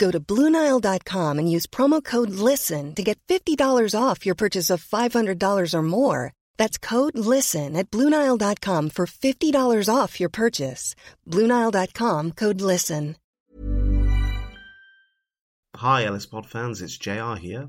Go 0.00 0.10
to 0.10 0.18
Bluenile.com 0.18 1.38
and 1.38 1.52
use 1.56 1.66
promo 1.66 2.02
code 2.02 2.30
LISTEN 2.30 2.94
to 2.94 3.02
get 3.02 3.20
$50 3.28 3.94
off 3.94 4.24
your 4.24 4.34
purchase 4.34 4.70
of 4.70 4.82
$500 4.82 5.74
or 5.74 5.82
more. 5.82 6.32
That's 6.56 6.78
code 6.78 7.18
LISTEN 7.18 7.76
at 7.76 7.90
Bluenile.com 7.90 8.90
for 8.90 9.06
$50 9.06 9.94
off 9.94 10.18
your 10.18 10.30
purchase. 10.30 10.94
Bluenile.com 11.28 12.32
code 12.32 12.62
LISTEN. 12.62 13.16
Hi, 15.76 16.04
LS 16.04 16.26
Pod 16.26 16.46
fans, 16.46 16.82
it's 16.82 16.98
JR 16.98 17.36
here. 17.38 17.68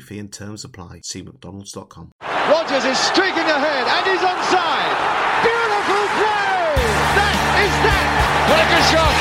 fee 0.00 0.18
and 0.18 0.32
terms 0.32 0.64
apply. 0.64 1.00
See 1.04 1.22
McDonald's.com. 1.22 2.12
Rogers 2.22 2.84
is 2.84 2.98
streaking 2.98 3.46
ahead 3.46 3.84
and 3.86 4.04
he's 4.06 4.22
onside. 4.22 4.96
Beautiful 5.42 6.06
play! 6.18 6.78
That 7.18 7.36
is 7.62 7.74
that! 7.86 8.08
What 8.46 8.62
a 8.62 8.80
shot! 8.90 9.16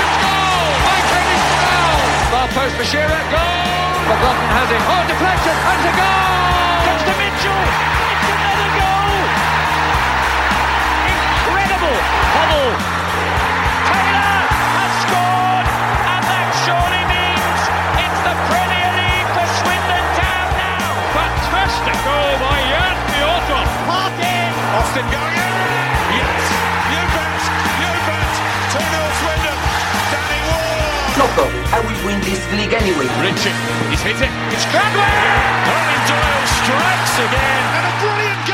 Goal! 0.00 0.66
Michael 0.88 1.32
Foul! 1.62 2.00
Far 2.32 2.48
post 2.56 2.74
for 2.76 2.86
Shearer, 2.88 3.22
goal! 3.28 3.82
McLaughlin 4.08 4.50
has 4.56 4.68
it. 4.72 4.82
Oh, 4.88 5.02
deflection, 5.08 5.56
and 5.56 5.76
it's 5.76 5.88
a 5.88 5.94
goal! 5.96 6.80
Comes 6.88 7.02
to 7.08 7.14
Mitchell! 7.20 7.62
It's 8.12 8.28
another 8.32 8.70
goal! 8.72 9.20
Incredible! 11.12 11.98
Hubble! 12.32 13.01
Fantastic 21.82 22.06
goal 22.06 22.38
by 22.38 22.62
Jan 22.70 22.94
Piotr! 23.10 23.58
Parkin! 23.90 24.54
Austin 24.78 25.02
going 25.10 25.34
in! 25.34 25.50
Yes! 26.14 26.42
You 26.94 27.02
bet! 27.10 27.42
You 27.82 27.90
bet! 28.06 28.34
2-0 28.70 29.18
Swindon! 29.18 29.58
Danny 30.14 30.40
Ward! 30.46 31.18
Loco, 31.18 31.44
I 31.74 31.82
will 31.82 31.98
win 32.06 32.22
this 32.22 32.38
league 32.54 32.70
anyway. 32.70 33.10
Richard, 33.18 33.58
he's 33.90 33.98
hit 33.98 34.14
it. 34.14 34.30
It's 34.54 34.62
Gradway! 34.70 35.10
Colin 35.66 36.02
Doyle 36.06 36.46
strikes 36.62 37.14
again. 37.18 37.66
And 37.74 37.82
a 37.82 37.92
brilliant 37.98 38.46
goal 38.46 38.51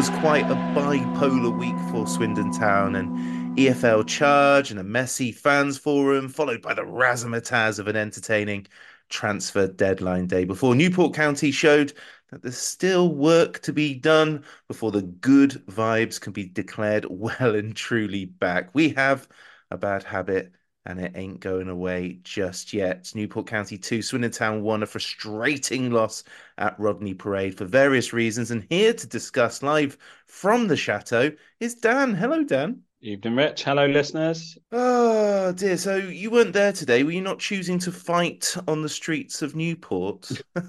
was 0.00 0.08
quite 0.20 0.50
a 0.50 0.54
bipolar 0.74 1.54
week 1.58 1.76
for 1.90 2.06
Swindon 2.06 2.50
Town 2.50 2.96
and 2.96 3.54
EFL 3.58 4.06
charge 4.06 4.70
and 4.70 4.80
a 4.80 4.82
messy 4.82 5.30
fans 5.30 5.76
forum, 5.76 6.26
followed 6.30 6.62
by 6.62 6.72
the 6.72 6.80
razzmatazz 6.80 7.78
of 7.78 7.86
an 7.86 7.96
entertaining 7.96 8.66
transfer 9.10 9.66
deadline 9.66 10.26
day 10.26 10.46
before 10.46 10.74
Newport 10.74 11.12
County 11.12 11.50
showed 11.50 11.92
that 12.30 12.40
there's 12.40 12.56
still 12.56 13.14
work 13.14 13.60
to 13.60 13.74
be 13.74 13.92
done 13.92 14.42
before 14.68 14.90
the 14.90 15.02
good 15.02 15.62
vibes 15.66 16.18
can 16.18 16.32
be 16.32 16.46
declared 16.46 17.04
well 17.10 17.54
and 17.54 17.76
truly 17.76 18.24
back. 18.24 18.70
We 18.74 18.88
have 18.94 19.28
a 19.70 19.76
bad 19.76 20.02
habit 20.02 20.54
and 20.86 20.98
it 21.00 21.12
ain't 21.14 21.40
going 21.40 21.68
away 21.68 22.20
just 22.22 22.72
yet. 22.72 23.10
Newport 23.14 23.46
County 23.46 23.76
2, 23.76 24.02
Swindon 24.02 24.30
Town 24.30 24.62
1, 24.62 24.82
a 24.82 24.86
frustrating 24.86 25.90
loss 25.90 26.24
at 26.58 26.78
Rodney 26.78 27.14
Parade 27.14 27.56
for 27.56 27.64
various 27.64 28.12
reasons. 28.12 28.50
And 28.50 28.66
here 28.70 28.92
to 28.92 29.06
discuss 29.06 29.62
live 29.62 29.98
from 30.26 30.68
the 30.68 30.76
Chateau 30.76 31.32
is 31.60 31.74
Dan. 31.74 32.14
Hello, 32.14 32.42
Dan. 32.44 32.80
Evening, 33.02 33.36
Rich. 33.36 33.64
Hello, 33.64 33.86
listeners. 33.86 34.58
Oh, 34.72 35.52
dear. 35.52 35.76
So 35.76 35.96
you 35.96 36.30
weren't 36.30 36.52
there 36.52 36.72
today. 36.72 37.02
Were 37.02 37.12
you 37.12 37.22
not 37.22 37.38
choosing 37.38 37.78
to 37.80 37.92
fight 37.92 38.54
on 38.68 38.82
the 38.82 38.88
streets 38.88 39.42
of 39.42 39.54
Newport? 39.54 40.30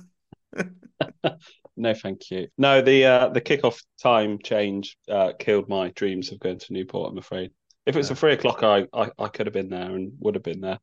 No, 1.78 1.94
thank 1.94 2.30
you. 2.30 2.48
No, 2.58 2.82
the 2.82 3.06
uh, 3.06 3.30
the 3.30 3.42
kickoff 3.42 3.82
time 4.02 4.38
change 4.44 4.98
uh, 5.10 5.32
killed 5.40 5.68
my 5.68 5.90
dreams 5.90 6.32
of 6.32 6.40
going 6.40 6.60
to 6.60 6.74
Newport. 6.74 7.12
I'm 7.12 7.18
afraid. 7.18 7.52
If 7.86 7.96
it 7.96 8.00
was 8.00 8.12
a 8.12 8.16
three 8.16 8.34
o'clock, 8.34 8.64
I, 8.64 8.88
I 8.94 9.12
I 9.19 9.28
could 9.28 9.46
have 9.47 9.53
been 9.53 9.69
there 9.69 9.96
and 9.96 10.14
would 10.19 10.36
have 10.36 10.44
been 10.44 10.62
there 10.62 10.80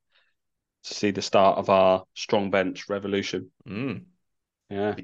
to 0.84 0.94
see 0.94 1.10
the 1.12 1.22
start 1.22 1.58
of 1.58 1.70
our 1.70 2.06
strong 2.14 2.50
bench 2.50 2.88
revolution. 2.88 3.52
Mm. 3.68 4.06
Yeah, 4.70 4.98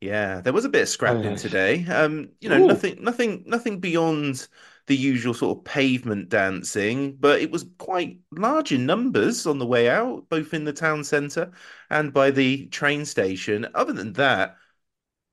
Yeah, 0.00 0.40
there 0.42 0.52
was 0.52 0.64
a 0.66 0.68
bit 0.68 0.82
of 0.82 0.88
scrapping 0.88 1.34
Oh, 1.34 1.36
today. 1.36 1.84
Um, 1.86 2.30
you 2.40 2.48
know, 2.50 2.58
Ooh. 2.58 2.60
nothing, 2.60 3.02
nothing, 3.02 3.44
nothing 3.46 3.80
beyond 3.80 4.46
the 4.86 4.96
usual 4.96 5.32
sort 5.34 5.58
of 5.58 5.64
pavement 5.64 6.28
dancing, 6.28 7.16
but 7.16 7.40
it 7.40 7.50
was 7.50 7.64
quite 7.78 8.20
large 8.30 8.72
in 8.72 8.84
numbers 8.86 9.46
on 9.46 9.58
the 9.58 9.66
way 9.66 9.88
out, 9.88 10.28
both 10.28 10.52
in 10.54 10.64
the 10.64 10.72
town 10.72 11.02
centre 11.02 11.50
and 11.90 12.12
by 12.12 12.30
the 12.30 12.66
train 12.66 13.04
station. 13.06 13.66
Other 13.74 13.92
than 13.94 14.12
that, 14.14 14.56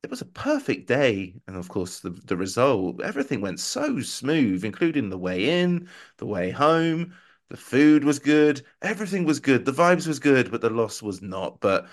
it 0.04 0.10
was 0.10 0.22
a 0.22 0.26
perfect 0.26 0.88
day, 0.88 1.34
and 1.48 1.56
of 1.56 1.70
course, 1.70 2.02
the 2.02 2.10
the 2.12 2.38
result, 2.38 3.02
everything 3.02 3.42
went 3.42 3.60
so 3.60 4.02
smooth, 4.02 4.66
including 4.66 5.10
the 5.10 5.18
way 5.18 5.62
in, 5.62 5.90
the 6.18 6.26
way 6.26 6.52
home. 6.52 7.14
The 7.50 7.58
food 7.58 8.04
was 8.04 8.20
good, 8.20 8.64
everything 8.82 9.26
was 9.26 9.40
good, 9.40 9.66
the 9.66 9.72
vibes 9.72 10.08
was 10.08 10.20
good, 10.20 10.52
but 10.52 10.62
the 10.62 10.70
loss 10.70 11.02
was 11.02 11.22
not. 11.22 11.60
But 11.60 11.88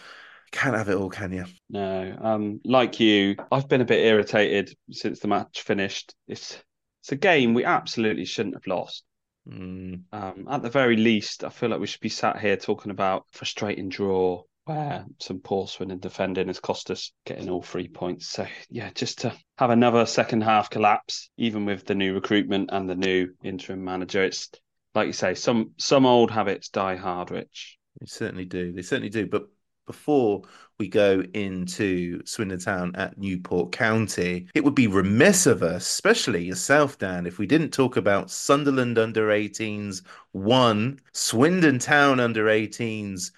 can't 0.53 0.77
have 0.77 0.89
it 0.89 0.97
all, 0.97 1.11
can 1.11 1.33
you? 1.33 1.45
no. 1.69 2.17
Um, 2.21 2.61
like 2.65 2.99
you, 2.99 3.37
I've 3.53 3.69
been 3.69 3.81
a 3.81 3.85
bit 3.85 4.05
irritated 4.05 4.77
since 4.91 5.21
the 5.21 5.29
match 5.29 5.63
finished. 5.63 6.15
It's 6.27 6.59
it's 7.03 7.13
a 7.13 7.17
game 7.17 7.55
we 7.55 7.65
absolutely 7.65 8.25
shouldn't 8.25 8.57
have 8.57 8.67
lost. 8.67 9.05
Mm. 9.49 10.03
Um, 10.13 10.49
at 10.51 10.63
the 10.63 10.71
very 10.71 10.97
least, 10.97 11.45
I 11.45 11.49
feel 11.49 11.71
like 11.71 11.81
we 11.81 11.87
should 11.87 12.01
be 12.01 12.09
sat 12.09 12.39
here 12.41 12.57
talking 12.57 12.91
about 12.91 13.27
frustrating 13.31 13.89
draw 13.89 14.43
where 14.65 15.05
some 15.19 15.41
poor 15.41 15.67
Swindon 15.67 15.99
defending 15.99 16.49
has 16.49 16.61
cost 16.61 16.91
us 16.91 17.13
getting 17.25 17.49
all 17.49 17.63
three 17.63 17.89
points. 17.89 18.29
So 18.29 18.47
yeah, 18.69 18.91
just 18.95 19.21
to 19.21 19.35
have 19.59 19.71
another 19.71 20.07
second 20.07 20.43
half 20.43 20.71
collapse, 20.71 21.31
even 21.37 21.65
with 21.65 21.87
the 21.87 21.95
new 21.95 22.15
recruitment 22.15 22.71
and 22.73 22.89
the 22.89 22.95
new 22.95 23.31
interim 23.43 23.85
manager, 23.85 24.23
it's 24.23 24.51
like 24.95 25.07
you 25.07 25.13
say, 25.13 25.35
some 25.35 25.73
some 25.77 26.07
old 26.07 26.31
habits 26.31 26.69
die 26.69 26.97
hard, 26.97 27.31
Rich. 27.31 27.79
They 28.01 28.07
certainly 28.07 28.45
do. 28.45 28.73
They 28.73 28.83
certainly 28.83 29.11
do. 29.11 29.27
But 29.27 29.47
before 29.87 30.43
we 30.79 30.89
go 30.89 31.23
into 31.35 32.25
Swindon 32.25 32.61
Town 32.61 32.93
at 32.95 33.19
Newport 33.19 33.73
County, 33.73 34.49
it 34.55 34.63
would 34.63 34.75
be 34.75 34.87
remiss 34.87 35.47
of 35.47 35.63
us, 35.63 35.85
especially 35.85 36.45
yourself, 36.45 36.97
Dan, 36.97 37.27
if 37.27 37.39
we 37.39 37.47
didn't 37.47 37.71
talk 37.73 37.97
about 37.97 38.31
Sunderland 38.31 38.99
under 38.99 39.29
18s 39.29 40.03
one, 40.33 41.01
Swindon 41.13 41.79
Town 41.81 42.21
under 42.21 42.45
18s 42.47 43.33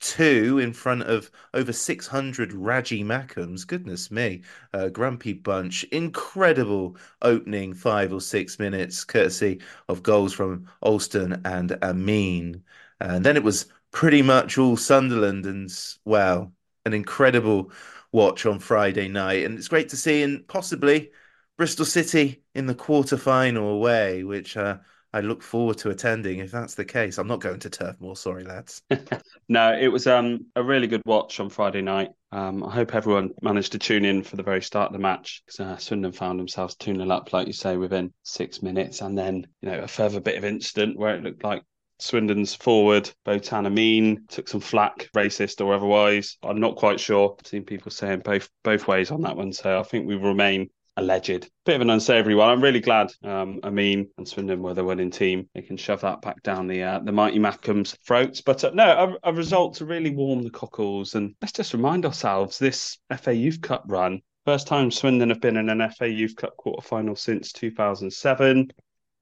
two 0.00 0.58
in 0.58 0.72
front 0.72 1.02
of 1.02 1.30
over 1.54 1.72
600 1.72 2.52
Raji 2.52 3.02
Mackems. 3.04 3.66
Goodness 3.66 4.10
me, 4.10 4.42
a 4.72 4.90
grumpy 4.90 5.32
bunch. 5.32 5.84
Incredible 5.84 6.96
opening 7.22 7.74
five 7.74 8.12
or 8.12 8.20
six 8.20 8.58
minutes, 8.58 9.04
courtesy 9.04 9.60
of 9.88 10.02
goals 10.02 10.32
from 10.32 10.68
Alston 10.80 11.40
and 11.44 11.78
Amin. 11.82 12.62
And 13.00 13.24
then 13.24 13.36
it 13.36 13.42
was 13.42 13.66
pretty 13.90 14.22
much 14.22 14.58
all 14.58 14.76
Sunderland, 14.76 15.46
and 15.46 15.70
well, 16.04 16.52
an 16.84 16.92
incredible 16.94 17.72
watch 18.12 18.46
on 18.46 18.58
Friday 18.58 19.08
night. 19.08 19.44
And 19.44 19.58
it's 19.58 19.68
great 19.68 19.88
to 19.90 19.96
see, 19.96 20.22
and 20.22 20.46
possibly 20.48 21.10
Bristol 21.56 21.86
City 21.86 22.42
in 22.54 22.66
the 22.66 22.74
quarter 22.74 23.16
final 23.16 23.68
away, 23.70 24.24
which 24.24 24.56
uh, 24.56 24.78
I 25.12 25.20
look 25.20 25.42
forward 25.42 25.78
to 25.78 25.90
attending 25.90 26.38
if 26.40 26.50
that's 26.50 26.74
the 26.74 26.84
case. 26.84 27.18
I'm 27.18 27.26
not 27.26 27.40
going 27.40 27.60
to 27.60 27.70
Turf 27.70 27.96
Moor, 28.00 28.16
sorry 28.16 28.44
lads. 28.44 28.82
no, 29.48 29.76
it 29.78 29.88
was 29.88 30.06
um, 30.06 30.46
a 30.54 30.62
really 30.62 30.86
good 30.86 31.02
watch 31.06 31.40
on 31.40 31.48
Friday 31.48 31.82
night. 31.82 32.10
Um, 32.32 32.64
I 32.64 32.70
hope 32.70 32.94
everyone 32.94 33.30
managed 33.40 33.72
to 33.72 33.78
tune 33.78 34.04
in 34.04 34.22
for 34.22 34.36
the 34.36 34.42
very 34.42 34.62
start 34.62 34.88
of 34.88 34.92
the 34.92 34.98
match 34.98 35.42
because 35.46 35.60
uh, 35.60 35.76
Swindon 35.76 36.12
found 36.12 36.38
themselves 36.38 36.74
2 36.76 36.94
0 36.96 37.08
up, 37.10 37.32
like 37.32 37.46
you 37.46 37.52
say, 37.52 37.76
within 37.76 38.12
six 38.24 38.62
minutes. 38.62 39.00
And 39.00 39.16
then, 39.16 39.46
you 39.62 39.70
know, 39.70 39.80
a 39.80 39.88
further 39.88 40.20
bit 40.20 40.36
of 40.36 40.44
incident 40.44 40.98
where 40.98 41.14
it 41.14 41.22
looked 41.22 41.44
like 41.44 41.62
Swindon's 41.98 42.54
forward, 42.54 43.10
Botan 43.24 43.66
Amin, 43.66 44.26
took 44.28 44.48
some 44.48 44.60
flack, 44.60 45.08
racist 45.16 45.64
or 45.64 45.74
otherwise. 45.74 46.36
I'm 46.42 46.60
not 46.60 46.76
quite 46.76 47.00
sure. 47.00 47.36
I've 47.38 47.46
seen 47.46 47.64
people 47.64 47.90
saying 47.90 48.20
both 48.20 48.50
both 48.62 48.86
ways 48.86 49.10
on 49.10 49.22
that 49.22 49.36
one. 49.36 49.52
So 49.52 49.80
I 49.80 49.82
think 49.82 50.06
we 50.06 50.16
remain 50.16 50.68
alleged. 50.96 51.50
Bit 51.64 51.76
of 51.76 51.80
an 51.82 51.90
unsavoury 51.90 52.34
one. 52.34 52.48
I'm 52.48 52.62
really 52.62 52.80
glad 52.80 53.12
um, 53.22 53.60
Amin 53.62 54.08
and 54.16 54.26
Swindon 54.26 54.62
were 54.62 54.74
the 54.74 54.84
winning 54.84 55.10
team. 55.10 55.48
They 55.54 55.62
can 55.62 55.76
shove 55.76 56.00
that 56.00 56.22
back 56.22 56.42
down 56.42 56.66
the 56.66 56.82
uh, 56.82 56.98
the 57.00 57.12
mighty 57.12 57.38
Mackems' 57.38 57.96
throats. 58.06 58.40
But 58.40 58.64
uh, 58.64 58.70
no, 58.72 59.16
a, 59.22 59.30
a, 59.30 59.32
result 59.32 59.74
to 59.74 59.84
really 59.84 60.10
warm 60.10 60.42
the 60.42 60.50
cockles. 60.50 61.14
And 61.14 61.34
let's 61.42 61.52
just 61.52 61.74
remind 61.74 62.06
ourselves 62.06 62.58
this 62.58 62.98
FA 63.18 63.34
Youth 63.34 63.60
Cup 63.60 63.84
run. 63.86 64.22
First 64.44 64.66
time 64.66 64.90
Swindon 64.90 65.30
have 65.30 65.40
been 65.40 65.56
in 65.56 65.68
an 65.68 65.90
FA 65.90 66.08
Youth 66.08 66.36
Cup 66.36 66.56
quarter 66.56 66.86
final 66.86 67.16
since 67.16 67.52
2007. 67.52 68.70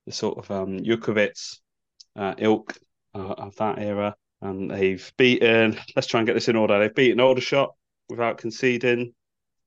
The 0.07 0.13
sort 0.13 0.39
of 0.39 0.51
um, 0.51 0.81
uh, 2.17 2.35
ilk 2.39 2.79
uh, 3.15 3.19
of 3.19 3.57
that 3.57 3.79
era. 3.79 4.15
And 4.43 4.71
they've 4.71 5.13
beaten, 5.17 5.81
let's 5.97 6.07
try 6.07 6.21
and 6.21 6.27
get 6.27 6.35
this 6.35 6.49
in 6.49 6.57
order. 6.57 6.79
They've 6.79 6.95
beaten 6.95 7.21
Aldershot 7.21 7.75
without 8.11 8.37
conceding. 8.37 9.15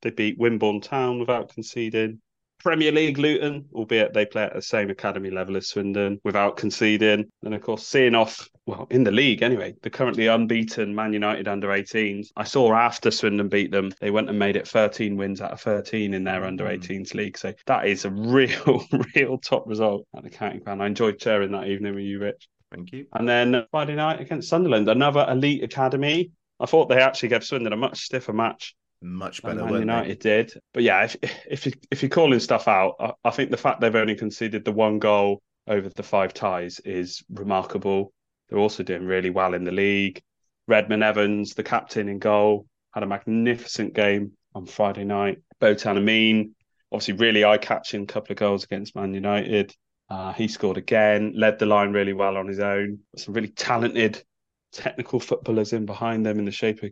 They 0.01 0.11
beat 0.11 0.39
Wimborne 0.39 0.81
Town 0.81 1.19
without 1.19 1.49
conceding. 1.49 2.21
Premier 2.59 2.91
League 2.91 3.19
Luton, 3.19 3.65
albeit 3.73 4.13
they 4.13 4.25
play 4.25 4.43
at 4.43 4.53
the 4.53 4.61
same 4.61 4.89
academy 4.89 5.29
level 5.29 5.55
as 5.57 5.67
Swindon, 5.67 6.19
without 6.23 6.57
conceding. 6.57 7.25
And 7.43 7.53
of 7.53 7.61
course, 7.61 7.87
seeing 7.87 8.15
off, 8.15 8.49
well, 8.65 8.87
in 8.89 9.03
the 9.03 9.11
league 9.11 9.43
anyway, 9.43 9.75
the 9.83 9.89
currently 9.89 10.27
unbeaten 10.27 10.93
Man 10.93 11.13
United 11.13 11.47
under 11.47 11.67
18s. 11.67 12.29
I 12.35 12.43
saw 12.43 12.73
after 12.73 13.11
Swindon 13.11 13.47
beat 13.47 13.71
them, 13.71 13.91
they 14.01 14.11
went 14.11 14.29
and 14.29 14.39
made 14.39 14.55
it 14.55 14.67
13 14.67 15.17
wins 15.17 15.39
out 15.39 15.51
of 15.51 15.61
13 15.61 16.13
in 16.13 16.23
their 16.23 16.41
mm. 16.41 16.47
under 16.47 16.65
18s 16.65 17.13
league. 17.13 17.37
So 17.37 17.53
that 17.67 17.87
is 17.87 18.05
a 18.05 18.09
real, 18.11 18.83
real 19.15 19.37
top 19.37 19.67
result 19.67 20.07
at 20.15 20.23
the 20.23 20.29
county 20.29 20.59
ground. 20.59 20.81
I 20.81 20.87
enjoyed 20.87 21.21
sharing 21.21 21.51
that 21.51 21.67
evening 21.67 21.93
with 21.93 22.05
you, 22.05 22.19
Rich. 22.19 22.47
Thank 22.71 22.91
you. 22.91 23.05
And 23.13 23.29
then 23.29 23.65
Friday 23.71 23.95
night 23.95 24.19
against 24.19 24.49
Sunderland, 24.49 24.89
another 24.89 25.25
elite 25.29 25.63
academy. 25.63 26.31
I 26.59 26.65
thought 26.65 26.89
they 26.89 26.99
actually 26.99 27.29
gave 27.29 27.43
Swindon 27.43 27.71
a 27.71 27.77
much 27.77 27.99
stiffer 27.99 28.33
match 28.33 28.75
much 29.01 29.43
better. 29.43 29.63
Man 29.65 29.81
United 29.81 30.21
they? 30.21 30.43
did, 30.43 30.53
but 30.73 30.83
yeah, 30.83 31.03
if 31.03 31.15
if 31.49 31.65
you 31.65 31.71
if 31.91 32.01
you're 32.01 32.09
calling 32.09 32.39
stuff 32.39 32.67
out, 32.67 32.95
I, 32.99 33.11
I, 33.25 33.29
think 33.31 33.51
the 33.51 33.57
fact 33.57 33.81
they've 33.81 33.95
only 33.95 34.15
conceded 34.15 34.65
the 34.65 34.71
one 34.71 34.99
goal 34.99 35.41
over 35.67 35.89
the 35.89 36.03
five 36.03 36.33
ties 36.33 36.79
is 36.79 37.23
remarkable. 37.29 38.13
They're 38.49 38.59
also 38.59 38.83
doing 38.83 39.05
really 39.05 39.29
well 39.29 39.53
in 39.53 39.63
the 39.63 39.71
league. 39.71 40.21
Redmond 40.67 41.03
Evans, 41.03 41.53
the 41.53 41.63
captain 41.63 42.09
in 42.09 42.19
goal, 42.19 42.65
had 42.93 43.03
a 43.03 43.07
magnificent 43.07 43.93
game 43.93 44.31
on 44.55 44.65
Friday 44.65 45.03
night. 45.03 45.39
Botan 45.61 45.97
Amin, 45.97 46.55
obviously 46.91 47.13
really 47.15 47.43
eye-catching 47.43 48.07
couple 48.07 48.33
of 48.33 48.37
goals 48.37 48.63
against 48.63 48.95
Man 48.95 49.13
United. 49.13 49.73
Uh, 50.09 50.31
he 50.33 50.47
scored 50.47 50.77
again, 50.77 51.33
led 51.35 51.59
the 51.59 51.65
line 51.65 51.91
really 51.91 52.13
well 52.13 52.37
on 52.37 52.47
his 52.47 52.59
own. 52.59 52.99
Some 53.17 53.33
really 53.33 53.49
talented 53.49 54.23
technical 54.71 55.19
footballers 55.19 55.73
in 55.73 55.85
behind 55.85 56.25
them 56.25 56.39
in 56.39 56.45
the 56.45 56.51
shape 56.51 56.83
of 56.83 56.91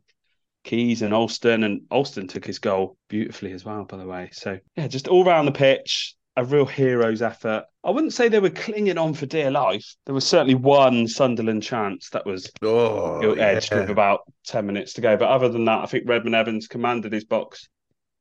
Keys 0.65 1.03
and 1.03 1.13
Alston, 1.13 1.63
and 1.63 1.81
Alston 1.89 2.27
took 2.27 2.44
his 2.44 2.59
goal 2.59 2.97
beautifully 3.07 3.53
as 3.53 3.63
well, 3.63 3.85
by 3.85 3.97
the 3.97 4.06
way. 4.06 4.29
So 4.33 4.59
yeah, 4.75 4.88
just 4.88 5.07
all 5.07 5.25
around 5.25 5.45
the 5.45 5.51
pitch, 5.51 6.15
a 6.35 6.44
real 6.44 6.65
hero's 6.65 7.21
effort. 7.21 7.65
I 7.83 7.91
wouldn't 7.91 8.13
say 8.13 8.27
they 8.27 8.39
were 8.39 8.50
clinging 8.50 8.97
on 8.97 9.13
for 9.13 9.27
dear 9.27 9.51
life. 9.51 9.95
There 10.06 10.15
was 10.15 10.25
certainly 10.25 10.56
one 10.56 11.07
Sunderland 11.07 11.63
chance 11.63 12.09
that 12.09 12.25
was 12.25 12.51
oh, 12.63 13.33
edged 13.35 13.71
yeah. 13.71 13.81
with 13.81 13.91
about 13.91 14.21
10 14.47 14.65
minutes 14.65 14.94
to 14.94 15.01
go. 15.01 15.15
But 15.15 15.29
other 15.29 15.50
than 15.50 15.65
that, 15.65 15.83
I 15.83 15.85
think 15.85 16.09
Redmond 16.09 16.35
Evans 16.35 16.67
commanded 16.67 17.13
his 17.13 17.25
box 17.25 17.69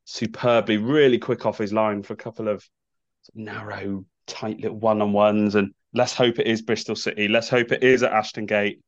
superbly, 0.04 0.76
really 0.76 1.18
quick 1.18 1.46
off 1.46 1.58
his 1.58 1.72
line 1.72 2.02
for 2.02 2.12
a 2.12 2.16
couple 2.16 2.48
of 2.48 2.62
narrow, 3.34 4.04
tight 4.26 4.60
little 4.60 4.78
one 4.78 5.00
on 5.00 5.12
ones. 5.14 5.54
And 5.54 5.72
let's 5.94 6.14
hope 6.14 6.38
it 6.38 6.46
is 6.46 6.60
Bristol 6.60 6.94
City. 6.94 7.26
Let's 7.26 7.48
hope 7.48 7.72
it 7.72 7.82
is 7.82 8.02
at 8.02 8.12
Ashton 8.12 8.44
Gate. 8.44 8.80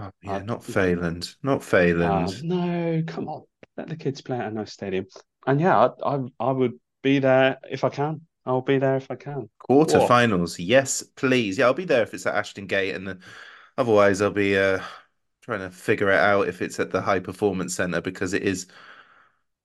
Oh, 0.00 0.10
yeah, 0.22 0.36
uh, 0.36 0.38
not 0.40 0.62
Failand, 0.62 1.36
not 1.42 1.60
Failand. 1.60 2.28
Uh, 2.28 2.40
no, 2.42 3.02
come 3.06 3.28
on, 3.28 3.42
let 3.76 3.88
the 3.88 3.96
kids 3.96 4.20
play 4.20 4.38
at 4.38 4.50
a 4.50 4.54
nice 4.54 4.72
stadium. 4.72 5.06
And 5.46 5.60
yeah, 5.60 5.78
I, 5.78 6.16
I, 6.16 6.20
I 6.38 6.52
would 6.52 6.78
be 7.02 7.18
there 7.18 7.58
if 7.70 7.84
I 7.84 7.88
can. 7.90 8.22
I'll 8.46 8.62
be 8.62 8.78
there 8.78 8.96
if 8.96 9.10
I 9.10 9.16
can. 9.16 9.48
Quarterfinals, 9.68 10.56
yes, 10.58 11.02
please. 11.02 11.58
Yeah, 11.58 11.66
I'll 11.66 11.74
be 11.74 11.84
there 11.84 12.02
if 12.02 12.14
it's 12.14 12.26
at 12.26 12.34
Ashton 12.34 12.66
Gate, 12.66 12.94
and 12.94 13.06
then 13.06 13.20
otherwise 13.76 14.22
I'll 14.22 14.30
be 14.30 14.56
uh, 14.56 14.80
trying 15.42 15.60
to 15.60 15.70
figure 15.70 16.10
it 16.10 16.18
out 16.18 16.48
if 16.48 16.62
it's 16.62 16.80
at 16.80 16.90
the 16.90 17.00
High 17.00 17.20
Performance 17.20 17.74
Centre 17.74 18.00
because 18.00 18.32
it 18.32 18.42
is 18.42 18.66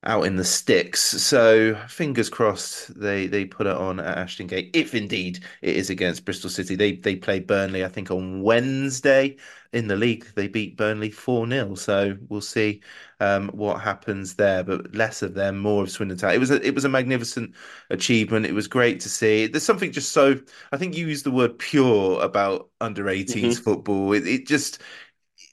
out 0.06 0.22
in 0.22 0.36
the 0.36 0.44
sticks. 0.44 1.00
So 1.00 1.74
fingers 1.88 2.30
crossed 2.30 2.98
they 2.98 3.26
they 3.26 3.44
put 3.44 3.66
it 3.66 3.76
on 3.76 4.00
at 4.00 4.18
Ashton 4.18 4.46
Gate, 4.46 4.70
if 4.72 4.94
indeed 4.94 5.44
it 5.62 5.76
is 5.76 5.90
against 5.90 6.24
Bristol 6.24 6.48
City. 6.48 6.76
They 6.76 6.92
they 6.92 7.16
play 7.16 7.40
Burnley, 7.40 7.84
I 7.84 7.88
think, 7.88 8.10
on 8.10 8.42
Wednesday 8.42 9.36
in 9.72 9.88
the 9.88 9.96
league. 9.96 10.26
They 10.34 10.48
beat 10.48 10.76
Burnley 10.76 11.10
4 11.10 11.48
0. 11.48 11.74
So 11.74 12.16
we'll 12.28 12.40
see 12.40 12.80
um, 13.20 13.48
what 13.48 13.80
happens 13.80 14.34
there. 14.34 14.62
But 14.62 14.94
less 14.94 15.22
of 15.22 15.34
them, 15.34 15.58
more 15.58 15.82
of 15.82 15.90
Swindon 15.90 16.18
Town. 16.18 16.34
It 16.34 16.40
was 16.40 16.50
a 16.50 16.64
it 16.66 16.74
was 16.74 16.84
a 16.84 16.88
magnificent 16.88 17.54
achievement. 17.90 18.46
It 18.46 18.54
was 18.54 18.68
great 18.68 19.00
to 19.00 19.08
see. 19.08 19.46
There's 19.46 19.64
something 19.64 19.92
just 19.92 20.12
so 20.12 20.38
I 20.72 20.76
think 20.76 20.96
you 20.96 21.06
used 21.06 21.26
the 21.26 21.30
word 21.30 21.58
pure 21.58 22.22
about 22.22 22.70
under 22.80 23.04
18s 23.04 23.26
mm-hmm. 23.26 23.62
football. 23.62 24.12
It, 24.12 24.26
it 24.26 24.46
just 24.46 24.80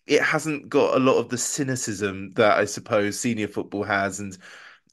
it 0.06 0.22
hasn't 0.22 0.70
got 0.70 0.96
a 0.96 1.00
lot 1.00 1.18
of 1.18 1.30
the 1.30 1.38
cynicism 1.38 2.32
that 2.34 2.58
I 2.58 2.66
suppose 2.66 3.20
senior 3.20 3.48
football 3.48 3.84
has, 3.84 4.20
and 4.20 4.38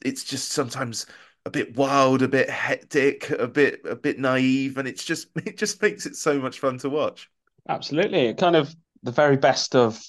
it's 0.03 0.23
just 0.23 0.51
sometimes 0.51 1.05
a 1.45 1.49
bit 1.49 1.75
wild, 1.75 2.21
a 2.21 2.27
bit 2.27 2.49
hectic, 2.49 3.29
a 3.31 3.47
bit 3.47 3.81
a 3.85 3.95
bit 3.95 4.19
naive, 4.19 4.77
and 4.77 4.87
it's 4.87 5.03
just 5.03 5.27
it 5.35 5.57
just 5.57 5.81
makes 5.81 6.05
it 6.05 6.15
so 6.15 6.39
much 6.39 6.59
fun 6.59 6.77
to 6.79 6.89
watch. 6.89 7.29
Absolutely, 7.67 8.33
kind 8.33 8.55
of 8.55 8.73
the 9.03 9.11
very 9.11 9.37
best 9.37 9.75
of 9.75 10.01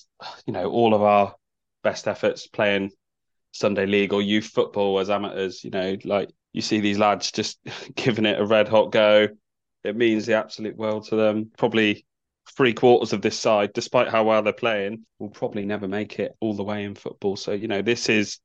you 0.47 0.53
know 0.53 0.71
all 0.71 0.95
of 0.95 1.03
our 1.03 1.35
best 1.83 2.07
efforts 2.07 2.47
playing 2.47 2.91
Sunday 3.53 3.87
league 3.87 4.13
or 4.13 4.23
youth 4.23 4.47
football 4.47 4.99
as 4.99 5.11
amateurs. 5.11 5.65
You 5.65 5.71
know, 5.71 5.97
like 6.05 6.31
you 6.53 6.63
see 6.63 6.81
these 6.81 6.99
lads 6.99 7.33
just 7.33 7.59
giving 7.95 8.27
it 8.27 8.41
a 8.41 8.47
red 8.47 8.69
hot 8.69 8.93
go. 8.93 9.29
It 9.85 9.97
means 9.97 10.27
the 10.27 10.35
absolute 10.35 10.77
world 10.77 11.09
to 11.09 11.17
them. 11.17 11.51
Probably 11.59 12.07
three 12.57 12.75
quarters 12.75 13.13
of 13.13 13.23
this 13.23 13.39
side, 13.39 13.73
despite 13.73 14.09
how 14.09 14.25
well 14.25 14.43
they're 14.43 14.53
playing, 14.53 15.05
will 15.19 15.31
probably 15.31 15.65
never 15.65 15.89
make 15.89 16.19
it 16.19 16.33
all 16.41 16.55
the 16.55 16.65
way 16.65 16.85
in 16.85 16.95
football. 16.95 17.37
So, 17.37 17.53
you 17.53 17.69
know, 17.69 17.83
this 17.83 18.09
is 18.09 18.39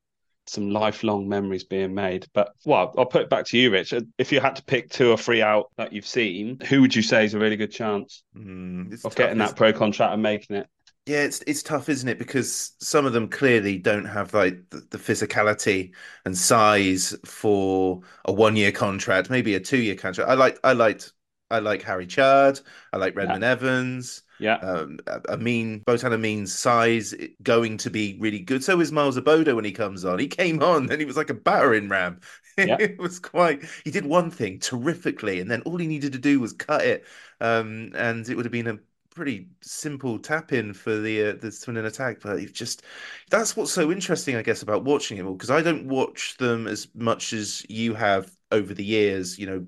some 0.49 0.69
lifelong 0.71 1.27
memories 1.27 1.63
being 1.63 1.93
made. 1.93 2.25
But 2.33 2.51
well, 2.65 2.93
I'll 2.97 3.05
put 3.05 3.23
it 3.23 3.29
back 3.29 3.45
to 3.47 3.57
you, 3.57 3.71
Rich. 3.71 3.93
If 4.17 4.31
you 4.31 4.39
had 4.39 4.55
to 4.57 4.63
pick 4.63 4.89
two 4.89 5.11
or 5.11 5.17
three 5.17 5.41
out 5.41 5.71
that 5.77 5.93
you've 5.93 6.05
seen, 6.05 6.59
who 6.67 6.81
would 6.81 6.95
you 6.95 7.01
say 7.01 7.25
is 7.25 7.33
a 7.33 7.39
really 7.39 7.57
good 7.57 7.71
chance 7.71 8.23
mm, 8.35 8.93
of 8.93 9.01
tough, 9.01 9.15
getting 9.15 9.39
that 9.39 9.55
pro 9.55 9.73
contract 9.73 10.13
and 10.13 10.23
making 10.23 10.57
it? 10.57 10.67
Yeah, 11.05 11.23
it's 11.23 11.41
it's 11.47 11.63
tough, 11.63 11.87
isn't 11.89 12.09
it? 12.09 12.19
Because 12.19 12.73
some 12.79 13.05
of 13.05 13.13
them 13.13 13.29
clearly 13.29 13.77
don't 13.77 14.05
have 14.05 14.33
like 14.33 14.57
the, 14.69 14.85
the 14.89 14.97
physicality 14.97 15.93
and 16.25 16.37
size 16.37 17.15
for 17.25 18.01
a 18.25 18.33
one 18.33 18.55
year 18.55 18.71
contract, 18.71 19.29
maybe 19.29 19.55
a 19.55 19.59
two 19.59 19.77
year 19.77 19.95
contract. 19.95 20.29
I 20.29 20.33
like 20.33 20.59
I 20.63 20.73
liked 20.73 21.13
I 21.49 21.59
like 21.59 21.81
Harry 21.83 22.07
Chard. 22.07 22.59
I 22.91 22.97
like 22.97 23.15
Redmond 23.15 23.43
yeah. 23.43 23.51
Evans. 23.51 24.23
Yeah. 24.39 24.55
Um, 24.57 24.99
Amin, 25.29 25.81
Botan 25.87 26.13
Amin's 26.13 26.53
size 26.53 27.15
going 27.41 27.77
to 27.77 27.89
be 27.89 28.17
really 28.19 28.39
good. 28.39 28.63
So 28.63 28.79
is 28.79 28.91
Miles 28.91 29.17
Abodo 29.17 29.55
when 29.55 29.65
he 29.65 29.71
comes 29.71 30.05
on. 30.05 30.19
He 30.19 30.27
came 30.27 30.61
on 30.61 30.91
and 30.91 30.99
he 30.99 31.05
was 31.05 31.17
like 31.17 31.29
a 31.29 31.35
battering 31.35 31.89
ram. 31.89 32.19
Yeah. 32.59 32.77
it 32.79 32.97
was 32.97 33.19
quite, 33.19 33.63
he 33.83 33.91
did 33.91 34.03
one 34.03 34.31
thing 34.31 34.57
terrifically 34.57 35.39
and 35.39 35.51
then 35.51 35.61
all 35.61 35.77
he 35.77 35.85
needed 35.85 36.13
to 36.13 36.17
do 36.17 36.39
was 36.39 36.53
cut 36.53 36.83
it. 36.83 37.05
Um, 37.39 37.91
and 37.93 38.27
it 38.27 38.33
would 38.33 38.45
have 38.45 38.51
been 38.51 38.65
a 38.65 38.79
pretty 39.17 39.49
simple 39.61 40.19
tap 40.19 40.53
in 40.53 40.73
for 40.73 40.95
the 40.99 41.29
uh, 41.29 41.33
the 41.41 41.51
Swindon 41.51 41.85
attack, 41.85 42.19
but 42.21 42.37
it's 42.39 42.51
just 42.51 42.83
that's 43.31 43.57
what's 43.57 43.71
so 43.71 43.91
interesting, 43.91 44.35
I 44.35 44.43
guess, 44.43 44.61
about 44.61 44.85
watching 44.85 45.17
it 45.17 45.25
all 45.25 45.33
because 45.33 45.49
I 45.49 45.61
don't 45.61 45.87
watch 45.87 46.37
them 46.37 46.67
as 46.67 46.87
much 46.93 47.33
as 47.33 47.65
you 47.67 47.95
have 47.95 48.31
over 48.51 48.73
the 48.75 48.85
years. 48.85 49.39
You 49.39 49.47
know, 49.47 49.67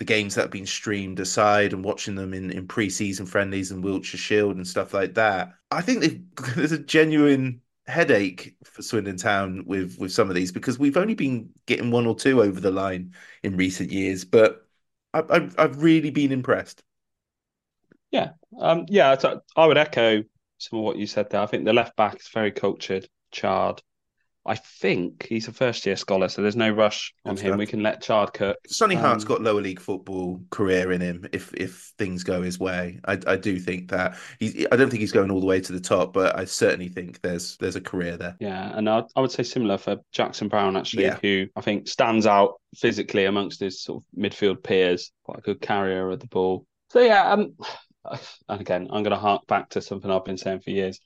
the 0.00 0.04
games 0.06 0.34
that 0.34 0.40
have 0.40 0.50
been 0.50 0.64
streamed 0.64 1.20
aside 1.20 1.74
and 1.74 1.84
watching 1.84 2.14
them 2.14 2.32
in 2.32 2.50
in 2.50 2.66
pre-season 2.66 3.26
friendlies 3.26 3.70
and 3.70 3.84
Wiltshire 3.84 4.16
Shield 4.16 4.56
and 4.56 4.66
stuff 4.66 4.94
like 4.94 5.12
that. 5.12 5.52
I 5.70 5.82
think 5.82 6.22
there's 6.56 6.72
a 6.72 6.78
genuine 6.78 7.60
headache 7.86 8.56
for 8.64 8.80
Swindon 8.80 9.18
Town 9.18 9.62
with 9.66 9.98
with 9.98 10.10
some 10.10 10.30
of 10.30 10.34
these 10.34 10.52
because 10.52 10.78
we've 10.78 10.96
only 10.96 11.12
been 11.12 11.50
getting 11.66 11.90
one 11.90 12.06
or 12.06 12.14
two 12.14 12.42
over 12.42 12.58
the 12.58 12.70
line 12.70 13.14
in 13.42 13.58
recent 13.58 13.92
years, 13.92 14.24
but 14.24 14.66
I, 15.12 15.22
I've 15.28 15.54
I've 15.58 15.82
really 15.82 16.10
been 16.10 16.32
impressed. 16.32 16.82
Yeah, 18.10 18.30
um, 18.58 18.86
yeah, 18.88 19.14
I 19.54 19.66
would 19.66 19.76
echo 19.76 20.24
some 20.56 20.78
of 20.78 20.84
what 20.86 20.96
you 20.96 21.06
said 21.06 21.28
there. 21.28 21.42
I 21.42 21.46
think 21.46 21.66
the 21.66 21.74
left 21.74 21.94
back 21.94 22.18
is 22.20 22.28
very 22.28 22.52
cultured, 22.52 23.06
Chard. 23.32 23.82
I 24.46 24.54
think 24.54 25.26
he's 25.28 25.48
a 25.48 25.52
first 25.52 25.84
year 25.84 25.96
scholar, 25.96 26.28
so 26.28 26.40
there's 26.40 26.56
no 26.56 26.70
rush 26.70 27.12
on 27.26 27.34
Good 27.34 27.44
him. 27.44 27.58
We 27.58 27.66
can 27.66 27.82
let 27.82 28.02
Chard 28.02 28.32
cook. 28.32 28.56
Sonny 28.66 28.94
Hart's 28.94 29.24
got 29.24 29.42
lower 29.42 29.60
league 29.60 29.80
football 29.80 30.40
career 30.50 30.92
in 30.92 31.00
him 31.00 31.26
if 31.32 31.52
if 31.54 31.92
things 31.98 32.24
go 32.24 32.40
his 32.40 32.58
way. 32.58 33.00
I, 33.04 33.18
I 33.26 33.36
do 33.36 33.58
think 33.58 33.90
that 33.90 34.16
he's 34.38 34.66
I 34.72 34.76
don't 34.76 34.88
think 34.88 35.00
he's 35.00 35.12
going 35.12 35.30
all 35.30 35.40
the 35.40 35.46
way 35.46 35.60
to 35.60 35.72
the 35.72 35.80
top, 35.80 36.14
but 36.14 36.38
I 36.38 36.46
certainly 36.46 36.88
think 36.88 37.20
there's 37.20 37.58
there's 37.58 37.76
a 37.76 37.82
career 37.82 38.16
there. 38.16 38.36
Yeah, 38.40 38.72
and 38.74 38.88
I, 38.88 39.02
I 39.14 39.20
would 39.20 39.30
say 39.30 39.42
similar 39.42 39.76
for 39.76 39.98
Jackson 40.10 40.48
Brown 40.48 40.76
actually, 40.76 41.04
Yeah. 41.04 41.18
who 41.20 41.46
I 41.54 41.60
think 41.60 41.86
stands 41.86 42.26
out 42.26 42.54
physically 42.74 43.26
amongst 43.26 43.60
his 43.60 43.82
sort 43.82 44.02
of 44.02 44.18
midfield 44.18 44.62
peers. 44.62 45.12
Quite 45.24 45.38
a 45.40 45.42
good 45.42 45.60
carrier 45.60 46.10
of 46.10 46.18
the 46.18 46.28
ball. 46.28 46.64
So 46.88 47.00
yeah, 47.00 47.30
um, 47.30 47.54
and 48.04 48.20
again, 48.60 48.88
I'm 48.90 49.02
going 49.02 49.10
to 49.10 49.16
hark 49.16 49.46
back 49.46 49.68
to 49.70 49.82
something 49.82 50.10
I've 50.10 50.24
been 50.24 50.38
saying 50.38 50.60
for 50.60 50.70
years. 50.70 50.98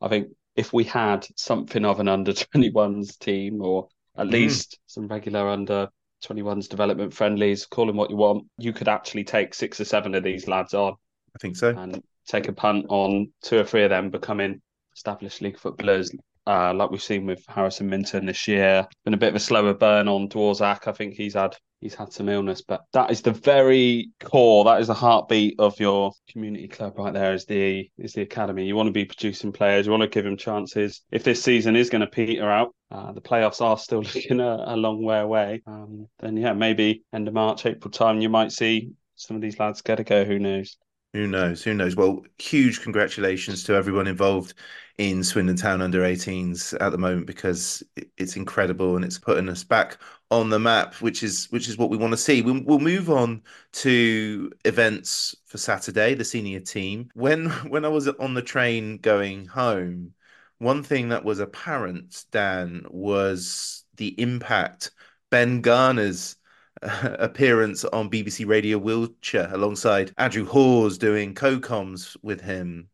I 0.00 0.08
think 0.08 0.28
if 0.56 0.72
we 0.72 0.84
had 0.84 1.26
something 1.36 1.84
of 1.84 2.00
an 2.00 2.08
under 2.08 2.32
21s 2.54 3.18
team, 3.18 3.62
or 3.62 3.88
at 4.16 4.26
Mm. 4.26 4.32
least 4.32 4.78
some 4.86 5.08
regular 5.08 5.48
under 5.48 5.88
21s 6.22 6.68
development 6.68 7.12
friendlies, 7.14 7.66
call 7.66 7.86
them 7.86 7.96
what 7.96 8.10
you 8.10 8.16
want, 8.16 8.46
you 8.58 8.72
could 8.72 8.88
actually 8.88 9.24
take 9.24 9.54
six 9.54 9.80
or 9.80 9.84
seven 9.84 10.14
of 10.14 10.22
these 10.22 10.46
lads 10.46 10.74
on 10.74 10.92
I 11.34 11.38
think 11.40 11.56
so. 11.56 11.76
and 11.76 12.02
take 12.26 12.48
a 12.48 12.52
punt 12.52 12.86
on 12.88 13.32
two 13.42 13.58
or 13.58 13.64
three 13.64 13.84
of 13.84 13.90
them 13.90 14.10
becoming 14.10 14.60
established 14.94 15.40
league 15.40 15.58
footballers, 15.58 16.12
uh, 16.46 16.74
like 16.74 16.90
we've 16.90 17.02
seen 17.02 17.26
with 17.26 17.44
Harrison 17.48 17.88
Minturn 17.88 18.26
this 18.26 18.48
year. 18.48 18.86
Been 19.04 19.14
a 19.14 19.18
bit 19.18 19.30
of 19.30 19.36
a 19.36 19.40
slower 19.40 19.74
burn 19.74 20.08
on 20.08 20.28
Dworzak. 20.28 20.88
I 20.88 20.92
think 20.92 21.14
he's 21.14 21.34
had 21.34 21.56
he's 21.80 21.94
had 21.94 22.12
some 22.12 22.28
illness, 22.28 22.62
but 22.62 22.82
that 22.92 23.10
is 23.10 23.22
the 23.22 23.32
very 23.32 24.10
core. 24.22 24.64
That 24.64 24.80
is 24.80 24.88
the 24.88 24.94
heartbeat 24.94 25.56
of 25.58 25.78
your 25.78 26.12
community 26.30 26.68
club 26.68 26.98
right 26.98 27.12
there. 27.12 27.34
Is 27.34 27.44
the 27.44 27.88
is 27.98 28.12
the 28.12 28.22
academy. 28.22 28.66
You 28.66 28.76
want 28.76 28.88
to 28.88 28.92
be 28.92 29.04
producing 29.04 29.52
players. 29.52 29.86
You 29.86 29.92
want 29.92 30.02
to 30.02 30.08
give 30.08 30.24
them 30.24 30.36
chances. 30.36 31.02
If 31.10 31.24
this 31.24 31.42
season 31.42 31.76
is 31.76 31.90
going 31.90 32.00
to 32.00 32.06
peter 32.06 32.48
out. 32.50 32.74
Uh, 32.90 33.10
the 33.10 33.22
playoffs 33.22 33.62
are 33.62 33.78
still 33.78 34.02
looking 34.14 34.40
a, 34.40 34.64
a 34.66 34.76
long 34.76 35.02
way 35.02 35.18
away. 35.18 35.62
Um, 35.66 36.08
then 36.18 36.36
yeah, 36.36 36.52
maybe 36.52 37.04
end 37.14 37.26
of 37.26 37.32
March, 37.32 37.64
April 37.64 37.90
time, 37.90 38.20
you 38.20 38.28
might 38.28 38.52
see 38.52 38.90
some 39.16 39.36
of 39.36 39.40
these 39.40 39.58
lads 39.58 39.80
get 39.80 40.00
a 40.00 40.04
go. 40.04 40.24
Who 40.24 40.38
knows? 40.38 40.76
Who 41.12 41.26
knows? 41.26 41.62
Who 41.62 41.74
knows? 41.74 41.94
Well, 41.94 42.24
huge 42.38 42.80
congratulations 42.80 43.64
to 43.64 43.74
everyone 43.74 44.06
involved 44.06 44.54
in 44.96 45.22
Swindon 45.22 45.56
Town 45.56 45.82
under 45.82 46.04
18s 46.04 46.72
at 46.80 46.90
the 46.90 46.98
moment 46.98 47.26
because 47.26 47.82
it's 48.16 48.36
incredible 48.36 48.96
and 48.96 49.04
it's 49.04 49.18
putting 49.18 49.48
us 49.50 49.62
back 49.62 49.98
on 50.30 50.48
the 50.48 50.58
map, 50.58 50.94
which 50.96 51.22
is 51.22 51.46
which 51.50 51.68
is 51.68 51.76
what 51.76 51.90
we 51.90 51.98
want 51.98 52.12
to 52.12 52.16
see. 52.16 52.40
We'll, 52.40 52.62
we'll 52.64 52.78
move 52.78 53.10
on 53.10 53.42
to 53.72 54.50
events 54.64 55.34
for 55.44 55.58
Saturday, 55.58 56.14
the 56.14 56.24
senior 56.24 56.60
team. 56.60 57.10
When 57.14 57.46
when 57.68 57.84
I 57.84 57.88
was 57.88 58.08
on 58.08 58.32
the 58.32 58.42
train 58.42 58.96
going 58.98 59.46
home, 59.46 60.14
one 60.58 60.82
thing 60.82 61.10
that 61.10 61.24
was 61.24 61.40
apparent, 61.40 62.24
Dan, 62.30 62.86
was 62.90 63.84
the 63.96 64.18
impact 64.20 64.92
Ben 65.30 65.60
Garner's 65.60 66.36
appearance 66.82 67.84
on 67.84 68.10
BBC 68.10 68.46
Radio 68.46 68.78
Wiltshire 68.78 69.50
alongside 69.52 70.12
Andrew 70.18 70.44
Hawes 70.44 70.98
doing 70.98 71.34
co-coms 71.34 72.16
with 72.22 72.40
him 72.40 72.88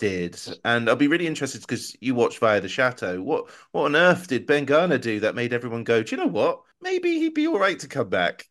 did. 0.00 0.40
And 0.64 0.88
I'll 0.88 0.96
be 0.96 1.06
really 1.06 1.26
interested 1.28 1.60
because 1.60 1.96
you 2.00 2.14
watched 2.14 2.38
via 2.38 2.60
the 2.60 2.68
Chateau. 2.68 3.22
What 3.22 3.50
what 3.70 3.84
on 3.84 3.94
earth 3.94 4.26
did 4.26 4.46
Ben 4.46 4.64
Garner 4.64 4.98
do 4.98 5.20
that 5.20 5.36
made 5.36 5.52
everyone 5.52 5.84
go, 5.84 6.02
do 6.02 6.16
you 6.16 6.22
know 6.22 6.28
what? 6.28 6.62
Maybe 6.80 7.18
he'd 7.18 7.34
be 7.34 7.46
all 7.46 7.58
right 7.58 7.78
to 7.78 7.88
come 7.88 8.08
back. 8.08 8.48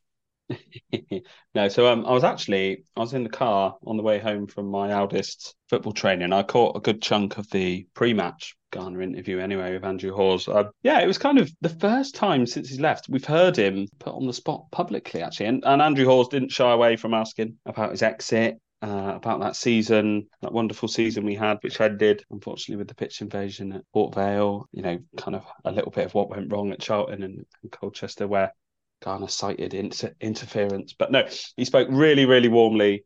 no, 1.55 1.67
so 1.67 1.87
um, 1.87 2.05
I 2.05 2.11
was 2.11 2.23
actually 2.23 2.85
I 2.95 3.01
was 3.01 3.13
in 3.13 3.23
the 3.23 3.29
car 3.29 3.77
on 3.85 3.97
the 3.97 4.03
way 4.03 4.19
home 4.19 4.47
from 4.47 4.67
my 4.67 4.91
eldest's 4.91 5.55
football 5.69 5.93
training. 5.93 6.31
I 6.31 6.43
caught 6.43 6.77
a 6.77 6.81
good 6.81 7.01
chunk 7.01 7.37
of 7.37 7.49
the 7.49 7.87
pre-match 7.93 8.55
Garner 8.71 9.01
interview 9.01 9.39
anyway 9.39 9.73
with 9.73 9.83
Andrew 9.83 10.13
Hawes. 10.13 10.47
Uh, 10.47 10.65
yeah, 10.83 10.99
it 10.99 11.07
was 11.07 11.17
kind 11.17 11.39
of 11.39 11.51
the 11.61 11.69
first 11.69 12.15
time 12.15 12.45
since 12.45 12.69
he's 12.69 12.79
left 12.79 13.09
we've 13.09 13.25
heard 13.25 13.57
him 13.57 13.87
put 13.99 14.13
on 14.13 14.27
the 14.27 14.33
spot 14.33 14.65
publicly 14.71 15.21
actually, 15.21 15.47
and, 15.47 15.63
and 15.65 15.81
Andrew 15.81 16.05
Hawes 16.05 16.29
didn't 16.29 16.51
shy 16.51 16.71
away 16.71 16.95
from 16.95 17.13
asking 17.13 17.57
about 17.65 17.91
his 17.91 18.03
exit. 18.03 18.59
Uh, 18.81 19.11
about 19.13 19.41
that 19.41 19.57
season, 19.57 20.25
that 20.41 20.53
wonderful 20.53 20.87
season 20.87 21.25
we 21.25 21.35
had, 21.35 21.57
which 21.63 21.81
ended 21.81 22.23
unfortunately 22.31 22.77
with 22.77 22.87
the 22.87 22.95
pitch 22.95 23.19
invasion 23.19 23.73
at 23.73 23.83
Port 23.91 24.15
Vale. 24.15 24.69
You 24.71 24.81
know, 24.81 24.99
kind 25.17 25.35
of 25.35 25.43
a 25.65 25.71
little 25.73 25.91
bit 25.91 26.05
of 26.05 26.13
what 26.13 26.29
went 26.29 26.49
wrong 26.49 26.71
at 26.71 26.79
Charlton 26.79 27.23
and, 27.23 27.45
and 27.61 27.71
Colchester, 27.73 28.25
where 28.25 28.53
Garner 29.01 29.27
cited 29.27 29.73
inter- 29.73 30.15
interference. 30.21 30.93
But 30.93 31.11
no, 31.11 31.27
he 31.57 31.65
spoke 31.65 31.89
really, 31.91 32.25
really 32.25 32.47
warmly 32.47 33.03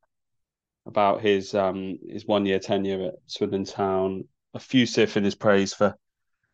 about 0.86 1.22
his 1.22 1.54
um 1.54 1.98
his 2.08 2.26
one 2.26 2.46
year 2.46 2.60
tenure 2.60 3.08
at 3.08 3.16
Swindon 3.28 3.66
Town, 3.66 4.26
effusive 4.54 5.18
in 5.18 5.24
his 5.24 5.36
praise 5.36 5.74
for 5.74 5.96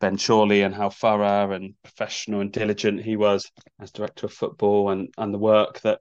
Ben 0.00 0.16
Chorley 0.16 0.62
and 0.62 0.74
how 0.74 0.90
thorough 0.90 1.52
and 1.52 1.74
professional 1.82 2.40
and 2.40 2.52
diligent 2.52 3.02
he 3.02 3.16
was 3.16 3.50
as 3.78 3.90
director 3.90 4.26
of 4.26 4.32
football 4.32 4.90
and 4.90 5.12
and 5.18 5.32
the 5.34 5.38
work 5.38 5.80
that 5.80 6.00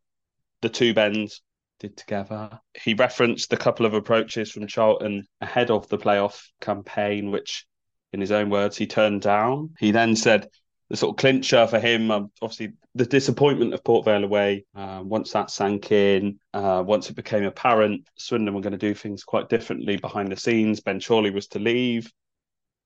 the 0.62 0.70
two 0.70 0.94
Bens 0.94 1.42
did 1.80 1.96
together. 1.98 2.60
He 2.82 2.94
referenced 2.94 3.52
a 3.54 3.58
couple 3.58 3.86
of 3.86 3.94
approaches 3.94 4.52
from 4.52 4.68
Charlton 4.68 5.26
ahead 5.42 5.72
of 5.72 5.88
the 5.90 5.98
playoff 5.98 6.42
campaign, 6.62 7.32
which 7.32 7.66
in 8.12 8.20
his 8.20 8.32
own 8.32 8.50
words 8.50 8.78
he 8.78 8.88
turned 8.88 9.22
down. 9.22 9.76
He 9.80 9.92
then 9.92 10.16
said 10.16 10.50
the 10.90 10.98
sort 10.98 11.14
of 11.14 11.18
clincher 11.18 11.68
for 11.68 11.80
him, 11.80 12.10
um, 12.10 12.32
obviously 12.42 12.74
the 12.96 13.06
disappointment 13.06 13.74
of 13.74 13.84
Port 13.84 14.06
Vale 14.06 14.24
away. 14.24 14.66
Uh, 14.76 15.02
once 15.04 15.32
that 15.32 15.52
sank 15.52 15.92
in, 15.92 16.40
uh, 16.54 16.84
once 16.86 17.10
it 17.10 17.16
became 17.16 17.44
apparent, 17.44 18.08
Swindon 18.18 18.56
were 18.56 18.62
going 18.62 18.72
to 18.72 18.78
do 18.78 18.96
things 18.96 19.24
quite 19.24 19.50
differently 19.50 19.98
behind 19.98 20.32
the 20.32 20.36
scenes. 20.36 20.80
Ben 20.80 21.00
Chorley 21.00 21.30
was 21.30 21.48
to 21.50 21.60
leave. 21.60 22.12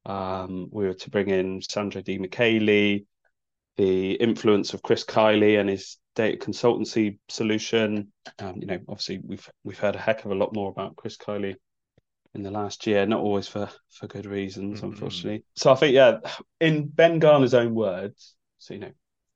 Um, 0.05 0.67
we 0.69 0.85
were 0.85 0.93
to 0.95 1.09
bring 1.09 1.29
in 1.29 1.61
Sandra 1.61 2.01
Di 2.01 2.17
Michele. 2.17 3.05
The 3.77 4.11
influence 4.13 4.73
of 4.73 4.83
Chris 4.83 5.05
Kiley 5.05 5.59
and 5.59 5.69
his 5.69 5.97
data 6.15 6.37
consultancy 6.37 7.17
solution. 7.29 8.11
Um, 8.37 8.57
you 8.57 8.67
know, 8.67 8.79
obviously 8.87 9.19
we've 9.25 9.49
we've 9.63 9.79
heard 9.79 9.95
a 9.95 9.99
heck 9.99 10.25
of 10.25 10.31
a 10.31 10.35
lot 10.35 10.53
more 10.53 10.69
about 10.69 10.95
Chris 10.97 11.17
Kiley 11.17 11.55
in 12.35 12.43
the 12.43 12.51
last 12.51 12.87
year, 12.87 13.05
not 13.05 13.19
always 13.19 13.47
for 13.47 13.69
for 13.89 14.07
good 14.07 14.25
reasons, 14.25 14.81
Mhm. 14.81 14.85
unfortunately. 14.85 15.43
So 15.55 15.71
I 15.71 15.75
think, 15.75 15.93
yeah, 15.93 16.19
in 16.59 16.87
Ben 16.87 17.19
Garner's 17.19 17.53
own 17.53 17.75
words, 17.75 18.35
so 18.57 18.73
you 18.73 18.79
know, 18.79 18.91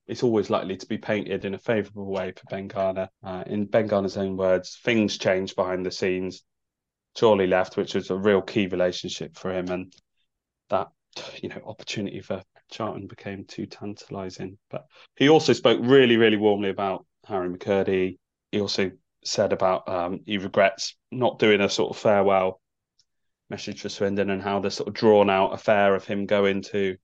it's 0.08 0.24
always 0.24 0.50
likely 0.50 0.78
to 0.78 0.86
be 0.88 0.98
painted 0.98 1.46
in 1.46 1.54
a 1.54 1.60
favourable 1.60 2.08
way 2.12 2.32
for 2.32 2.46
Ben 2.50 2.68
Garner. 2.68 3.10
Uh, 3.24 3.44
in 3.46 3.66
Ben 3.66 3.88
Garner's 3.88 4.18
own 4.18 4.38
words, 4.38 4.80
things 4.84 5.18
changed 5.18 5.56
behind 5.56 5.86
the 5.86 5.92
scenes. 5.92 6.44
Chorley 7.20 7.48
left, 7.48 7.78
which 7.78 7.96
was 7.96 8.10
a 8.10 8.16
real 8.16 8.42
key 8.42 8.68
relationship 8.68 9.36
for 9.36 9.52
him, 9.52 9.70
and 9.70 9.94
that 10.70 10.90
you 11.42 11.50
know 11.50 11.62
opportunity 11.66 12.22
for 12.22 12.44
Charlton 12.70 13.08
became 13.08 13.46
too 13.46 13.66
tantalising. 13.66 14.58
But 14.70 14.86
he 15.16 15.30
also 15.30 15.54
spoke 15.54 15.80
really, 15.82 16.18
really 16.18 16.38
warmly 16.38 16.70
about 16.70 17.06
Harry 17.26 17.50
McKirdy. 17.50 18.18
He 18.52 18.62
also 18.62 18.92
said 19.24 19.52
about 19.54 19.88
um, 19.90 20.22
he 20.26 20.38
regrets 20.38 20.96
not 21.12 21.40
doing 21.40 21.62
a 21.62 21.70
sort 21.70 21.92
of 21.92 21.98
farewell 21.98 22.62
message 23.50 23.82
for 23.82 23.90
Swindon 23.90 24.30
and 24.30 24.42
how 24.42 24.60
the 24.60 24.72
sort 24.72 24.88
of 24.90 24.94
drawn 24.94 25.30
out 25.30 25.54
affair 25.54 25.96
of 25.96 26.06
him 26.06 26.26
going 26.26 26.62
to 26.64 26.98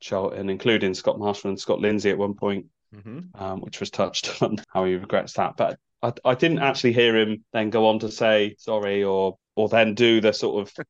Charlton, 0.00 0.50
including 0.50 0.94
Scott 0.94 1.18
Marshall 1.18 1.50
and 1.50 1.60
Scott 1.60 1.80
Lindsay 1.80 2.10
at 2.10 2.18
one 2.18 2.34
point, 2.34 2.66
Mhm. 2.94 3.28
um, 3.40 3.60
which 3.60 3.80
was 3.80 3.90
touched 3.90 4.26
on 4.42 4.56
how 4.72 4.84
he 4.84 4.94
regrets 4.94 5.34
that. 5.34 5.56
But 5.56 5.78
I, 6.02 6.12
I 6.24 6.34
didn't 6.34 6.60
actually 6.60 6.92
hear 6.92 7.16
him 7.16 7.44
then 7.52 7.70
go 7.70 7.88
on 7.88 7.98
to 8.00 8.10
say 8.10 8.54
sorry 8.58 9.02
or 9.04 9.36
or 9.56 9.68
then 9.68 9.94
do 9.94 10.20
the 10.20 10.32
sort 10.32 10.68
of 10.68 10.86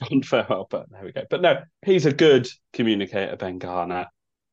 farewell. 0.24 0.66
But 0.70 0.90
there 0.90 1.04
we 1.04 1.12
go. 1.12 1.24
But 1.28 1.40
no, 1.42 1.62
he's 1.84 2.06
a 2.06 2.12
good 2.12 2.48
communicator, 2.72 3.36
Ben 3.36 3.58
Garner. 3.58 4.06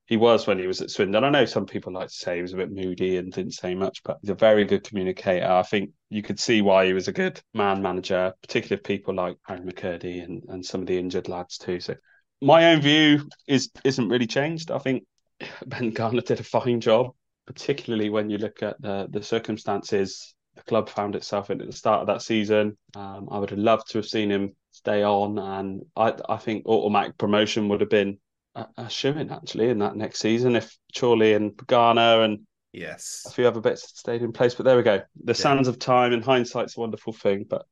He 0.05 0.17
was 0.17 0.45
when 0.45 0.59
he 0.59 0.67
was 0.67 0.81
at 0.81 0.89
Swindon. 0.89 1.23
I 1.23 1.29
know 1.29 1.45
some 1.45 1.65
people 1.65 1.93
like 1.93 2.09
to 2.09 2.13
say 2.13 2.35
he 2.35 2.41
was 2.41 2.53
a 2.53 2.57
bit 2.57 2.71
moody 2.71 3.17
and 3.17 3.31
didn't 3.31 3.53
say 3.53 3.73
much, 3.73 4.03
but 4.03 4.17
he's 4.21 4.29
a 4.29 4.35
very 4.35 4.65
good 4.65 4.83
communicator. 4.83 5.45
I 5.45 5.63
think 5.63 5.91
you 6.09 6.21
could 6.21 6.39
see 6.39 6.61
why 6.61 6.85
he 6.85 6.93
was 6.93 7.07
a 7.07 7.13
good 7.13 7.41
man 7.53 7.81
manager, 7.81 8.33
particularly 8.41 8.79
of 8.79 8.83
people 8.83 9.13
like 9.13 9.37
Harry 9.43 9.61
McKirdy 9.61 10.23
and, 10.23 10.43
and 10.49 10.65
some 10.65 10.81
of 10.81 10.87
the 10.87 10.97
injured 10.97 11.29
lads 11.29 11.57
too. 11.57 11.79
So 11.79 11.95
my 12.41 12.73
own 12.73 12.81
view 12.81 13.29
is 13.47 13.71
isn't 13.83 14.09
really 14.09 14.27
changed. 14.27 14.71
I 14.71 14.79
think 14.79 15.05
Ben 15.65 15.91
Garner 15.91 16.21
did 16.21 16.39
a 16.39 16.43
fine 16.43 16.81
job, 16.81 17.11
particularly 17.45 18.09
when 18.09 18.29
you 18.29 18.37
look 18.37 18.61
at 18.61 18.81
the 18.81 19.07
the 19.09 19.23
circumstances 19.23 20.35
the 20.55 20.63
club 20.63 20.87
found 20.89 21.15
itself 21.15 21.49
in 21.49 21.61
at 21.61 21.67
the 21.67 21.73
start 21.73 22.01
of 22.01 22.07
that 22.07 22.21
season. 22.21 22.77
Um, 22.95 23.27
I 23.31 23.39
would 23.39 23.49
have 23.49 23.59
loved 23.59 23.89
to 23.91 23.97
have 23.97 24.05
seen 24.05 24.29
him 24.29 24.55
stay 24.71 25.03
on, 25.03 25.39
and 25.39 25.83
I 25.95 26.13
I 26.27 26.37
think 26.37 26.65
automatic 26.65 27.17
promotion 27.17 27.69
would 27.69 27.81
have 27.81 27.89
been 27.89 28.19
a, 28.55 28.67
a 28.77 28.89
shoo-in 28.89 29.31
actually 29.31 29.69
in 29.69 29.79
that 29.79 29.95
next 29.95 30.19
season 30.19 30.55
if 30.55 30.77
Chorley 30.97 31.33
and 31.33 31.51
Pagano 31.51 32.23
and 32.23 32.39
Yes. 32.71 33.23
a 33.27 33.31
few 33.31 33.47
other 33.47 33.61
bits 33.61 33.99
stayed 33.99 34.23
in 34.23 34.33
place. 34.33 34.55
But 34.55 34.63
there 34.65 34.75
we 34.77 34.83
go. 34.83 35.01
The 35.23 35.35
sands 35.35 35.67
of 35.67 35.77
time 35.77 36.11
and 36.11 36.23
hindsight's 36.23 36.75
a 36.75 36.79
wonderful 36.79 37.13
thing. 37.13 37.45
But 37.47 37.65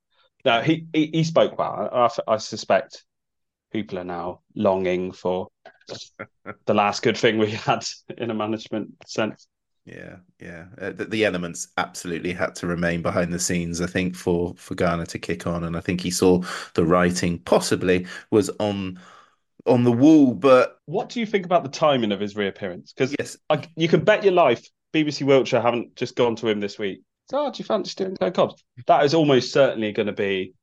no, 0.45 0.61
he 0.61 0.85
he, 0.93 1.09
he 1.13 1.23
spoke 1.23 1.57
well. 1.57 1.89
I, 1.91 2.33
I 2.33 2.38
suspect 2.38 3.03
people 3.71 3.97
are 4.00 4.03
now 4.03 4.41
longing 4.55 5.11
for 5.11 5.47
the 6.65 6.73
last 6.73 7.01
good 7.01 7.17
thing 7.17 7.39
we 7.39 7.51
had 7.51 7.83
in 8.17 8.29
a 8.29 8.35
management 8.35 8.91
sense. 9.07 9.47
Yeah, 9.85 10.17
yeah. 10.39 10.67
Uh, 10.79 10.91
the, 10.91 11.05
the 11.05 11.25
elements 11.25 11.69
absolutely 11.77 12.33
had 12.33 12.53
to 12.55 12.67
remain 12.67 13.01
behind 13.01 13.33
the 13.33 13.39
scenes, 13.39 13.81
I 13.81 13.88
think, 13.88 14.15
for 14.15 14.53
for 14.55 14.75
Garner 14.75 15.07
to 15.07 15.19
kick 15.19 15.47
on, 15.47 15.63
and 15.63 15.75
I 15.75 15.79
think 15.79 16.01
he 16.01 16.11
saw 16.11 16.43
the 16.75 16.85
writing 16.85 17.39
possibly 17.39 18.05
was 18.29 18.50
on 18.59 19.00
on 19.65 19.83
the 19.83 19.91
wall. 19.91 20.33
But 20.33 20.77
What 20.85 21.09
do 21.09 21.19
you 21.19 21.25
think 21.25 21.45
about 21.45 21.63
the 21.63 21.69
timing 21.69 22.11
of 22.11 22.19
his 22.19 22.35
reappearance? 22.35 22.93
Because 22.93 23.15
yes, 23.19 23.37
you 23.75 23.87
can 23.87 24.03
bet 24.03 24.23
your 24.23 24.33
life 24.33 24.67
BBC 24.93 25.23
Wiltshire 25.25 25.61
haven't 25.61 25.95
just 25.95 26.15
gone 26.15 26.35
to 26.37 26.47
him 26.47 26.59
this 26.59 26.77
week. 26.79 27.01
So, 27.29 27.45
oh, 27.45 27.51
do 27.51 27.59
you 27.59 27.65
fancy 27.65 27.93
doing 27.95 28.17
Co 28.17 28.29
Coms? 28.31 28.55
That 28.87 29.05
is 29.05 29.13
almost 29.13 29.53
certainly 29.53 29.91
going 29.93 30.07
to 30.07 30.11
be 30.13 30.53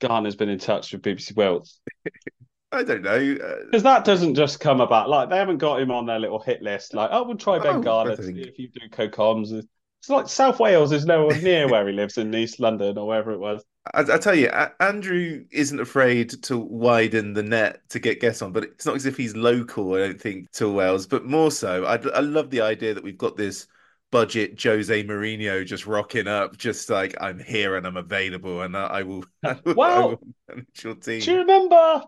Garner's 0.00 0.36
been 0.36 0.48
in 0.50 0.58
touch 0.58 0.92
with 0.92 1.02
BBC 1.02 1.34
Wales. 1.36 1.80
I 2.72 2.82
don't 2.84 3.02
know. 3.02 3.10
Uh, 3.42 3.64
Because 3.64 3.82
that 3.82 4.04
doesn't 4.04 4.34
just 4.34 4.60
come 4.60 4.80
about. 4.80 5.08
Like, 5.08 5.28
they 5.28 5.36
haven't 5.38 5.58
got 5.58 5.80
him 5.80 5.90
on 5.90 6.06
their 6.06 6.18
little 6.20 6.38
hit 6.38 6.62
list. 6.62 6.94
Like, 6.94 7.10
oh, 7.12 7.24
we'll 7.24 7.36
try 7.36 7.58
Ben 7.58 7.76
Oh, 7.76 7.80
Garner 7.82 8.14
to 8.16 8.22
think- 8.22 8.36
see 8.36 8.42
if 8.42 8.58
you 8.58 8.68
do 8.68 8.88
Co 8.90 9.08
Coms. 9.08 9.52
It's 10.00 10.08
like 10.08 10.28
South 10.28 10.58
Wales 10.58 10.92
is 10.92 11.04
nowhere 11.04 11.40
near 11.42 11.68
where 11.68 11.86
he 11.86 11.92
lives 11.92 12.16
in 12.16 12.34
East 12.34 12.58
London 12.58 12.96
or 12.96 13.06
wherever 13.06 13.32
it 13.32 13.38
was. 13.38 13.62
I, 13.92 14.00
I 14.00 14.18
tell 14.18 14.34
you, 14.34 14.48
Andrew 14.80 15.44
isn't 15.50 15.78
afraid 15.78 16.30
to 16.44 16.56
widen 16.56 17.34
the 17.34 17.42
net 17.42 17.80
to 17.90 17.98
get 17.98 18.20
guests 18.20 18.40
on, 18.40 18.52
but 18.52 18.64
it's 18.64 18.86
not 18.86 18.96
as 18.96 19.04
if 19.04 19.18
he's 19.18 19.36
local. 19.36 19.94
I 19.94 19.98
don't 19.98 20.20
think 20.20 20.50
to 20.52 20.70
Wales, 20.70 21.06
but 21.06 21.26
more 21.26 21.50
so. 21.50 21.84
I, 21.84 21.96
I 22.14 22.20
love 22.20 22.48
the 22.48 22.62
idea 22.62 22.94
that 22.94 23.04
we've 23.04 23.18
got 23.18 23.36
this 23.36 23.66
budget 24.10 24.60
Jose 24.62 25.04
Mourinho 25.04 25.64
just 25.66 25.86
rocking 25.86 26.26
up, 26.26 26.56
just 26.56 26.88
like 26.88 27.14
I'm 27.20 27.38
here 27.38 27.76
and 27.76 27.86
I'm 27.86 27.98
available, 27.98 28.62
and 28.62 28.76
I, 28.76 28.84
I 28.86 29.02
will. 29.02 29.24
I 29.44 29.58
will, 29.64 29.74
Well, 29.74 30.08
will 30.10 30.20
manage 30.48 30.84
your 30.84 30.94
team. 30.94 31.20
Do 31.20 31.32
you 31.32 31.38
remember? 31.40 32.04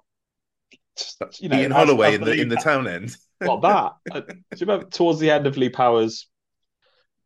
You 1.41 1.49
know, 1.49 1.59
Ian 1.59 1.73
Holloway 1.73 2.15
in 2.15 2.23
the 2.23 2.33
in 2.33 2.49
the 2.49 2.57
town 2.57 2.87
end. 2.89 3.17
Not 3.41 3.63
that. 3.63 3.93
Uh, 4.13 4.21
do 4.21 4.35
you 4.57 4.67
remember 4.67 4.87
towards 4.87 5.21
the 5.21 5.31
end 5.31 5.47
of 5.47 5.57
Lee 5.57 5.71
Power's 5.71 6.29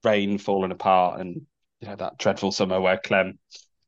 reign 0.07 0.39
falling 0.39 0.73
apart 0.73 1.21
and 1.21 1.43
you 1.81 1.89
know 1.89 1.97
that 1.97 2.19
dreadful 2.19 2.53
summer 2.53 2.81
where 2.81 2.99
Clem 2.99 3.39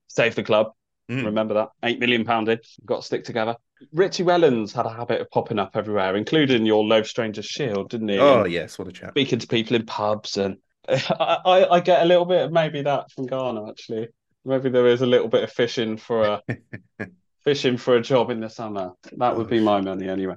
saved 0.09 0.37
the 0.37 0.43
club? 0.43 0.73
Mm. 1.11 1.25
Remember 1.27 1.55
that? 1.55 1.69
Eight 1.83 2.01
million 2.01 2.25
pound 2.25 2.49
in. 2.49 2.59
Got 2.85 2.97
to 2.97 3.03
stick 3.03 3.25
together. 3.25 3.57
Richie 3.93 4.25
Wellens 4.25 4.73
had 4.73 4.87
a 4.87 4.93
habit 4.93 5.21
of 5.21 5.31
popping 5.31 5.59
up 5.59 5.71
everywhere, 5.75 6.17
including 6.17 6.67
your 6.67 6.85
Loathed 6.85 7.07
Strangers 7.07 7.47
Shield, 7.47 7.91
didn't 7.91 8.09
he? 8.09 8.19
Oh 8.19 8.43
And 8.43 8.53
yes, 8.53 8.79
what 8.79 8.89
a 8.89 8.93
chap. 8.93 9.13
Speaking 9.13 9.39
to 9.39 9.47
people 9.47 9.77
in 9.77 9.87
pubs 9.87 10.37
and 10.37 10.57
I, 10.89 11.39
I, 11.45 11.75
I 11.77 11.81
get 11.81 12.03
a 12.03 12.07
little 12.07 12.25
bit 12.25 12.43
of 12.47 12.53
maybe 12.53 12.83
that 12.83 13.11
from 13.13 13.27
Garner 13.27 13.69
actually. 13.69 14.09
Maybe 14.45 14.71
there 14.71 14.87
is 14.87 15.03
a 15.03 15.07
little 15.07 15.29
bit 15.29 15.45
of 15.45 15.53
fishing 15.53 15.97
for 15.97 16.25
a 16.25 16.43
fishing 17.45 17.77
for 17.77 17.97
a 17.97 18.03
job 18.03 18.31
in 18.31 18.41
the 18.41 18.49
summer. 18.51 18.93
That 19.17 19.37
would 19.37 19.49
be 19.49 19.61
my 19.61 19.81
money 19.81 20.09
anyway. 20.09 20.35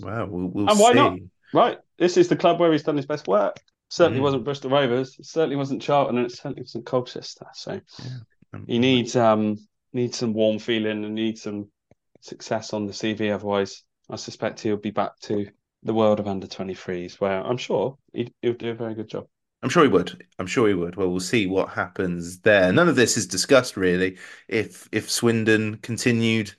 Wow, 0.00 0.26
we'll, 0.26 0.48
we'll 0.48 0.68
And 0.70 0.78
why 0.78 0.90
see. 0.92 0.98
not? 0.98 1.18
Right. 1.52 1.78
This 1.98 2.16
is 2.16 2.28
the 2.28 2.36
club 2.36 2.58
where 2.60 2.72
he's 2.72 2.82
done 2.82 2.96
his 2.96 3.06
best 3.06 3.26
work. 3.28 3.56
Certainly 3.90 4.20
Mm. 4.20 4.22
wasn't 4.22 4.44
Bristol 4.44 4.70
Rovers. 4.70 5.16
It 5.18 5.26
certainly 5.26 5.56
wasn't 5.56 5.82
Charlton, 5.82 6.16
and 6.16 6.26
it 6.26 6.32
certainly 6.32 6.62
wasn't 6.62 6.86
Colchester. 6.86 7.46
So 7.52 7.80
Um, 8.52 8.64
he 8.66 8.78
needs 8.78 9.16
um 9.16 9.58
needs 9.92 10.16
some 10.18 10.32
warm 10.32 10.58
feeling 10.58 11.04
and 11.04 11.14
needs 11.14 11.42
some 11.42 11.70
success 12.20 12.72
on 12.72 12.86
the 12.86 12.92
CV. 12.92 13.30
Otherwise, 13.30 13.82
I 14.08 14.16
suspect 14.16 14.60
he'll 14.60 14.76
be 14.76 14.90
back 14.90 15.18
to 15.22 15.50
the 15.82 15.94
world 15.94 16.20
of 16.20 16.28
under 16.28 16.46
23s, 16.46 17.20
where 17.20 17.42
I'm 17.42 17.56
sure 17.56 17.98
he, 18.12 18.32
he'll 18.42 18.54
do 18.54 18.70
a 18.70 18.74
very 18.74 18.94
good 18.94 19.08
job. 19.08 19.26
I'm 19.62 19.68
sure 19.70 19.82
he 19.82 19.88
would. 19.88 20.26
I'm 20.38 20.46
sure 20.46 20.68
he 20.68 20.74
would. 20.74 20.96
Well, 20.96 21.10
we'll 21.10 21.20
see 21.20 21.46
what 21.46 21.70
happens 21.70 22.40
there. 22.40 22.72
None 22.72 22.88
of 22.88 22.96
this 22.96 23.16
is 23.16 23.26
discussed 23.26 23.76
really. 23.76 24.18
If 24.48 24.88
if 24.92 25.10
Swindon 25.10 25.76
continued 25.78 26.54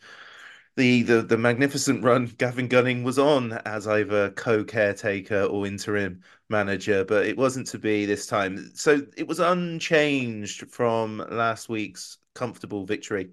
the 0.75 1.03
the 1.03 1.21
the 1.21 1.37
magnificent 1.37 2.03
run 2.03 2.25
Gavin 2.27 2.67
Gunning 2.67 3.03
was 3.03 3.19
on 3.19 3.53
as 3.65 3.87
either 3.87 4.31
co-caretaker 4.31 5.43
or 5.43 5.67
interim 5.67 6.21
manager, 6.51 7.03
but 7.03 7.25
it 7.25 7.35
wasn't 7.37 7.65
to 7.67 7.79
be 7.79 8.05
this 8.05 8.27
time. 8.27 8.71
So 8.75 9.01
it 9.17 9.27
was 9.27 9.39
unchanged 9.39 10.69
from 10.69 11.25
last 11.31 11.69
week's 11.69 12.19
comfortable 12.35 12.85
victory 12.85 13.31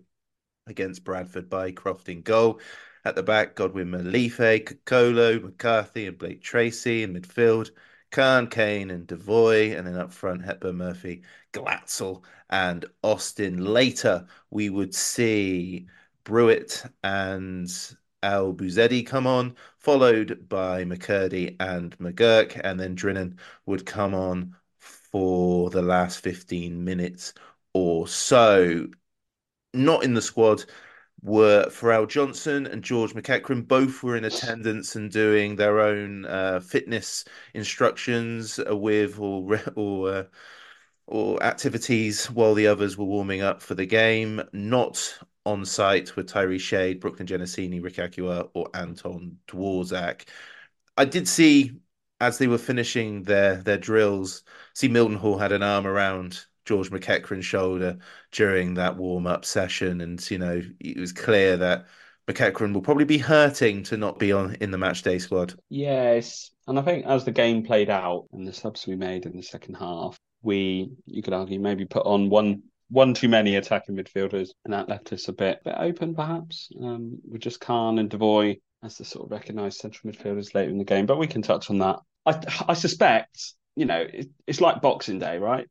against 0.66 1.04
Bradford 1.04 1.50
Bycroft 1.50 2.08
in 2.08 2.22
goal. 2.22 2.60
At 3.04 3.14
the 3.14 3.22
back, 3.22 3.54
Godwin 3.54 3.90
Malife, 3.90 4.64
Kokolo, 4.64 5.42
McCarthy, 5.42 6.06
and 6.06 6.16
Blake 6.18 6.42
Tracy 6.42 7.02
in 7.02 7.14
midfield. 7.14 7.70
Khan, 8.10 8.46
Kane, 8.46 8.90
and 8.90 9.06
Devoy, 9.06 9.76
and 9.76 9.86
then 9.86 9.96
up 9.96 10.12
front, 10.12 10.44
Hepburn, 10.44 10.76
Murphy, 10.76 11.22
Glatzel, 11.52 12.24
and 12.48 12.86
Austin. 13.02 13.64
Later, 13.64 14.26
we 14.50 14.70
would 14.70 14.94
see 14.94 15.86
Brewitt 16.24 16.90
and 17.04 17.70
Al 18.22 18.52
Buzedi 18.52 19.04
come 19.06 19.26
on, 19.26 19.56
followed 19.78 20.48
by 20.48 20.84
McKirdy 20.84 21.56
and 21.60 21.96
McGurk, 21.98 22.60
and 22.62 22.78
then 22.78 22.96
Drinan 22.96 23.38
would 23.66 23.86
come 23.86 24.14
on 24.14 24.56
for 24.78 25.70
the 25.70 25.82
last 25.82 26.20
15 26.20 26.84
minutes 26.84 27.32
or 27.72 28.08
so. 28.08 28.88
Not 29.74 30.04
in 30.04 30.14
the 30.14 30.22
squad 30.22 30.64
were 31.22 31.66
Pharrell 31.68 32.08
Johnson 32.08 32.66
and 32.66 32.82
George 32.82 33.12
McEachran. 33.14 33.66
Both 33.66 34.02
were 34.02 34.16
in 34.16 34.24
attendance 34.24 34.96
and 34.96 35.10
doing 35.10 35.56
their 35.56 35.80
own 35.80 36.24
uh, 36.26 36.60
fitness 36.60 37.24
instructions 37.54 38.60
with 38.66 39.18
or 39.18 39.60
or 39.76 40.10
uh, 40.10 40.24
or 41.06 41.42
activities 41.42 42.30
while 42.30 42.54
the 42.54 42.66
others 42.66 42.96
were 42.96 43.04
warming 43.04 43.42
up 43.42 43.62
for 43.62 43.74
the 43.74 43.86
game. 43.86 44.42
Not 44.52 45.18
on 45.48 45.64
site 45.64 46.14
with 46.16 46.28
Tyree 46.28 46.58
Shade, 46.58 47.00
Brooklyn 47.00 47.26
Genesini, 47.26 47.82
Rick 47.82 47.98
Acua, 47.98 48.48
or 48.54 48.68
Anton 48.74 49.38
Dworzak. 49.48 50.28
I 50.96 51.04
did 51.04 51.26
see 51.28 51.80
as 52.20 52.38
they 52.38 52.46
were 52.46 52.58
finishing 52.58 53.22
their 53.22 53.56
their 53.56 53.78
drills, 53.78 54.42
see 54.74 54.88
Milton 54.88 55.16
Hall 55.16 55.38
had 55.38 55.52
an 55.52 55.62
arm 55.62 55.86
around 55.86 56.44
George 56.64 56.90
McEachran's 56.90 57.46
shoulder 57.46 57.98
during 58.32 58.74
that 58.74 58.96
warm 58.96 59.26
up 59.26 59.44
session, 59.44 60.00
and 60.00 60.30
you 60.30 60.38
know 60.38 60.60
it 60.80 60.98
was 60.98 61.12
clear 61.12 61.56
that 61.56 61.86
McEachran 62.26 62.74
will 62.74 62.82
probably 62.82 63.04
be 63.04 63.18
hurting 63.18 63.82
to 63.84 63.96
not 63.96 64.18
be 64.18 64.32
on 64.32 64.56
in 64.56 64.70
the 64.70 64.78
match 64.78 65.02
day 65.02 65.18
squad. 65.18 65.54
Yes, 65.70 66.50
and 66.66 66.78
I 66.78 66.82
think 66.82 67.06
as 67.06 67.24
the 67.24 67.32
game 67.32 67.64
played 67.64 67.88
out 67.88 68.26
and 68.32 68.46
the 68.46 68.52
subs 68.52 68.86
we 68.86 68.96
made 68.96 69.24
in 69.24 69.36
the 69.36 69.42
second 69.42 69.74
half, 69.76 70.18
we 70.42 70.90
you 71.06 71.22
could 71.22 71.32
argue 71.32 71.60
maybe 71.60 71.84
put 71.84 72.04
on 72.04 72.28
one 72.28 72.62
one 72.90 73.14
too 73.14 73.28
many 73.28 73.56
attacking 73.56 73.96
midfielders, 73.96 74.50
and 74.64 74.72
that 74.72 74.88
left 74.88 75.12
us 75.12 75.28
a 75.28 75.32
bit 75.32 75.62
bit 75.64 75.74
open 75.78 76.14
perhaps. 76.14 76.70
Um, 76.80 77.18
with 77.28 77.42
just 77.42 77.60
Khan 77.60 77.98
and 77.98 78.10
Devoy 78.10 78.58
as 78.82 78.96
the 78.96 79.04
sort 79.04 79.26
of 79.26 79.32
recognised 79.32 79.78
central 79.78 80.12
midfielders 80.12 80.54
later 80.54 80.70
in 80.70 80.78
the 80.78 80.84
game, 80.84 81.06
but 81.06 81.18
we 81.18 81.26
can 81.26 81.42
touch 81.42 81.70
on 81.70 81.78
that. 81.78 82.00
I 82.26 82.40
I 82.68 82.74
suspect 82.74 83.54
you 83.76 83.86
know 83.86 84.00
it, 84.00 84.28
it's 84.46 84.60
like 84.60 84.82
Boxing 84.82 85.18
Day, 85.18 85.38
right? 85.38 85.66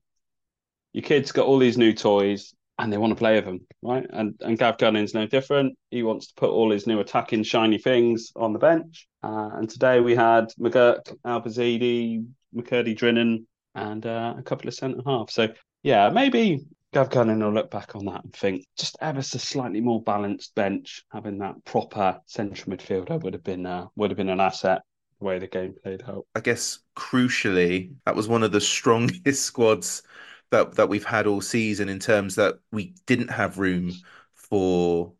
Your 0.93 1.03
kids 1.03 1.31
got 1.31 1.45
all 1.45 1.59
these 1.59 1.77
new 1.77 1.93
toys 1.93 2.53
and 2.79 2.93
they 2.93 2.97
want 2.97 3.11
to 3.11 3.15
play 3.15 3.35
with 3.35 3.45
them, 3.45 3.65
right? 3.81 4.05
And 4.09 4.35
and 4.41 4.57
Gav 4.57 4.77
Gunning's 4.77 5.13
no 5.13 5.25
different. 5.25 5.77
He 5.89 6.03
wants 6.03 6.27
to 6.27 6.33
put 6.35 6.51
all 6.51 6.71
his 6.71 6.85
new 6.85 6.99
attacking 6.99 7.43
shiny 7.43 7.79
things 7.79 8.31
on 8.35 8.53
the 8.53 8.59
bench. 8.59 9.07
Uh, 9.23 9.49
and 9.55 9.69
today 9.69 9.99
we 9.99 10.15
had 10.15 10.51
McGurk, 10.59 11.15
Albazidi, 11.25 12.25
McKirdy 12.55 12.97
Drinan, 12.97 13.45
and 13.73 14.05
uh, 14.05 14.35
a 14.37 14.43
couple 14.43 14.67
of 14.67 14.75
centre 14.75 15.01
half. 15.05 15.31
So 15.31 15.47
yeah, 15.83 16.09
maybe 16.09 16.65
Gav 16.97 17.11
Gunning 17.11 17.41
will 17.41 17.53
look 17.53 17.69
back 17.69 17.95
on 17.95 18.05
that 18.05 18.23
and 18.23 18.33
think 18.33 18.65
just 18.75 18.97
ever 19.01 19.21
so 19.21 19.37
slightly 19.37 19.81
more 19.81 20.01
balanced 20.01 20.55
bench, 20.55 21.03
having 21.11 21.37
that 21.37 21.63
proper 21.63 22.19
central 22.25 22.75
midfielder 22.75 23.21
would 23.21 23.33
have 23.33 23.43
been 23.43 23.67
uh, 23.67 23.85
would 23.95 24.09
have 24.09 24.17
been 24.17 24.29
an 24.29 24.39
asset. 24.39 24.81
The 25.19 25.25
way 25.25 25.37
the 25.37 25.45
game 25.45 25.75
played 25.83 26.01
out. 26.07 26.25
I 26.33 26.39
guess 26.39 26.79
crucially, 26.95 27.93
that 28.07 28.15
was 28.15 28.27
one 28.27 28.41
of 28.41 28.51
the 28.51 28.59
strongest 28.75 29.43
squads 29.43 30.01
that 30.49 30.73
that 30.73 30.89
we've 30.89 31.05
had 31.05 31.27
all 31.27 31.39
season 31.39 31.87
in 31.87 31.99
terms 31.99 32.33
that 32.33 32.55
we 32.71 32.95
didn't 33.05 33.29
have 33.29 33.59
room 33.59 33.91
for 34.33 35.13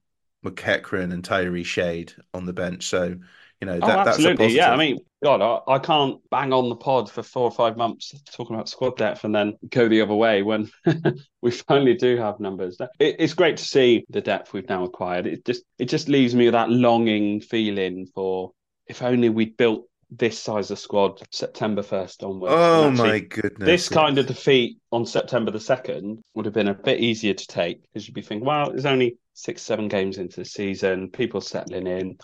McEachran 0.44 1.14
and 1.14 1.24
Tyree 1.24 1.64
Shade 1.64 2.12
on 2.34 2.48
the 2.48 2.54
bench. 2.54 2.88
So, 2.88 3.20
you 3.62 3.68
know, 3.68 3.80
oh, 3.82 3.88
that, 3.88 3.90
oh, 3.90 4.04
that's 4.04 4.08
a 4.08 4.30
absolutely. 4.30 4.56
Yeah, 4.56 4.72
I 4.72 4.78
mean, 4.78 5.00
God, 5.24 5.42
I, 5.42 5.74
I 5.74 5.80
can't 5.80 6.20
bang 6.30 6.54
on 6.54 6.70
the 6.70 6.76
pod 6.76 7.10
for 7.10 7.24
four 7.24 7.44
or 7.44 7.52
five 7.52 7.76
months 7.76 8.14
talking 8.32 8.56
about 8.56 8.70
squad 8.70 8.98
depth 8.98 9.24
and 9.24 9.34
then 9.34 9.58
go 9.70 9.88
the 9.88 10.02
other 10.02 10.14
way 10.14 10.44
when 10.44 10.70
we 11.42 11.52
finally 11.52 11.96
do 11.96 12.18
have 12.18 12.40
numbers. 12.40 12.78
It, 13.00 13.16
it's 13.20 13.34
great 13.34 13.58
to 13.58 13.66
see 13.66 14.06
the 14.10 14.22
depth 14.22 14.54
we've 14.54 14.70
now 14.70 14.84
acquired. 14.84 15.26
It 15.26 15.46
just 15.46 15.64
it 15.80 15.86
just 15.86 16.08
leaves 16.08 16.36
me 16.36 16.46
with 16.46 16.54
that 16.54 16.70
longing 16.70 17.42
feeling 17.42 18.08
for 18.14 18.52
if 18.86 19.02
only 19.02 19.30
we'd 19.30 19.58
built 19.58 19.88
this 20.10 20.40
size 20.40 20.72
of 20.72 20.80
squad 20.80 21.22
September 21.32 21.84
first 21.84 22.24
onwards. 22.24 22.54
Oh 22.56 22.90
actually, 22.90 23.10
my 23.10 23.20
goodness. 23.20 23.66
This 23.66 23.90
kind 23.90 24.18
of 24.18 24.28
defeat 24.28 24.78
on 24.92 25.06
September 25.06 25.52
the 25.52 25.58
2nd 25.58 26.20
would 26.34 26.46
have 26.46 26.54
been 26.54 26.70
a 26.70 26.74
bit 26.74 27.00
easier 27.00 27.34
to 27.34 27.48
take 27.48 27.82
because 27.82 28.08
you'd 28.08 28.14
be 28.14 28.22
thinking, 28.22 28.46
well, 28.46 28.70
there's 28.70 28.86
only 28.86 29.18
six, 29.34 29.62
seven 29.62 29.88
games 29.88 30.18
into 30.18 30.38
the 30.38 30.46
season, 30.46 31.10
people 31.10 31.42
settling 31.42 31.88
in. 31.88 32.18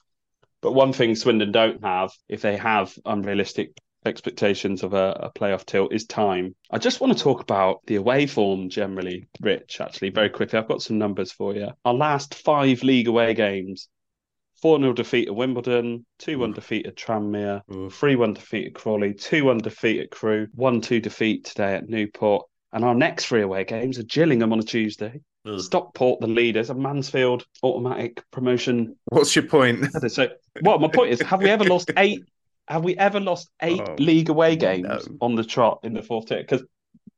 But 0.64 0.72
one 0.72 0.94
thing 0.94 1.14
Swindon 1.14 1.52
don't 1.52 1.84
have, 1.84 2.14
if 2.30 2.42
they 2.42 2.56
have 2.56 2.98
unrealistic 3.06 3.78
expectations 4.06 4.82
of 4.82 4.94
a, 4.94 5.12
a 5.24 5.32
playoff 5.38 5.66
tilt, 5.66 5.92
is 5.92 6.06
time. 6.06 6.56
I 6.72 6.78
just 6.78 7.02
want 7.02 7.18
to 7.18 7.22
talk 7.22 7.42
about 7.42 7.86
the 7.86 7.98
away 7.98 8.28
form 8.28 8.70
generally, 8.70 9.28
Rich, 9.42 9.82
actually, 9.82 10.12
very 10.12 10.30
quickly. 10.30 10.58
I've 10.58 10.70
got 10.70 10.82
some 10.82 10.98
numbers 10.98 11.34
for 11.34 11.54
you. 11.54 11.68
Our 11.84 11.94
last 11.94 12.36
five 12.36 12.82
league 12.82 13.10
away 13.10 13.34
games 13.34 13.90
4 14.62 14.80
0 14.80 14.94
defeat 14.94 15.28
at 15.28 15.36
Wimbledon, 15.36 16.06
2 16.20 16.40
1 16.40 16.54
defeat 16.54 16.86
at 16.86 16.96
Tranmere, 16.96 17.62
3 17.92 18.16
1 18.16 18.34
defeat 18.34 18.68
at 18.68 18.74
Crawley, 18.74 19.14
2 19.14 19.44
1 19.44 19.58
defeat 19.58 20.00
at 20.00 20.12
Crewe, 20.12 20.48
1 20.54 20.80
2 20.80 21.02
defeat 21.02 21.44
today 21.44 21.76
at 21.76 21.90
Newport. 21.90 22.48
And 22.72 22.86
our 22.86 22.96
next 22.96 23.26
three 23.26 23.42
away 23.42 23.66
games 23.66 24.00
are 24.00 24.04
Gillingham 24.04 24.54
on 24.54 24.60
a 24.60 24.64
Tuesday. 24.64 25.20
Stockport, 25.58 26.22
the 26.22 26.28
leaders, 26.28 26.70
and 26.70 26.80
Mansfield 26.82 27.46
automatic 27.64 28.24
promotion. 28.32 28.96
What's 29.06 29.36
your 29.36 29.46
point? 29.46 29.86
So, 30.12 30.30
well, 30.62 30.80
my 30.80 30.88
point 30.88 31.12
is, 31.12 31.22
have 31.22 31.42
we 31.42 31.50
ever 31.50 31.66
lost 31.66 31.92
eight? 31.98 32.24
Have 32.68 32.84
we 32.84 32.96
ever 32.98 33.20
lost 33.20 33.50
eight 33.62 33.82
Oh, 33.82 33.96
league 34.00 34.30
away 34.30 34.56
games 34.56 34.88
no. 34.88 35.18
on 35.20 35.36
the 35.36 35.44
trot 35.44 35.80
in 35.84 35.94
the 35.94 36.02
fourth 36.02 36.28
tier? 36.28 36.40
Because 36.40 36.64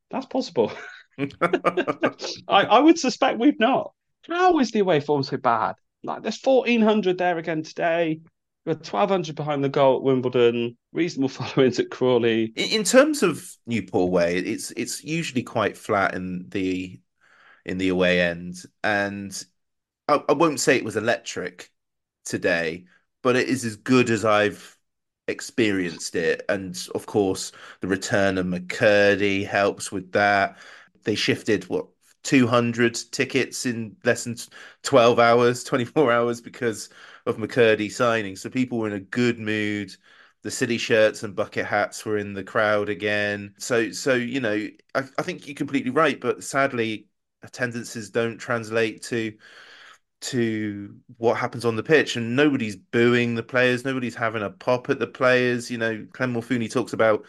that's 0.10 0.26
possible. 0.26 0.72
I, 1.20 2.36
I 2.48 2.80
would 2.80 3.00
suspect 3.00 3.40
we've 3.40 3.60
not. 3.60 3.92
How 4.28 4.60
is 4.60 4.72
the 4.72 4.80
away 4.80 5.00
form 5.00 5.24
so 5.24 5.38
bad? 5.38 5.76
Like, 6.04 6.24
there's 6.24 6.42
1,400 6.42 7.18
there 7.18 7.38
again 7.38 7.64
today. 7.64 8.20
We're 8.66 8.74
1,200 8.74 9.36
behind 9.36 9.64
the 9.64 9.70
goal 9.70 9.98
at 9.98 10.04
Wimbledon. 10.04 10.78
Reasonable 10.92 11.30
followings 11.30 11.80
at 11.80 11.92
Crawley. 11.92 12.52
In 12.56 12.80
in 12.80 12.84
terms 12.84 13.22
of 13.22 13.48
Newport 13.68 14.12
Way, 14.12 14.38
it's 14.38 14.72
it's 14.72 15.04
usually 15.04 15.44
quite 15.44 15.78
flat 15.78 16.16
in 16.16 16.46
the 16.50 17.00
in 17.66 17.78
the 17.78 17.90
away 17.90 18.22
end, 18.22 18.64
and 18.84 19.46
I, 20.08 20.24
I 20.30 20.34
won't 20.34 20.60
say 20.60 20.78
it 20.78 20.86
was 20.86 20.96
electric 20.98 21.72
today, 22.26 22.86
but 23.24 23.36
it 23.36 23.48
is 23.50 23.66
as 23.66 23.76
good 23.76 24.10
as 24.10 24.26
I've 24.26 24.78
experienced 25.28 26.16
it. 26.16 26.44
And 26.50 26.78
of 26.96 27.06
course, 27.06 27.52
the 27.82 27.88
return 27.88 28.38
of 28.38 28.46
McKirdy 28.46 29.46
helps 29.48 29.92
with 29.92 30.12
that. 30.14 30.58
They 31.04 31.16
shifted 31.16 31.66
what 31.70 31.88
200 32.24 32.96
tickets 33.12 33.66
in 33.66 33.96
less 34.04 34.24
than 34.26 34.36
12 34.84 35.20
hours, 35.20 35.64
24 35.66 36.12
hours 36.12 36.42
because 36.42 36.90
of 37.26 37.38
McKirdy 37.38 37.92
signing. 37.92 38.36
So 38.36 38.50
people 38.50 38.80
were 38.80 38.88
in 38.88 38.94
a 38.94 39.00
good 39.00 39.40
mood. 39.40 39.96
The 40.44 40.52
city 40.52 40.78
shirts 40.78 41.24
and 41.24 41.36
bucket 41.36 41.66
hats 41.66 42.06
were 42.06 42.18
in 42.20 42.34
the 42.34 42.44
crowd 42.44 42.88
again. 42.90 43.56
So, 43.58 43.92
so 43.92 44.14
you 44.14 44.40
know, 44.40 44.68
I, 44.94 45.04
I 45.18 45.22
think 45.24 45.48
you're 45.48 45.56
completely 45.56 45.90
right. 45.92 46.20
But 46.20 46.44
sadly, 46.44 47.08
attendances 47.46 48.10
don't 48.10 48.38
translate 48.38 49.04
to 49.04 49.34
to 50.22 50.96
what 51.18 51.38
happens 51.38 51.66
on 51.66 51.76
the 51.76 51.84
pitch, 51.84 52.16
and 52.16 52.36
nobody's 52.36 52.76
booing 52.76 53.36
the 53.36 53.44
players. 53.44 53.86
Nobody's 53.86 54.16
having 54.16 54.42
a 54.42 54.50
pop 54.50 54.90
at 54.90 55.00
the 55.00 55.08
players. 55.08 55.70
You 55.70 55.78
know, 55.78 56.08
Clem 56.14 56.34
Morfuni 56.34 56.72
talks 56.72 56.94
about 56.94 57.26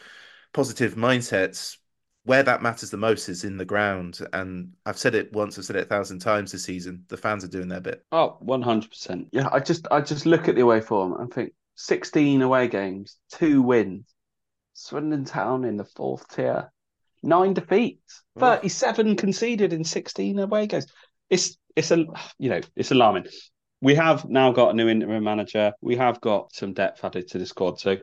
positive 0.53 0.95
mindsets. 0.95 1.77
Where 2.25 2.43
that 2.43 2.61
matters 2.61 2.91
the 2.91 2.97
most 2.97 3.29
is 3.29 3.45
in 3.45 3.57
the 3.57 3.65
ground, 3.65 4.19
and 4.33 4.73
I've 4.85 4.99
said 4.99 5.15
it 5.15 5.33
once. 5.33 5.59
I've 5.59 5.65
said 5.65 5.77
it 5.77 5.85
a 5.85 5.89
thousand 5.89 6.19
times 6.19 6.51
this 6.51 6.65
season. 6.65 7.05
The 7.07 7.17
fans 7.17 7.45
are 7.45 7.49
doing 7.49 7.69
their 7.69 7.81
bit. 7.81 8.05
Oh, 8.11 8.39
100%. 8.43 9.29
Yeah, 9.31 9.49
I 9.53 9.61
just 9.61 9.87
I 9.93 10.01
just 10.01 10.27
look 10.27 10.49
at 10.49 10.57
the 10.57 10.63
away 10.63 10.81
form 10.81 11.21
and 11.21 11.33
think 11.33 11.53
16 11.77 12.43
away 12.43 12.67
games, 12.67 13.17
two 13.31 13.63
wins. 13.63 14.13
Swindon 14.73 15.25
Town 15.25 15.65
in 15.65 15.77
the 15.77 15.85
fourth 15.85 16.29
tier, 16.29 16.73
nine 17.27 17.55
defeats, 17.55 18.23
Oh. 18.37 18.41
37 18.41 19.17
conceded 19.17 19.73
in 19.73 19.83
16 19.85 20.39
away 20.39 20.67
games. 20.67 20.87
It's 21.31 21.57
it's 21.75 21.91
a 21.91 22.05
you 22.39 22.51
know, 22.51 22.61
it's 22.77 22.91
alarming. 22.91 23.27
We 23.81 23.95
have 23.95 24.29
now 24.29 24.53
got 24.53 24.71
a 24.71 24.75
new 24.75 24.89
interim 24.89 25.25
manager. 25.25 25.73
We 25.81 25.97
have 25.97 26.21
got 26.21 26.55
some 26.55 26.73
depth 26.73 27.05
added 27.05 27.29
to 27.29 27.39
the 27.39 27.47
squad. 27.47 27.79
So, 27.79 27.97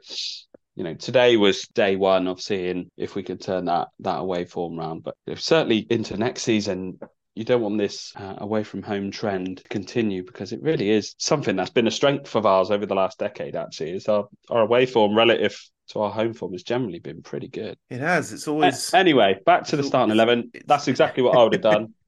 you 0.75 0.83
know, 0.83 0.93
today 0.95 1.37
was 1.37 1.67
day 1.73 1.95
one 1.95 2.27
of 2.27 2.41
seeing 2.41 2.89
if 2.97 3.15
we 3.15 3.23
could 3.23 3.41
turn 3.41 3.65
that 3.65 3.89
that 3.99 4.19
away 4.19 4.45
form 4.45 4.77
round. 4.77 5.03
But 5.03 5.15
certainly 5.35 5.85
into 5.89 6.17
next 6.17 6.43
season, 6.43 6.99
you 7.35 7.43
don't 7.43 7.61
want 7.61 7.77
this 7.77 8.11
uh, 8.15 8.35
away 8.37 8.63
from 8.63 8.83
home 8.83 9.11
trend 9.11 9.57
to 9.57 9.63
continue 9.63 10.23
because 10.23 10.51
it 10.51 10.61
really 10.61 10.89
is 10.89 11.15
something 11.17 11.55
that's 11.55 11.71
been 11.71 11.87
a 11.87 11.91
strength 11.91 12.35
of 12.35 12.45
ours 12.45 12.71
over 12.71 12.85
the 12.85 12.95
last 12.95 13.19
decade. 13.19 13.55
Actually, 13.55 13.91
is 13.91 14.07
our 14.07 14.27
our 14.49 14.61
away 14.61 14.85
form 14.85 15.15
relative 15.15 15.55
to 15.89 15.99
our 16.01 16.11
home 16.11 16.33
form 16.33 16.53
has 16.53 16.63
generally 16.63 16.99
been 16.99 17.21
pretty 17.21 17.47
good. 17.47 17.77
It 17.89 17.99
has. 17.99 18.31
It's 18.33 18.47
always 18.47 18.93
anyway, 18.93 19.39
back 19.45 19.65
to 19.65 19.75
the 19.75 19.83
starting 19.83 20.11
it's- 20.15 20.23
eleven. 20.23 20.51
That's 20.65 20.87
exactly 20.87 21.23
what 21.23 21.37
I 21.37 21.43
would 21.43 21.53
have 21.53 21.61
done. 21.61 21.93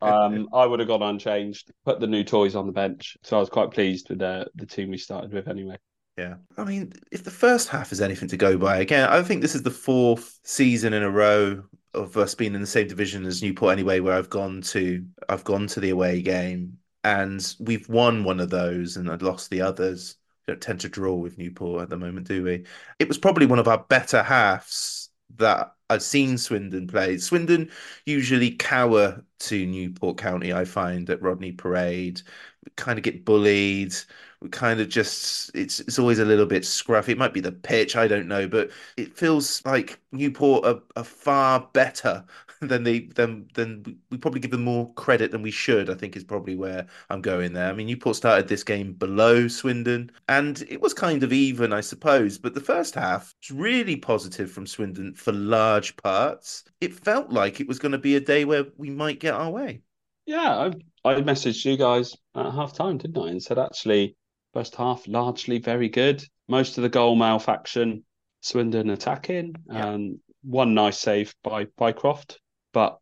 Um, 0.00 0.48
I 0.54 0.64
would 0.64 0.80
have 0.80 0.88
gone 0.88 1.02
unchanged, 1.02 1.70
put 1.84 2.00
the 2.00 2.06
new 2.06 2.24
toys 2.24 2.56
on 2.56 2.64
the 2.64 2.72
bench. 2.72 3.18
So 3.22 3.36
I 3.36 3.40
was 3.40 3.50
quite 3.50 3.70
pleased 3.70 4.08
with 4.08 4.18
the 4.18 4.46
the 4.54 4.64
team 4.64 4.88
we 4.88 4.96
started 4.96 5.30
with 5.30 5.46
anyway. 5.46 5.76
Yeah. 6.16 6.36
I 6.56 6.64
mean, 6.64 6.94
if 7.12 7.22
the 7.22 7.30
first 7.30 7.68
half 7.68 7.92
is 7.92 8.00
anything 8.00 8.28
to 8.28 8.38
go 8.38 8.56
by, 8.56 8.78
again, 8.78 9.08
I 9.08 9.22
think 9.22 9.42
this 9.42 9.54
is 9.54 9.62
the 9.62 9.70
fourth 9.70 10.40
season 10.42 10.94
in 10.94 11.02
a 11.02 11.10
row 11.10 11.62
of 11.92 12.16
us 12.16 12.34
being 12.34 12.54
in 12.54 12.62
the 12.62 12.66
same 12.66 12.88
division 12.88 13.26
as 13.26 13.42
Newport 13.42 13.72
anyway, 13.74 14.00
where 14.00 14.16
I've 14.16 14.30
gone 14.30 14.62
to 14.62 15.04
I've 15.28 15.44
gone 15.44 15.66
to 15.68 15.80
the 15.80 15.90
away 15.90 16.22
game 16.22 16.78
and 17.04 17.54
we've 17.60 17.88
won 17.90 18.24
one 18.24 18.40
of 18.40 18.50
those 18.50 18.96
and 18.96 19.10
I'd 19.10 19.22
lost 19.22 19.50
the 19.50 19.60
others. 19.60 20.16
Tend 20.56 20.80
to 20.80 20.88
draw 20.88 21.14
with 21.14 21.38
Newport 21.38 21.82
at 21.82 21.90
the 21.90 21.96
moment, 21.96 22.26
do 22.28 22.42
we? 22.44 22.64
It 22.98 23.08
was 23.08 23.18
probably 23.18 23.46
one 23.46 23.58
of 23.58 23.68
our 23.68 23.78
better 23.88 24.22
halves 24.22 25.10
that 25.36 25.74
I've 25.90 26.02
seen 26.02 26.38
Swindon 26.38 26.86
play. 26.86 27.18
Swindon 27.18 27.70
usually 28.06 28.50
cower 28.52 29.24
to 29.40 29.66
Newport 29.66 30.18
County, 30.18 30.52
I 30.52 30.64
find, 30.64 31.08
at 31.10 31.22
Rodney 31.22 31.52
Parade. 31.52 32.22
We 32.64 32.72
kind 32.76 32.98
of 32.98 33.04
get 33.04 33.24
bullied 33.24 33.94
we 34.40 34.48
kind 34.50 34.80
of 34.80 34.88
just 34.88 35.50
it's 35.54 35.80
it's 35.80 35.98
always 35.98 36.18
a 36.20 36.24
little 36.24 36.46
bit 36.46 36.62
scruffy. 36.62 37.10
It 37.10 37.18
might 37.18 37.34
be 37.34 37.40
the 37.40 37.52
pitch, 37.52 37.96
I 37.96 38.06
don't 38.06 38.28
know, 38.28 38.46
but 38.48 38.70
it 38.96 39.16
feels 39.16 39.64
like 39.64 39.98
Newport 40.12 40.64
are, 40.64 40.80
are 40.96 41.04
far 41.04 41.68
better 41.72 42.24
than 42.60 42.82
they 42.84 43.00
than 43.00 43.48
than 43.54 43.98
we 44.10 44.18
probably 44.18 44.40
give 44.40 44.50
them 44.50 44.64
more 44.64 44.92
credit 44.94 45.30
than 45.30 45.42
we 45.42 45.50
should. 45.50 45.90
I 45.90 45.94
think 45.94 46.16
is 46.16 46.24
probably 46.24 46.56
where 46.56 46.86
I'm 47.10 47.20
going 47.20 47.52
there. 47.52 47.68
I 47.68 47.72
mean, 47.72 47.86
Newport 47.86 48.16
started 48.16 48.48
this 48.48 48.64
game 48.64 48.92
below 48.92 49.48
Swindon, 49.48 50.10
and 50.28 50.62
it 50.68 50.80
was 50.80 50.94
kind 50.94 51.22
of 51.22 51.32
even, 51.32 51.72
I 51.72 51.80
suppose. 51.80 52.38
But 52.38 52.54
the 52.54 52.60
first 52.60 52.94
half 52.94 53.34
was 53.42 53.56
really 53.56 53.96
positive 53.96 54.50
from 54.50 54.66
Swindon 54.66 55.14
for 55.14 55.32
large 55.32 55.96
parts. 55.96 56.64
It 56.80 56.94
felt 56.94 57.30
like 57.30 57.60
it 57.60 57.68
was 57.68 57.78
going 57.78 57.92
to 57.92 57.98
be 57.98 58.16
a 58.16 58.20
day 58.20 58.44
where 58.44 58.66
we 58.76 58.90
might 58.90 59.20
get 59.20 59.34
our 59.34 59.50
way. 59.50 59.82
Yeah, 60.26 60.70
I, 61.04 61.10
I 61.14 61.20
messaged 61.22 61.64
you 61.64 61.76
guys 61.76 62.14
at 62.36 62.52
half 62.52 62.74
time, 62.74 62.98
didn't 62.98 63.22
I? 63.22 63.28
And 63.30 63.42
said 63.42 63.58
actually, 63.58 64.16
first 64.52 64.74
half 64.76 65.06
largely 65.08 65.58
very 65.58 65.88
good. 65.88 66.22
Most 66.48 66.76
of 66.78 66.82
the 66.82 66.88
goal 66.88 67.16
malfaction, 67.16 68.02
Swindon 68.42 68.90
attacking, 68.90 69.54
Yeah. 69.70 69.88
and 69.88 70.18
one 70.42 70.74
nice 70.74 70.98
save 70.98 71.34
by 71.42 71.64
Bycroft. 71.64 72.38
But 72.72 72.98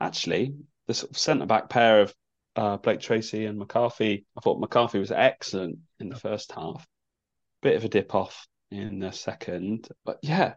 actually, 0.00 0.54
the 0.86 0.94
sort 0.94 1.10
of 1.10 1.18
centre 1.18 1.46
back 1.46 1.68
pair 1.68 2.00
of 2.00 2.14
uh, 2.56 2.76
Blake 2.78 3.00
Tracy 3.00 3.46
and 3.46 3.58
McCarthy, 3.58 4.26
I 4.36 4.40
thought 4.40 4.60
McCarthy 4.60 4.98
was 4.98 5.12
excellent 5.12 5.78
in 5.98 6.08
the 6.08 6.18
first 6.18 6.52
half. 6.52 6.86
Bit 7.62 7.76
of 7.76 7.84
a 7.84 7.88
dip 7.88 8.14
off 8.14 8.46
in 8.70 9.00
the 9.00 9.12
second, 9.12 9.88
but 10.04 10.18
yeah, 10.22 10.54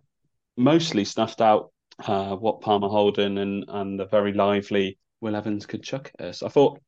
mostly 0.58 1.06
snuffed 1.06 1.42
out 1.42 1.72
uh, 2.06 2.36
what 2.36 2.62
Palmer 2.62 2.88
Holden 2.88 3.38
and 3.38 3.66
and 3.68 4.00
the 4.00 4.06
very 4.06 4.34
lively 4.34 4.98
Will 5.22 5.36
Evans 5.36 5.66
could 5.66 5.84
chuck 5.84 6.12
at 6.20 6.26
us. 6.26 6.44
I 6.44 6.50
thought 6.50 6.80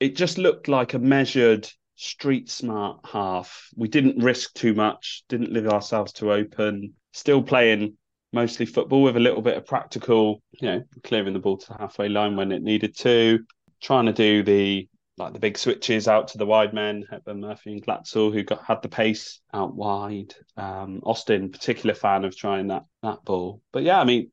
it 0.00 0.16
just 0.16 0.38
looked 0.38 0.68
like 0.68 0.94
a 0.94 0.98
measured, 0.98 1.68
street 1.96 2.48
smart 2.48 3.00
half. 3.04 3.68
We 3.76 3.88
didn't 3.88 4.22
risk 4.22 4.54
too 4.54 4.74
much, 4.74 5.24
didn't 5.28 5.52
leave 5.52 5.68
ourselves 5.68 6.12
too 6.12 6.32
open, 6.32 6.94
still 7.12 7.42
playing 7.42 7.96
mostly 8.32 8.66
football 8.66 9.02
with 9.02 9.16
a 9.16 9.20
little 9.20 9.42
bit 9.42 9.56
of 9.56 9.66
practical, 9.66 10.42
you 10.52 10.68
know, 10.68 10.82
clearing 11.02 11.32
the 11.32 11.38
ball 11.40 11.56
to 11.56 11.66
the 11.68 11.78
halfway 11.78 12.08
line 12.08 12.36
when 12.36 12.52
it 12.52 12.62
needed 12.62 12.96
to, 12.98 13.40
trying 13.80 14.06
to 14.06 14.12
do 14.12 14.42
the 14.42 14.88
like 15.16 15.32
the 15.34 15.38
big 15.38 15.58
switches 15.58 16.08
out 16.08 16.28
to 16.28 16.38
the 16.38 16.46
wide 16.46 16.72
men, 16.72 17.04
Hepburn, 17.10 17.40
Murphy, 17.40 17.72
and 17.72 17.84
Glatzel, 17.84 18.32
who 18.32 18.42
got 18.42 18.64
had 18.64 18.80
the 18.80 18.88
pace 18.88 19.40
out 19.52 19.74
wide. 19.74 20.34
Um, 20.56 21.00
Austin, 21.04 21.50
particular 21.50 21.94
fan 21.94 22.24
of 22.24 22.36
trying 22.36 22.68
that 22.68 22.84
that 23.02 23.24
ball. 23.24 23.60
But 23.72 23.82
yeah, 23.82 24.00
I 24.00 24.04
mean, 24.04 24.30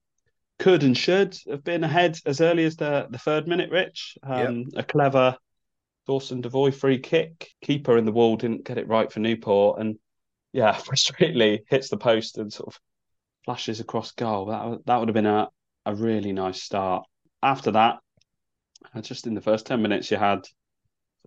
could 0.60 0.84
and 0.84 0.98
should 0.98 1.38
have 1.50 1.64
been 1.64 1.84
ahead 1.84 2.18
as 2.26 2.42
early 2.42 2.64
as 2.64 2.78
the 2.78 3.08
the 3.10 3.18
third 3.18 3.48
minute. 3.48 3.70
Rich, 3.70 4.18
um, 4.24 4.66
a 4.76 4.84
clever 4.84 5.38
Dawson 6.08 6.42
Devoy 6.42 6.74
free 6.74 7.00
kick. 7.00 7.50
Keeper 7.62 7.98
in 7.98 8.06
the 8.06 8.12
wall 8.12 8.38
didn't 8.38 8.66
get 8.66 8.78
it 8.78 8.88
right 8.88 9.12
for 9.12 9.20
Newport, 9.20 9.82
and 9.82 9.98
yeah, 10.54 10.74
frustratingly 10.78 11.60
hits 11.70 11.90
the 11.90 11.98
post 11.98 12.38
and 12.38 12.52
sort 12.52 12.74
of 12.74 12.80
flashes 13.48 13.80
across 13.80 14.12
goal. 14.12 14.48
That 14.48 14.86
that 14.86 15.00
would 15.00 15.08
have 15.08 15.16
been 15.16 15.26
a 15.26 15.48
a 15.86 15.96
really 15.96 16.34
nice 16.34 16.62
start. 16.62 17.06
After 17.42 17.72
that, 17.72 18.00
uh, 18.94 19.02
just 19.02 19.26
in 19.26 19.36
the 19.36 19.42
first 19.42 19.66
ten 19.66 19.82
minutes, 19.82 20.12
you 20.12 20.18
had 20.18 20.46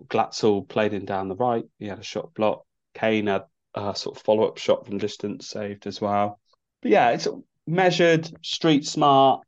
Glatzel 0.06 0.68
played 0.68 0.92
in 0.92 1.06
down 1.06 1.28
the 1.28 1.35
right. 1.37 1.64
He 1.78 1.87
had 1.87 1.98
a 1.98 2.02
shot 2.02 2.35
block. 2.35 2.64
Kane 2.92 3.26
had 3.26 3.44
a 3.74 3.96
sort 3.96 4.16
of 4.16 4.22
follow 4.22 4.46
up 4.46 4.59
shot 4.59 4.85
from 4.85 4.98
distance 4.98 5.48
saved 5.48 5.87
as 5.87 5.98
well. 5.98 6.38
But 6.83 6.90
yeah, 6.90 7.11
it's 7.11 7.26
measured, 7.66 8.30
street 8.44 8.85
smart. 8.85 9.40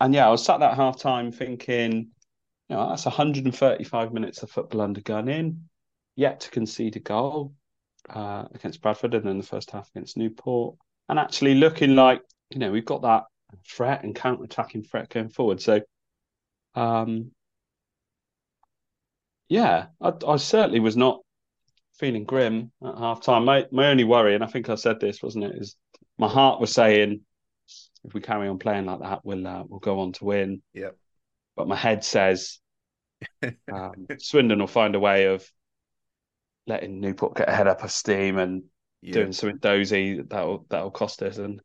And 0.00 0.14
yeah, 0.14 0.28
I 0.28 0.30
was 0.30 0.44
sat 0.44 0.60
that 0.60 0.76
half 0.76 0.98
time 0.98 1.32
thinking, 1.32 2.10
you 2.68 2.76
know, 2.76 2.90
that's 2.90 3.06
135 3.06 4.12
minutes 4.12 4.42
of 4.42 4.50
football 4.50 4.82
under 4.82 5.00
Gunning, 5.00 5.68
yet 6.14 6.40
to 6.40 6.50
concede 6.50 6.94
a 6.94 7.00
goal 7.00 7.54
uh, 8.08 8.44
against 8.54 8.82
Bradford 8.82 9.14
and 9.14 9.26
then 9.26 9.38
the 9.38 9.44
first 9.44 9.72
half 9.72 9.90
against 9.90 10.16
Newport. 10.16 10.76
And 11.10 11.18
actually 11.18 11.56
looking 11.56 11.96
like, 11.96 12.22
you 12.50 12.60
know, 12.60 12.70
we've 12.70 12.84
got 12.84 13.02
that 13.02 13.24
threat 13.68 14.04
and 14.04 14.14
counter 14.14 14.44
attacking 14.44 14.84
threat 14.84 15.08
going 15.08 15.28
forward. 15.28 15.60
So, 15.60 15.80
um, 16.76 17.32
yeah, 19.48 19.86
I, 20.00 20.12
I 20.24 20.36
certainly 20.36 20.78
was 20.78 20.96
not 20.96 21.18
feeling 21.98 22.22
grim 22.22 22.70
at 22.84 22.96
half 22.96 23.22
time. 23.22 23.44
My, 23.44 23.66
my 23.72 23.88
only 23.88 24.04
worry, 24.04 24.36
and 24.36 24.44
I 24.44 24.46
think 24.46 24.68
I 24.68 24.76
said 24.76 25.00
this, 25.00 25.20
wasn't 25.20 25.46
it, 25.46 25.56
is 25.56 25.74
my 26.16 26.28
heart 26.28 26.60
was 26.60 26.72
saying, 26.72 27.22
if 28.04 28.14
we 28.14 28.20
carry 28.20 28.46
on 28.46 28.60
playing 28.60 28.86
like 28.86 29.00
that, 29.00 29.24
we'll 29.24 29.48
uh, 29.48 29.64
we'll 29.66 29.80
go 29.80 29.98
on 29.98 30.12
to 30.12 30.24
win. 30.24 30.62
Yep. 30.74 30.96
But 31.56 31.66
my 31.66 31.74
head 31.74 32.04
says 32.04 32.60
um, 33.72 34.06
Swindon 34.18 34.60
will 34.60 34.68
find 34.68 34.94
a 34.94 35.00
way 35.00 35.26
of 35.26 35.44
letting 36.68 37.00
Newport 37.00 37.34
get 37.34 37.48
ahead 37.48 37.66
up 37.66 37.82
of 37.82 37.90
steam 37.90 38.38
and 38.38 38.62
Yeah. 39.02 39.26
doing 39.26 39.32
something 39.32 39.58
dozy 39.58 40.22
that'll 40.22 40.66
that'll 40.70 40.90
cost 40.90 41.22
us. 41.22 41.38
And 41.38 41.60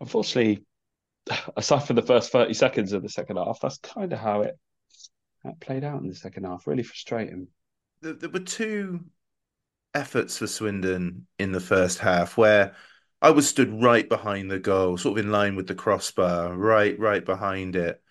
unfortunately, 0.00 0.64
aside 1.56 1.80
from 1.86 1.96
the 1.96 2.02
first 2.02 2.32
thirty 2.32 2.54
seconds 2.54 2.92
of 2.92 3.02
the 3.02 3.08
second 3.10 3.36
half, 3.38 3.60
that's 3.62 3.78
kind 3.78 4.12
of 4.12 4.18
how 4.20 4.42
it, 4.42 4.58
it 5.44 5.60
played 5.60 5.84
out 5.84 6.02
in 6.02 6.08
the 6.08 6.14
second 6.14 6.44
half. 6.44 6.66
Really 6.66 6.84
frustrating. 6.84 7.48
there, 8.00 8.28
were 8.30 8.40
two 8.40 9.04
efforts 9.94 10.38
for 10.38 10.46
Swindon 10.46 11.26
in 11.38 11.52
the 11.52 11.60
first 11.60 11.98
half 12.00 12.36
where 12.38 12.76
I 13.22 13.30
was 13.30 13.48
stood 13.48 13.82
right 13.82 14.08
behind 14.08 14.50
the 14.50 14.58
goal, 14.60 14.98
sort 14.98 15.18
of 15.18 15.24
in 15.26 15.32
line 15.32 15.56
with 15.56 15.68
the 15.68 15.74
crossbar, 15.74 16.54
right, 16.56 16.98
right 16.98 17.24
behind 17.24 17.76
it. 17.76 18.02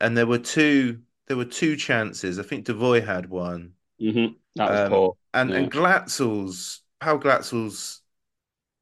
And 0.00 0.16
there 0.16 0.26
were 0.26 0.38
two, 0.38 1.02
there 1.28 1.36
were 1.36 1.44
two 1.46 1.76
chances. 1.76 2.38
I 2.38 2.42
think 2.42 2.66
Devoy 2.66 3.04
had 3.04 3.28
one, 3.30 3.74
hmm 4.00 4.26
That 4.56 4.70
was 4.70 4.80
Um, 4.80 4.82
poor. 4.82 5.16
and 5.34 5.52
Yeah. 5.52 5.56
and 5.56 5.70
Glatzel's, 5.72 6.82
Paul 7.00 7.18
Glatzel's 7.20 8.02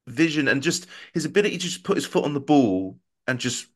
vision 0.07 0.47
and 0.47 0.61
just 0.63 0.87
his 1.13 1.25
ability 1.25 1.57
to 1.57 1.63
just 1.63 1.83
put 1.83 1.97
his 1.97 2.05
foot 2.05 2.25
on 2.25 2.33
the 2.33 2.39
ball 2.39 2.99
and 3.27 3.39
just 3.39 3.67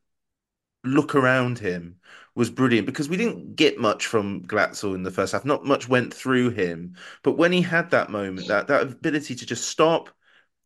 look 0.84 1.14
around 1.14 1.58
him 1.58 2.00
was 2.34 2.50
brilliant 2.50 2.86
because 2.86 3.08
we 3.08 3.16
didn't 3.16 3.56
get 3.56 3.78
much 3.78 4.06
from 4.06 4.42
Glatzel 4.46 4.94
in 4.94 5.02
the 5.02 5.10
first 5.10 5.32
half. 5.32 5.44
Not 5.44 5.64
much 5.64 5.88
went 5.88 6.14
through 6.14 6.50
him, 6.50 6.96
but 7.22 7.32
when 7.32 7.52
he 7.52 7.62
had 7.62 7.90
that 7.90 8.10
moment, 8.10 8.48
that 8.48 8.68
that 8.68 8.82
ability 8.82 9.34
to 9.36 9.46
just 9.46 9.68
stop, 9.68 10.10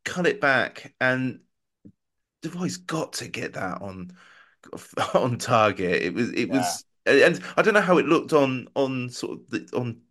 cut 0.05 0.27
it 0.27 0.41
back, 0.41 0.95
and 1.01 1.41
Devoy's 2.43 2.77
got 2.77 3.15
to 3.15 3.29
get 3.29 3.55
that 3.55 3.81
on 3.83 4.17
on 5.15 5.39
target. 5.39 6.03
It 6.03 6.15
was 6.15 6.31
it 6.33 6.51
was, 6.51 6.85
and 7.07 7.43
I 7.57 7.63
don't 7.63 7.75
know 7.75 7.81
how 7.81 7.99
it 7.99 8.07
looked 8.07 8.33
on 8.33 8.69
on 8.77 9.11
sort 9.11 9.41
of 9.41 9.51
the, 9.51 9.71
on 9.77 10.03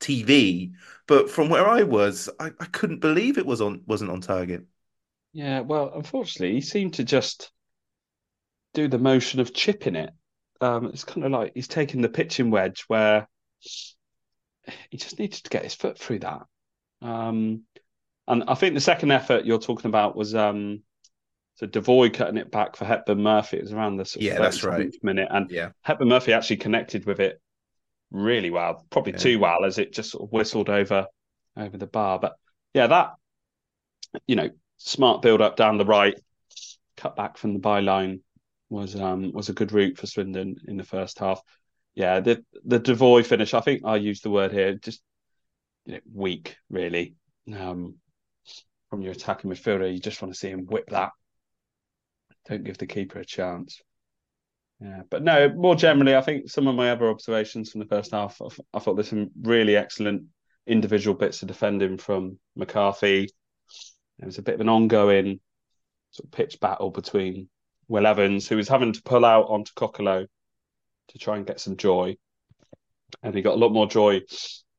TV, 0.00 0.74
but 1.06 1.30
from 1.30 1.48
where 1.50 1.68
I 1.68 1.82
was, 1.82 2.28
I, 2.40 2.46
I 2.60 2.66
couldn't 2.66 3.00
believe 3.00 3.38
it 3.38 3.46
was 3.46 3.60
on 3.60 3.82
wasn't 3.86 4.10
on 4.10 4.20
target. 4.20 4.66
Yeah, 5.32 5.60
well, 5.60 5.92
unfortunately, 5.94 6.54
he 6.54 6.60
seemed 6.60 6.94
to 6.94 7.04
just 7.04 7.52
do 8.74 8.88
the 8.88 8.98
motion 8.98 9.40
of 9.40 9.54
chipping 9.54 9.96
it. 9.96 10.10
Um, 10.60 10.86
it's 10.86 11.04
kind 11.04 11.24
of 11.24 11.32
like 11.32 11.52
he's 11.54 11.68
taking 11.68 12.02
the 12.02 12.08
pitching 12.08 12.50
wedge 12.50 12.84
where 12.88 13.28
he 14.90 14.96
just 14.98 15.18
needed 15.18 15.42
to 15.44 15.50
get 15.50 15.64
his 15.64 15.74
foot 15.74 15.98
through 15.98 16.20
that. 16.20 16.42
Um, 17.02 17.62
and 18.28 18.44
I 18.46 18.54
think 18.54 18.74
the 18.74 18.80
second 18.80 19.10
effort 19.10 19.44
you're 19.46 19.58
talking 19.58 19.88
about 19.88 20.16
was 20.16 20.34
um, 20.34 20.82
so 21.56 21.66
Devoy 21.66 22.10
cutting 22.12 22.36
it 22.36 22.50
back 22.50 22.76
for 22.76 22.84
Hepburn 22.84 23.22
Murphy. 23.22 23.58
It 23.58 23.62
was 23.62 23.72
around 23.72 23.96
the 23.96 24.16
Yeah, 24.20 24.38
that's 24.38 24.62
right. 24.64 24.90
minute, 25.02 25.28
and 25.30 25.50
Yeah, 25.50 25.70
Hepburn 25.82 26.08
Murphy 26.08 26.32
actually 26.32 26.58
connected 26.58 27.06
with 27.06 27.20
it 27.20 27.40
really 28.10 28.50
well, 28.50 28.84
probably 28.90 29.12
Yeah. 29.12 29.18
too 29.18 29.38
well, 29.38 29.64
as 29.64 29.78
it 29.78 29.92
just 29.92 30.10
sort 30.10 30.24
of 30.24 30.32
whistled 30.32 30.68
over 30.68 31.06
over 31.56 31.76
the 31.76 31.86
bar. 31.86 32.18
But 32.18 32.34
yeah, 32.74 32.86
that 32.88 33.14
you 34.26 34.36
know, 34.36 34.50
smart 34.80 35.22
build 35.22 35.40
up 35.40 35.56
down 35.56 35.78
the 35.78 35.84
right, 35.84 36.18
cut 36.96 37.16
back 37.16 37.36
from 37.38 37.54
the 37.54 37.60
byline 37.60 38.20
was 38.68 38.94
um 38.94 39.32
was 39.32 39.48
a 39.48 39.52
good 39.52 39.72
route 39.72 39.98
for 39.98 40.06
Swindon 40.06 40.56
in 40.66 40.76
the 40.76 40.84
first 40.84 41.18
half. 41.18 41.40
Yeah, 41.94 42.20
the 42.20 42.44
the 42.64 42.78
Devoy 42.78 43.24
finish, 43.24 43.54
I 43.54 43.60
think 43.60 43.82
I 43.84 43.96
used 43.96 44.22
the 44.22 44.30
word 44.30 44.52
here, 44.52 44.74
just 44.74 45.02
you 45.86 45.94
know, 45.94 46.00
weak, 46.12 46.56
really. 46.68 47.14
Um 47.54 47.96
from 48.88 49.02
your 49.02 49.12
attacking 49.12 49.50
midfielder, 49.50 49.92
you 49.92 50.00
just 50.00 50.20
want 50.20 50.34
to 50.34 50.38
see 50.38 50.48
him 50.48 50.66
whip 50.66 50.88
that. 50.90 51.10
Don't 52.48 52.64
give 52.64 52.78
the 52.78 52.86
keeper 52.86 53.20
a 53.20 53.24
chance. 53.24 53.80
Yeah, 54.80 55.02
but 55.10 55.22
no, 55.22 55.50
more 55.50 55.76
generally, 55.76 56.16
I 56.16 56.22
think 56.22 56.50
some 56.50 56.66
of 56.66 56.74
my 56.74 56.90
other 56.90 57.10
observations 57.10 57.70
from 57.70 57.80
the 57.80 57.86
first 57.86 58.12
half, 58.12 58.40
I, 58.40 58.48
th- 58.48 58.66
I 58.72 58.78
thought 58.78 58.94
there's 58.94 59.10
some 59.10 59.30
really 59.42 59.76
excellent 59.76 60.24
individual 60.66 61.16
bits 61.16 61.42
of 61.42 61.48
defending 61.48 61.98
from 61.98 62.38
McCarthy. 62.56 63.28
There 64.20 64.26
was 64.26 64.38
a 64.38 64.42
bit 64.42 64.54
of 64.54 64.60
an 64.60 64.68
ongoing 64.68 65.40
sort 66.10 66.26
of 66.26 66.32
pitch 66.32 66.60
battle 66.60 66.90
between 66.90 67.48
Will 67.88 68.06
Evans, 68.06 68.46
who 68.46 68.56
was 68.56 68.68
having 68.68 68.92
to 68.92 69.02
pull 69.02 69.24
out 69.24 69.46
onto 69.48 69.72
Kokolo 69.72 70.26
to 71.08 71.18
try 71.18 71.36
and 71.36 71.46
get 71.46 71.58
some 71.58 71.78
joy. 71.78 72.16
And 73.22 73.34
he 73.34 73.40
got 73.40 73.54
a 73.54 73.58
lot 73.58 73.72
more 73.72 73.86
joy 73.86 74.20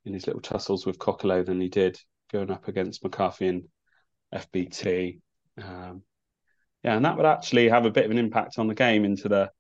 in 0.06 0.14
his 0.14 0.28
little 0.28 0.42
tussles 0.42 0.86
with 0.86 1.00
Kokolo 1.00 1.44
than 1.44 1.60
he 1.60 1.70
did 1.70 2.00
going 2.32 2.52
up 2.52 2.68
against 2.68 3.04
McCarthy 3.04 3.48
and 3.48 3.64
FBT. 4.34 5.20
Um, 5.58 6.04
yeah, 6.84 6.96
and 6.96 7.06
that 7.06 7.18
would 7.18 7.26
actually 7.26 7.68
have 7.70 7.86
a 7.86 7.92
bit 7.92 8.06
of 8.06 8.12
an 8.12 8.20
impact 8.20 8.60
on 8.60 8.68
the 8.68 8.76
game 8.76 9.06
into 9.06 9.28
the 9.28 9.52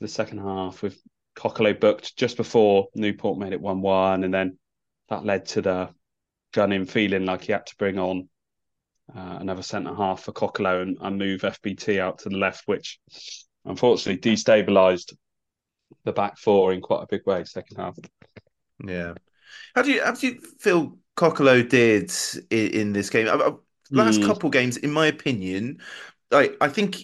the 0.00 0.08
second 0.08 0.38
half 0.38 0.82
with 0.82 0.98
Kokolo 1.36 1.78
booked 1.78 2.16
just 2.16 2.38
before 2.38 2.88
Newport 2.94 3.38
made 3.38 3.52
it 3.52 3.60
1 3.60 3.82
1. 3.82 4.24
And 4.24 4.32
then 4.32 4.58
that 5.10 5.24
led 5.24 5.46
to 5.48 5.60
the 5.60 5.90
Gunning 6.52 6.86
feeling 6.86 7.24
like 7.24 7.44
he 7.44 7.52
had 7.52 7.66
to 7.66 7.76
bring 7.76 7.98
on 7.98 8.28
uh, 9.16 9.38
another 9.40 9.62
centre 9.62 9.94
half 9.94 10.22
for 10.24 10.32
Kokolo 10.32 10.82
and, 10.82 10.98
and 11.00 11.18
move 11.18 11.42
FBT 11.44 11.98
out 12.00 12.18
to 12.20 12.28
the 12.28 12.38
left, 12.38 12.64
which 12.66 13.00
unfortunately 13.64 14.20
destabilised 14.32 15.14
the 16.04 16.12
back 16.12 16.38
four 16.38 16.72
in 16.72 16.80
quite 16.82 17.02
a 17.04 17.08
big 17.10 17.26
way 17.26 17.44
second 17.44 17.78
half. 17.78 17.96
yeah. 18.84 19.14
How 19.74 19.82
do 19.82 19.92
you 19.92 20.02
how 20.04 20.12
do 20.12 20.26
you 20.28 20.40
feel 20.60 20.98
Kokolo 21.16 21.68
did 21.68 22.12
in, 22.50 22.68
in 22.80 22.94
this 22.94 23.10
game? 23.10 23.28
Last 23.94 24.20
Hmm. 24.20 24.22
couple 24.22 24.50
games, 24.50 24.76
in 24.78 24.92
my 24.92 25.06
opinion, 25.06 25.80
I 26.32 26.56
I 26.60 26.68
think 26.68 26.96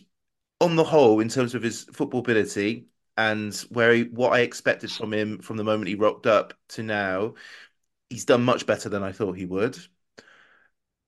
on 0.61 0.77
the 0.77 0.85
whole, 0.85 1.21
in 1.21 1.29
terms 1.31 1.55
of 1.55 1.62
his 1.62 1.85
football 1.94 2.21
ability 2.21 2.87
and 3.18 3.55
where 3.71 3.94
he, 3.94 4.05
what 4.05 4.33
I 4.35 4.40
expected 4.40 4.92
from 4.92 5.12
him 5.14 5.40
from 5.40 5.57
the 5.59 5.64
moment 5.64 5.88
he 5.88 5.97
rocked 5.97 6.27
up 6.27 6.55
to 6.71 6.83
now, 6.85 7.35
he's 8.11 8.25
done 8.27 8.44
much 8.44 8.66
better 8.66 8.88
than 8.90 9.03
I 9.05 9.12
thought 9.12 9.35
he 9.38 9.47
would. 9.47 9.79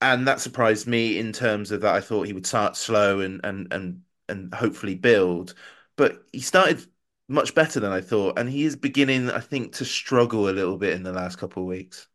And 0.03 0.27
that 0.29 0.41
surprised 0.41 0.87
me 0.87 1.19
in 1.19 1.33
terms 1.33 1.71
of 1.71 1.83
that 1.83 1.95
I 1.95 2.01
thought 2.01 2.27
he 2.27 2.33
would 2.33 2.47
start 2.47 2.77
slow 2.77 3.21
and 3.21 3.41
and 3.45 3.73
and 3.73 4.03
and 4.29 4.55
hopefully 4.55 4.95
build. 4.95 5.55
But 5.97 6.25
he 6.33 6.41
started 6.41 6.87
much 7.29 7.55
better 7.55 7.81
than 7.81 7.93
I 7.93 8.01
thought, 8.01 8.39
and 8.39 8.49
he 8.49 8.65
is 8.65 8.77
beginning, 8.77 9.31
I 9.31 9.41
think, 9.41 9.75
to 9.75 9.85
struggle 9.85 10.49
a 10.49 10.53
little 10.53 10.79
bit 10.79 10.95
in 10.95 11.03
the 11.03 11.13
last 11.13 11.37
couple 11.39 11.63
of 11.63 11.69
weeks. 11.69 12.09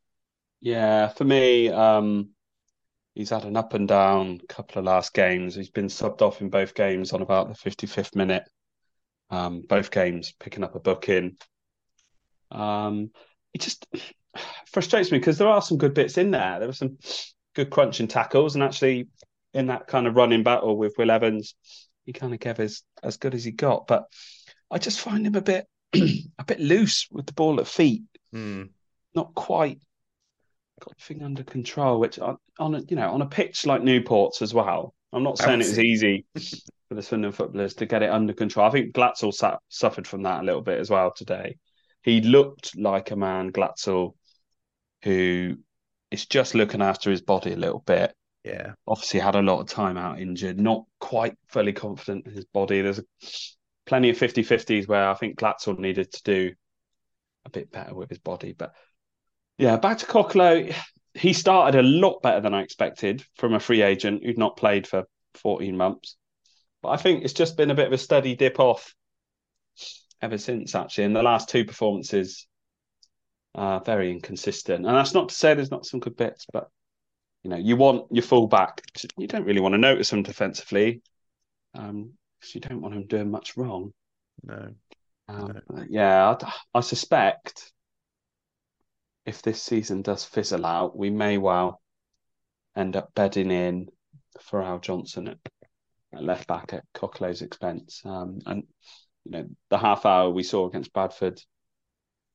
Yeah, 0.62 1.10
for 1.10 1.24
me, 1.26 1.70
um, 1.70 2.30
he's 3.16 3.32
had 3.32 3.46
an 3.46 3.58
up 3.58 3.74
and 3.74 3.88
down 3.88 4.40
couple 4.50 4.80
of 4.80 4.86
last 4.86 5.14
games. 5.14 5.56
He's 5.56 5.70
been 5.70 5.88
subbed 5.88 6.22
off 6.22 6.42
in 6.42 6.50
both 6.50 6.76
games 6.76 7.14
on 7.14 7.22
about 7.22 7.50
the 7.50 7.56
55th 7.56 8.16
minute. 8.16 8.44
Um, 9.30 9.62
both 9.62 9.92
games 9.92 10.34
picking 10.40 10.64
up 10.64 10.76
a 10.76 10.80
booking. 10.80 11.38
Um, 12.52 13.12
it 13.54 13.62
just 13.62 13.86
frustrates 14.68 15.12
me 15.12 15.18
because 15.20 15.38
there 15.38 15.48
are 15.48 15.62
some 15.62 15.78
good 15.78 15.94
bits 15.94 16.18
in 16.18 16.32
there. 16.32 16.60
There 16.60 16.68
were 16.68 16.74
some 16.74 16.98
good 17.56 17.70
crunching 17.70 18.08
tackles, 18.08 18.56
and 18.56 18.64
actually, 18.64 19.08
in 19.54 19.68
that 19.68 19.88
kind 19.88 20.08
of 20.08 20.16
running 20.16 20.44
battle 20.44 20.78
with 20.78 20.96
Will 20.98 21.12
Evans, 21.12 21.56
he 22.06 22.14
kind 22.14 22.34
of 22.34 22.40
gave 22.40 22.60
as 22.60 22.84
as 23.02 23.18
good 23.18 23.34
as 23.34 23.44
he 23.44 23.52
got. 23.52 23.88
But 23.88 24.06
I 24.70 24.78
just 24.78 25.00
find 25.02 25.26
him 25.26 25.36
a 25.36 25.42
bit 25.42 25.66
a 25.94 26.44
bit 26.46 26.60
loose 26.60 27.08
with 27.12 27.26
the 27.26 27.34
ball 27.34 27.60
at 27.60 27.68
feet 27.68 28.04
Hmm. 28.32 28.64
not 29.16 29.34
quite 29.34 29.80
got 30.82 30.98
the 30.98 31.04
thing 31.04 31.24
under 31.24 31.44
control. 31.44 32.00
Which 32.00 32.20
on, 32.20 32.38
on 32.60 32.76
a 32.76 32.82
you 32.90 32.96
know 32.96 33.10
on 33.12 33.22
a 33.22 33.28
pitch 33.28 33.66
like 33.66 33.82
Newport's 33.82 34.42
as 34.42 34.54
well. 34.54 34.94
I'm 35.14 35.24
not 35.24 35.38
saying 35.38 35.62
it 35.62 35.70
was 35.70 35.80
easy 35.80 36.26
for 36.90 36.96
the 36.96 37.02
Swindon 37.02 37.32
footballers 37.32 37.76
to 37.76 37.86
get 37.86 38.04
it 38.04 38.10
under 38.10 38.34
control. 38.34 38.68
I 38.68 38.72
think 38.72 38.94
Glatzel 38.94 39.34
sat, 39.34 39.60
suffered 39.70 40.06
from 40.06 40.24
that 40.24 40.42
a 40.42 40.44
little 40.44 40.62
bit 40.62 40.80
as 40.80 40.90
well 40.90 41.14
today. 41.16 41.58
He 42.04 42.20
looked 42.20 42.78
like 42.78 43.12
a 43.12 43.16
man, 43.16 43.52
Glatzel, 43.52 44.16
who 45.04 45.58
is 46.16 46.26
just 46.26 46.56
looking 46.56 46.82
after 46.82 47.12
his 47.12 47.22
body 47.22 47.54
a 47.54 47.58
little 47.58 47.84
bit. 47.86 48.14
Yeah. 48.44 48.74
Obviously, 48.88 49.20
had 49.20 49.36
a 49.36 49.42
lot 49.42 49.60
of 49.60 49.68
time 49.68 49.98
out 49.98 50.20
injured, 50.20 50.60
not 50.60 50.86
quite 51.00 51.38
fully 51.48 51.74
confident 51.74 52.26
in 52.26 52.34
his 52.34 52.46
body. 52.46 52.82
There's 52.82 53.02
plenty 53.86 54.10
of 54.10 54.18
50 54.18 54.44
50s 54.44 54.88
where 54.88 55.10
I 55.10 55.14
think 55.14 55.38
Glatzel 55.38 55.78
needed 55.78 56.12
to 56.14 56.24
do 56.24 56.54
a 57.46 57.50
bit 57.50 57.72
better 57.72 57.94
with 57.94 58.10
his 58.10 58.20
body. 58.20 58.54
But 58.58 58.74
yeah, 59.58 59.78
back 59.78 60.00
to 60.00 60.06
Kokolo. 60.06 60.74
He 61.14 61.34
started 61.34 61.80
a 61.80 61.84
lot 61.84 62.22
better 62.22 62.42
than 62.42 62.54
I 62.54 62.62
expected 62.62 63.24
from 63.36 63.54
a 63.54 63.60
free 63.60 63.82
agent 63.82 64.24
who'd 64.24 64.38
not 64.38 64.58
played 64.58 64.86
for 64.86 65.04
14 65.36 65.76
months. 65.76 66.18
But 66.82 66.90
I 66.90 66.98
think 66.98 67.24
it's 67.24 67.34
just 67.34 67.58
been 67.58 67.72
a 67.72 67.76
bit 67.76 67.88
of 67.88 67.94
a 67.94 67.98
steady 67.98 68.36
dip 68.36 68.60
off 68.60 68.94
ever 70.22 70.38
since, 70.38 70.76
actually. 70.76 71.06
In 71.06 71.14
the 71.14 71.24
last 71.24 71.50
two 71.50 71.66
performances 71.66 72.48
are 73.56 73.82
very 73.82 74.12
inconsistent. 74.12 74.86
And 74.86 74.96
that's 74.96 75.14
not 75.14 75.30
to 75.30 75.36
say 75.36 75.54
there's 75.54 75.72
not 75.72 75.86
some 75.86 76.00
good 76.00 76.18
bits, 76.18 76.46
but 76.52 76.70
you 77.44 77.50
know, 77.50 77.58
you 77.58 77.76
want 77.78 78.08
your 78.12 78.24
fullback. 78.24 78.82
to- 78.94 79.08
You 79.18 79.28
don't 79.28 79.46
really 79.46 79.62
want 79.62 79.74
to 79.74 79.80
notice 79.80 80.12
him 80.12 80.24
defensively, 80.24 81.02
um, 81.74 82.14
because 82.40 82.56
you 82.56 82.62
don't 82.62 82.82
want 82.82 82.96
him 82.96 83.08
doing 83.08 83.32
much 83.32 83.56
wrong. 83.56 83.94
No. 84.44 84.74
Um, 85.28 85.62
Yeah, 85.90 86.36
I, 86.42 86.54
I 86.74 86.80
suspect 86.82 87.72
if 89.26 89.42
this 89.42 89.62
season 89.62 90.02
does 90.02 90.24
fizzle 90.26 90.66
out, 90.66 90.98
we 90.98 91.10
may 91.10 91.38
well 91.38 91.82
end 92.76 92.96
up 92.96 93.14
bedding 93.16 93.52
in 93.52 93.90
for 94.42 94.62
Al 94.62 94.80
Johnson 94.80 95.30
at, 95.30 95.38
at 96.14 96.24
left 96.24 96.48
back 96.48 96.74
at 96.74 96.84
Kokolo's 96.94 97.42
expense. 97.42 98.02
Um, 98.06 98.40
and 98.46 98.64
you 99.24 99.32
know, 99.32 99.50
the 99.70 99.78
half 99.78 100.06
hour 100.06 100.30
we 100.30 100.44
saw 100.44 100.68
against 100.68 100.94
Bradford, 100.94 101.42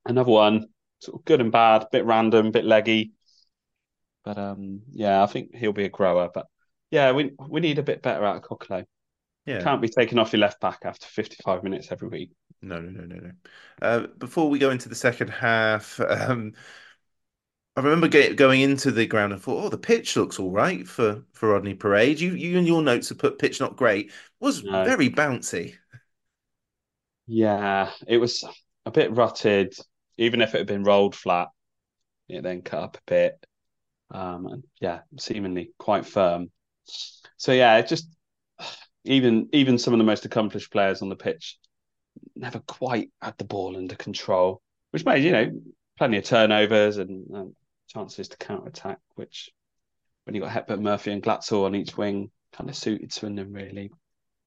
another 0.04 0.30
one 0.32 0.66
sort 1.00 1.20
of 1.20 1.24
good 1.24 1.40
and 1.40 1.52
bad, 1.52 1.86
bit 1.92 2.04
random, 2.04 2.50
bit 2.52 2.64
leggy. 2.64 3.12
But 4.24 4.38
um, 4.38 4.82
yeah, 4.92 5.22
I 5.22 5.26
think 5.26 5.54
he'll 5.54 5.72
be 5.72 5.84
a 5.84 5.88
grower. 5.88 6.30
But 6.32 6.46
yeah, 6.90 7.12
we 7.12 7.32
we 7.48 7.60
need 7.60 7.78
a 7.78 7.82
bit 7.82 8.02
better 8.02 8.24
out 8.24 8.36
of 8.36 8.42
Kokolo. 8.42 8.86
Yeah. 9.46 9.66
Can't 9.66 9.82
be 9.82 9.88
taken 9.88 10.18
off 10.18 10.32
your 10.32 10.40
left 10.40 10.60
back 10.60 10.80
after 10.84 11.06
55 11.06 11.64
minutes 11.64 11.92
every 11.92 12.08
week. 12.08 12.32
No, 12.62 12.78
no, 12.80 12.90
no, 12.90 13.04
no, 13.06 13.16
no. 13.20 13.32
Uh, 13.80 14.06
before 14.18 14.50
we 14.50 14.58
go 14.58 14.70
into 14.70 14.88
the 14.88 14.94
second 14.94 15.28
half, 15.28 15.98
um, 16.08 16.52
I 17.76 17.80
remember 17.80 18.06
get, 18.08 18.36
going 18.36 18.60
into 18.60 18.90
the 18.92 19.06
ground 19.06 19.32
and 19.32 19.42
thought, 19.42 19.64
"Oh, 19.64 19.68
the 19.68 19.78
pitch 19.78 20.14
looks 20.16 20.38
all 20.38 20.50
right 20.52 20.86
for 20.86 21.24
for 21.32 21.48
Rodney 21.50 21.74
Parade." 21.74 22.20
You 22.20 22.34
you 22.34 22.56
in 22.58 22.64
your 22.66 22.80
notes 22.82 23.08
have 23.08 23.18
put 23.18 23.38
pitch 23.40 23.58
not 23.60 23.76
great. 23.76 24.06
It 24.06 24.12
was 24.40 24.60
No. 24.60 24.84
very 24.84 25.10
bouncy. 25.10 25.76
Yeah, 27.26 27.92
it 28.06 28.18
was 28.18 28.44
a 28.86 28.90
bit 28.90 29.12
rutted. 29.12 29.74
Even 30.20 30.42
if 30.42 30.54
it 30.54 30.58
had 30.58 30.66
been 30.66 30.84
rolled 30.84 31.16
flat, 31.16 31.48
it 32.28 32.42
then 32.42 32.62
cut 32.62 32.82
up 32.82 32.96
a 32.98 33.10
bit. 33.10 33.46
Um, 34.10 34.46
and 34.46 34.64
yeah, 34.80 35.00
seemingly 35.18 35.72
quite 35.78 36.04
firm. 36.04 36.50
So 37.36 37.52
yeah, 37.52 37.78
it 37.78 37.88
just 37.88 38.06
even 39.04 39.48
even 39.52 39.78
some 39.78 39.94
of 39.94 39.98
the 39.98 40.04
most 40.04 40.26
accomplished 40.26 40.70
players 40.70 41.00
on 41.00 41.08
the 41.08 41.16
pitch 41.16 41.58
never 42.36 42.60
quite 42.60 43.10
had 43.22 43.38
the 43.38 43.44
ball 43.44 43.76
under 43.76 43.94
control, 43.94 44.60
which 44.90 45.04
made 45.06 45.24
you 45.24 45.32
know 45.32 45.50
plenty 45.96 46.18
of 46.18 46.24
turnovers 46.24 46.98
and 46.98 47.34
um, 47.34 47.56
chances 47.88 48.28
to 48.28 48.36
counter 48.36 48.68
attack. 48.68 48.98
Which 49.14 49.50
when 50.24 50.34
you 50.34 50.42
got 50.42 50.50
Hepburn, 50.50 50.82
Murphy, 50.82 51.12
and 51.12 51.22
Glatzel 51.22 51.64
on 51.64 51.74
each 51.74 51.96
wing, 51.96 52.30
kind 52.52 52.68
of 52.68 52.76
suited 52.76 53.12
Swindon 53.12 53.52
really. 53.52 53.90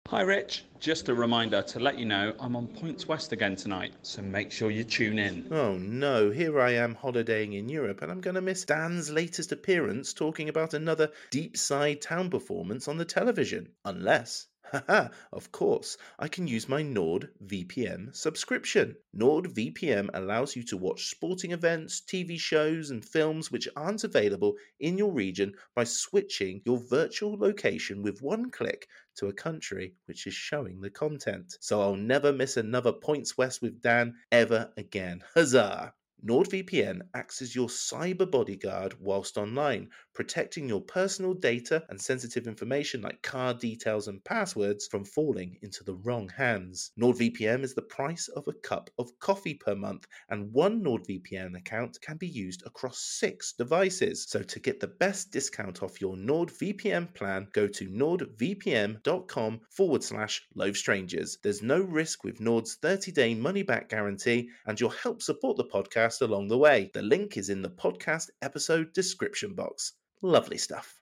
Hi, 0.09 0.21
Rich. 0.21 0.65
Just 0.81 1.07
a 1.07 1.15
reminder 1.15 1.61
to 1.61 1.79
let 1.79 1.97
you 1.97 2.05
know 2.05 2.35
I'm 2.37 2.57
on 2.57 2.67
Points 2.67 3.07
West 3.07 3.31
again 3.31 3.55
tonight, 3.55 3.93
so 4.01 4.21
make 4.21 4.51
sure 4.51 4.69
you 4.69 4.83
tune 4.83 5.17
in. 5.17 5.47
Oh 5.49 5.77
no, 5.77 6.29
here 6.29 6.59
I 6.59 6.71
am 6.71 6.93
holidaying 6.93 7.53
in 7.53 7.69
Europe 7.69 8.01
and 8.01 8.11
I'm 8.11 8.19
going 8.19 8.35
to 8.35 8.41
miss 8.41 8.65
Dan's 8.65 9.09
latest 9.09 9.53
appearance 9.53 10.13
talking 10.13 10.49
about 10.49 10.73
another 10.73 11.09
deep 11.31 11.55
side 11.55 12.01
town 12.01 12.29
performance 12.29 12.89
on 12.89 12.97
the 12.97 13.05
television. 13.05 13.71
Unless, 13.85 14.47
haha, 14.63 15.07
of 15.31 15.51
course, 15.51 15.97
I 16.19 16.27
can 16.27 16.47
use 16.47 16.67
my 16.67 16.81
Nord 16.81 17.29
VPN 17.45 18.13
subscription. 18.13 18.97
Nord 19.13 19.55
VPN 19.55 20.09
allows 20.13 20.55
you 20.55 20.63
to 20.63 20.77
watch 20.77 21.11
sporting 21.11 21.51
events, 21.51 22.01
TV 22.01 22.39
shows, 22.39 22.89
and 22.89 23.05
films 23.05 23.51
which 23.51 23.69
aren't 23.75 24.03
available 24.03 24.57
in 24.79 24.97
your 24.97 25.13
region 25.13 25.53
by 25.75 25.85
switching 25.85 26.61
your 26.65 26.77
virtual 26.77 27.37
location 27.37 28.03
with 28.03 28.21
one 28.21 28.51
click 28.51 28.87
to 29.15 29.27
a 29.27 29.33
country 29.33 29.93
which 30.05 30.27
is 30.27 30.33
showing 30.33 30.81
the 30.81 30.89
content. 30.89 31.57
So 31.59 31.81
I'll 31.81 31.95
never 31.95 32.33
miss 32.33 32.57
another 32.57 32.93
Points 32.93 33.37
West 33.37 33.61
with 33.61 33.81
Dan 33.81 34.15
ever 34.31 34.71
again. 34.77 35.23
Huzzah! 35.33 35.93
NordVPN 36.25 37.01
acts 37.13 37.41
as 37.41 37.53
your 37.53 37.67
cyber 37.67 38.29
bodyguard 38.29 38.95
whilst 39.01 39.37
online, 39.37 39.89
protecting 40.13 40.69
your 40.69 40.79
personal 40.79 41.33
data 41.33 41.83
and 41.89 41.99
sensitive 41.99 42.47
information 42.47 43.01
like 43.01 43.21
card 43.21 43.59
details 43.59 44.07
and 44.07 44.23
passwords 44.23 44.87
from 44.87 45.03
falling 45.03 45.57
into 45.61 45.83
the 45.83 45.95
wrong 45.95 46.29
hands. 46.29 46.91
NordVPN 46.97 47.63
is 47.63 47.73
the 47.73 47.81
price 47.81 48.29
of 48.29 48.47
a 48.47 48.53
cup 48.53 48.89
of 48.97 49.19
coffee 49.19 49.55
per 49.55 49.75
month, 49.75 50.07
and 50.29 50.53
one 50.53 50.81
NordVPN 50.81 51.57
account 51.57 51.99
can 52.01 52.15
be 52.15 52.27
used 52.27 52.63
across 52.65 52.99
six 52.99 53.51
devices. 53.51 54.25
So 54.29 54.43
to 54.43 54.59
get 54.61 54.79
the 54.79 54.87
best 54.87 55.31
discount 55.31 55.83
off 55.83 55.99
your 55.99 56.15
NordVPN 56.15 57.13
plan, 57.13 57.47
go 57.51 57.67
to 57.67 57.89
nordvpn.com 57.89 59.59
forward 59.69 60.03
slash 60.03 60.47
loathed 60.55 60.77
strangers. 60.77 61.37
There's 61.43 61.61
no 61.61 61.81
risk 61.81 62.23
with 62.23 62.39
Nord's 62.39 62.75
30 62.75 63.11
day 63.11 63.35
money 63.35 63.63
back 63.63 63.89
guarantee, 63.89 64.49
and 64.65 64.79
you'll 64.79 64.89
help 64.89 65.21
support 65.21 65.57
the 65.57 65.65
podcast 65.65 66.12
along 66.21 66.47
the 66.47 66.57
way. 66.57 66.91
The 66.93 67.01
link 67.01 67.37
is 67.37 67.49
in 67.49 67.61
the 67.61 67.69
podcast 67.69 68.29
episode 68.41 68.93
description 68.93 69.55
box. 69.55 69.93
Lovely 70.21 70.57
stuff. 70.57 70.99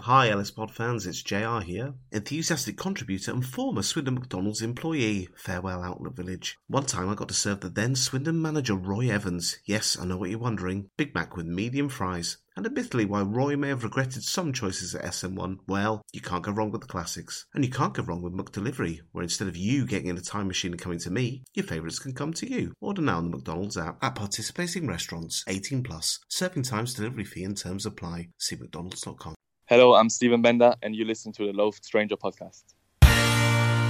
Hi, 0.00 0.30
LS 0.30 0.50
Pod 0.50 0.72
fans, 0.72 1.06
it's 1.06 1.22
JR 1.22 1.60
here, 1.60 1.94
enthusiastic 2.10 2.76
contributor 2.76 3.30
and 3.30 3.46
former 3.46 3.82
Swindon 3.82 4.14
McDonald's 4.14 4.60
employee. 4.60 5.28
Farewell, 5.36 5.82
Outlet 5.82 6.16
Village. 6.16 6.58
One 6.66 6.86
time 6.86 7.08
I 7.08 7.14
got 7.14 7.28
to 7.28 7.34
serve 7.34 7.60
the 7.60 7.68
then 7.68 7.94
Swindon 7.94 8.42
manager 8.42 8.74
Roy 8.74 9.08
Evans. 9.08 9.58
Yes, 9.64 9.96
I 10.00 10.04
know 10.04 10.16
what 10.16 10.30
you're 10.30 10.40
wondering. 10.40 10.90
Big 10.96 11.14
Mac 11.14 11.36
with 11.36 11.46
medium 11.46 11.88
fries. 11.88 12.38
And 12.56 12.66
admittedly, 12.66 13.06
while 13.06 13.24
Roy 13.24 13.56
may 13.56 13.68
have 13.68 13.82
regretted 13.82 14.22
some 14.22 14.52
choices 14.52 14.94
at 14.94 15.04
SM1, 15.04 15.58
well, 15.66 16.02
you 16.12 16.20
can't 16.20 16.42
go 16.42 16.52
wrong 16.52 16.70
with 16.70 16.82
the 16.82 16.86
classics. 16.86 17.46
And 17.54 17.64
you 17.64 17.70
can't 17.70 17.94
go 17.94 18.02
wrong 18.02 18.20
with 18.20 18.34
Muck 18.34 18.52
McDelivery, 18.52 19.00
where 19.12 19.22
instead 19.22 19.48
of 19.48 19.56
you 19.56 19.86
getting 19.86 20.08
in 20.08 20.18
a 20.18 20.20
time 20.20 20.48
machine 20.48 20.72
and 20.72 20.80
coming 20.80 20.98
to 20.98 21.10
me, 21.10 21.44
your 21.54 21.64
favourites 21.64 21.98
can 21.98 22.12
come 22.12 22.34
to 22.34 22.50
you. 22.50 22.74
Order 22.80 23.02
now 23.02 23.18
on 23.18 23.30
the 23.30 23.36
McDonald's 23.36 23.78
app 23.78 24.02
at 24.02 24.14
participating 24.14 24.86
restaurants, 24.86 25.44
18 25.48 25.82
plus. 25.82 26.20
Serving 26.28 26.64
times, 26.64 26.94
delivery 26.94 27.24
fee 27.24 27.44
and 27.44 27.56
terms 27.56 27.86
apply. 27.86 28.28
See 28.38 28.56
mcdonalds.com. 28.56 29.34
Hello, 29.66 29.94
I'm 29.94 30.10
Stephen 30.10 30.42
Bender, 30.42 30.74
and 30.82 30.94
you 30.94 31.06
listen 31.06 31.32
to 31.32 31.46
the 31.46 31.52
Loathed 31.52 31.84
Stranger 31.84 32.16
podcast. 32.16 32.74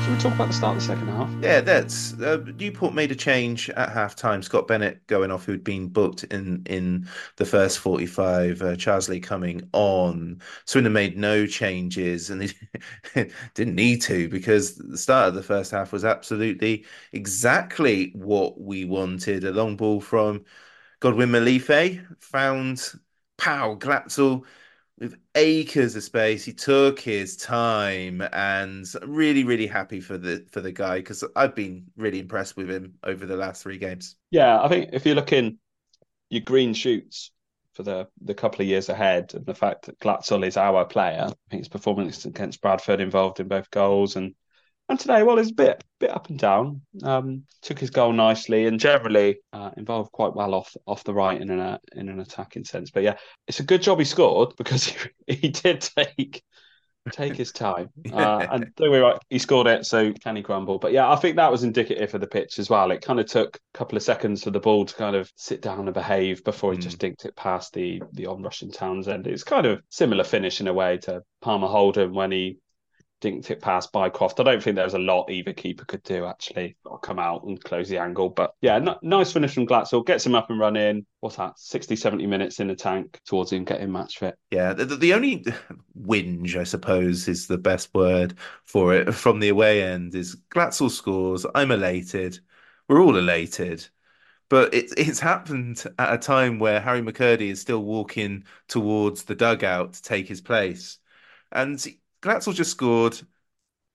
Should 0.02 0.14
we 0.14 0.18
talk 0.18 0.34
about 0.34 0.48
the 0.48 0.54
start 0.54 0.76
of 0.76 0.82
the 0.82 0.86
second 0.88 1.06
half? 1.06 1.30
Yeah, 1.44 1.60
that's 1.60 2.14
uh, 2.14 2.44
Newport 2.58 2.92
made 2.92 3.12
a 3.12 3.14
change 3.14 3.70
at 3.70 3.90
half 3.90 4.16
time. 4.16 4.42
Scott 4.42 4.66
Bennett 4.66 5.06
going 5.06 5.30
off, 5.30 5.44
who'd 5.44 5.62
been 5.62 5.86
booked 5.86 6.24
in 6.24 6.64
in 6.66 7.06
the 7.36 7.44
first 7.44 7.78
45, 7.78 8.62
uh, 8.62 8.64
Charsley 8.74 9.22
coming 9.22 9.68
on. 9.72 10.42
Swindon 10.64 10.92
made 10.92 11.16
no 11.16 11.46
changes 11.46 12.30
and 12.30 12.40
they 13.14 13.30
didn't 13.54 13.76
need 13.76 14.02
to 14.02 14.28
because 14.28 14.74
the 14.74 14.98
start 14.98 15.28
of 15.28 15.34
the 15.36 15.42
first 15.42 15.70
half 15.70 15.92
was 15.92 16.04
absolutely 16.04 16.84
exactly 17.12 18.10
what 18.16 18.60
we 18.60 18.84
wanted. 18.84 19.44
A 19.44 19.52
long 19.52 19.76
ball 19.76 20.00
from 20.00 20.44
Godwin 20.98 21.30
Malife 21.30 22.04
found 22.18 22.92
Paul 23.38 23.76
Glatzel 23.76 24.44
with 24.98 25.16
acres 25.34 25.96
of 25.96 26.02
space. 26.02 26.44
He 26.44 26.52
took 26.52 27.00
his 27.00 27.36
time 27.36 28.22
and 28.32 28.86
really, 29.06 29.44
really 29.44 29.66
happy 29.66 30.00
for 30.00 30.18
the 30.18 30.46
for 30.50 30.60
the 30.60 30.72
guy 30.72 30.98
because 30.98 31.24
I've 31.34 31.54
been 31.54 31.86
really 31.96 32.20
impressed 32.20 32.56
with 32.56 32.70
him 32.70 32.94
over 33.02 33.26
the 33.26 33.36
last 33.36 33.62
three 33.62 33.78
games. 33.78 34.16
Yeah, 34.30 34.62
I 34.62 34.68
think 34.68 34.90
if 34.92 35.04
you're 35.06 35.14
looking 35.14 35.58
your 36.30 36.42
green 36.42 36.72
shoots 36.72 37.30
for 37.74 37.82
the 37.82 38.08
the 38.20 38.34
couple 38.34 38.62
of 38.62 38.68
years 38.68 38.88
ahead, 38.88 39.32
and 39.34 39.46
the 39.46 39.54
fact 39.54 39.86
that 39.86 39.98
Glatzel 39.98 40.46
is 40.46 40.56
our 40.56 40.84
player, 40.84 41.26
I 41.28 41.34
think 41.50 41.60
his 41.60 41.68
performance 41.68 42.24
against 42.24 42.60
Bradford 42.60 43.00
involved 43.00 43.40
in 43.40 43.48
both 43.48 43.70
goals 43.70 44.16
and 44.16 44.34
and 44.88 44.98
today, 44.98 45.22
well, 45.22 45.38
it's 45.38 45.50
a 45.50 45.54
bit 45.54 45.82
bit 46.00 46.10
up 46.10 46.28
and 46.28 46.38
down. 46.38 46.82
Um, 47.02 47.44
took 47.62 47.78
his 47.78 47.90
goal 47.90 48.12
nicely 48.12 48.66
and 48.66 48.80
generally 48.80 49.38
uh, 49.52 49.70
involved 49.76 50.12
quite 50.12 50.34
well 50.34 50.54
off 50.54 50.74
off 50.86 51.04
the 51.04 51.14
right 51.14 51.40
in 51.40 51.50
an 51.50 51.60
uh, 51.60 51.78
in 51.94 52.08
an 52.08 52.20
attacking 52.20 52.64
sense. 52.64 52.90
But 52.90 53.02
yeah, 53.02 53.16
it's 53.46 53.60
a 53.60 53.64
good 53.64 53.82
job 53.82 53.98
he 53.98 54.04
scored 54.04 54.54
because 54.58 54.84
he, 54.84 55.34
he 55.34 55.48
did 55.48 55.80
take 55.80 56.42
take 57.10 57.34
his 57.34 57.52
time. 57.52 57.88
Uh, 58.12 58.46
and 58.52 58.74
don't 58.76 58.90
worry, 58.90 59.00
right, 59.00 59.18
he 59.30 59.38
scored 59.38 59.66
it, 59.66 59.86
so 59.86 60.12
can 60.12 60.36
he 60.36 60.42
grumble? 60.42 60.78
But 60.78 60.92
yeah, 60.92 61.10
I 61.10 61.16
think 61.16 61.36
that 61.36 61.50
was 61.50 61.64
indicative 61.64 62.14
of 62.14 62.20
the 62.20 62.26
pitch 62.26 62.58
as 62.58 62.68
well. 62.68 62.90
It 62.90 63.00
kind 63.00 63.18
of 63.18 63.26
took 63.26 63.56
a 63.56 63.78
couple 63.78 63.96
of 63.96 64.02
seconds 64.02 64.44
for 64.44 64.50
the 64.50 64.60
ball 64.60 64.84
to 64.84 64.94
kind 64.94 65.16
of 65.16 65.32
sit 65.34 65.62
down 65.62 65.86
and 65.86 65.94
behave 65.94 66.44
before 66.44 66.72
he 66.72 66.78
just 66.78 66.98
dinked 66.98 67.24
it 67.24 67.34
past 67.34 67.72
the 67.72 68.02
the 68.12 68.26
on-rushing 68.26 68.70
Townsend. 68.70 69.26
It's 69.26 69.44
kind 69.44 69.66
of 69.66 69.82
similar 69.88 70.24
finish 70.24 70.60
in 70.60 70.68
a 70.68 70.74
way 70.74 70.98
to 70.98 71.22
Palmer 71.40 71.68
Holden 71.68 72.12
when 72.12 72.32
he 72.32 72.58
dinked 73.22 73.50
it 73.50 73.62
past 73.62 73.92
Bycroft. 73.92 74.40
I 74.40 74.42
don't 74.42 74.62
think 74.62 74.76
there 74.76 74.84
was 74.84 74.94
a 74.94 74.98
lot 74.98 75.30
either 75.30 75.52
keeper 75.52 75.84
could 75.84 76.02
do 76.02 76.26
actually. 76.26 76.76
Or 76.84 76.98
come 76.98 77.18
out 77.18 77.44
and 77.44 77.62
close 77.62 77.88
the 77.88 77.98
angle. 77.98 78.28
But 78.28 78.54
yeah, 78.60 78.76
n- 78.76 78.96
nice 79.02 79.32
finish 79.32 79.54
from 79.54 79.66
Glatzel. 79.66 80.04
Gets 80.04 80.26
him 80.26 80.34
up 80.34 80.50
and 80.50 80.58
running. 80.58 81.06
What's 81.20 81.36
that? 81.36 81.58
60, 81.58 81.96
70 81.96 82.26
minutes 82.26 82.60
in 82.60 82.68
the 82.68 82.74
tank 82.74 83.20
towards 83.24 83.52
him 83.52 83.64
getting 83.64 83.92
match 83.92 84.18
fit. 84.18 84.36
Yeah, 84.50 84.74
the, 84.74 84.84
the 84.84 85.14
only 85.14 85.46
whinge, 85.98 86.56
I 86.56 86.64
suppose, 86.64 87.28
is 87.28 87.46
the 87.46 87.58
best 87.58 87.94
word 87.94 88.34
for 88.64 88.92
it 88.94 89.14
from 89.14 89.38
the 89.38 89.48
away 89.48 89.82
end 89.82 90.14
is 90.14 90.36
Glatzel 90.50 90.90
scores. 90.90 91.46
I'm 91.54 91.70
elated. 91.70 92.40
We're 92.88 93.00
all 93.00 93.16
elated. 93.16 93.86
But 94.50 94.74
it, 94.74 94.92
it's 94.98 95.20
happened 95.20 95.82
at 95.98 96.12
a 96.12 96.18
time 96.18 96.58
where 96.58 96.80
Harry 96.80 97.00
McKirdy 97.00 97.50
is 97.50 97.60
still 97.60 97.82
walking 97.82 98.44
towards 98.68 99.22
the 99.24 99.34
dugout 99.34 99.94
to 99.94 100.02
take 100.02 100.28
his 100.28 100.42
place. 100.42 100.98
And 101.50 101.82
Glatzel 102.22 102.54
just 102.54 102.70
scored, 102.72 103.20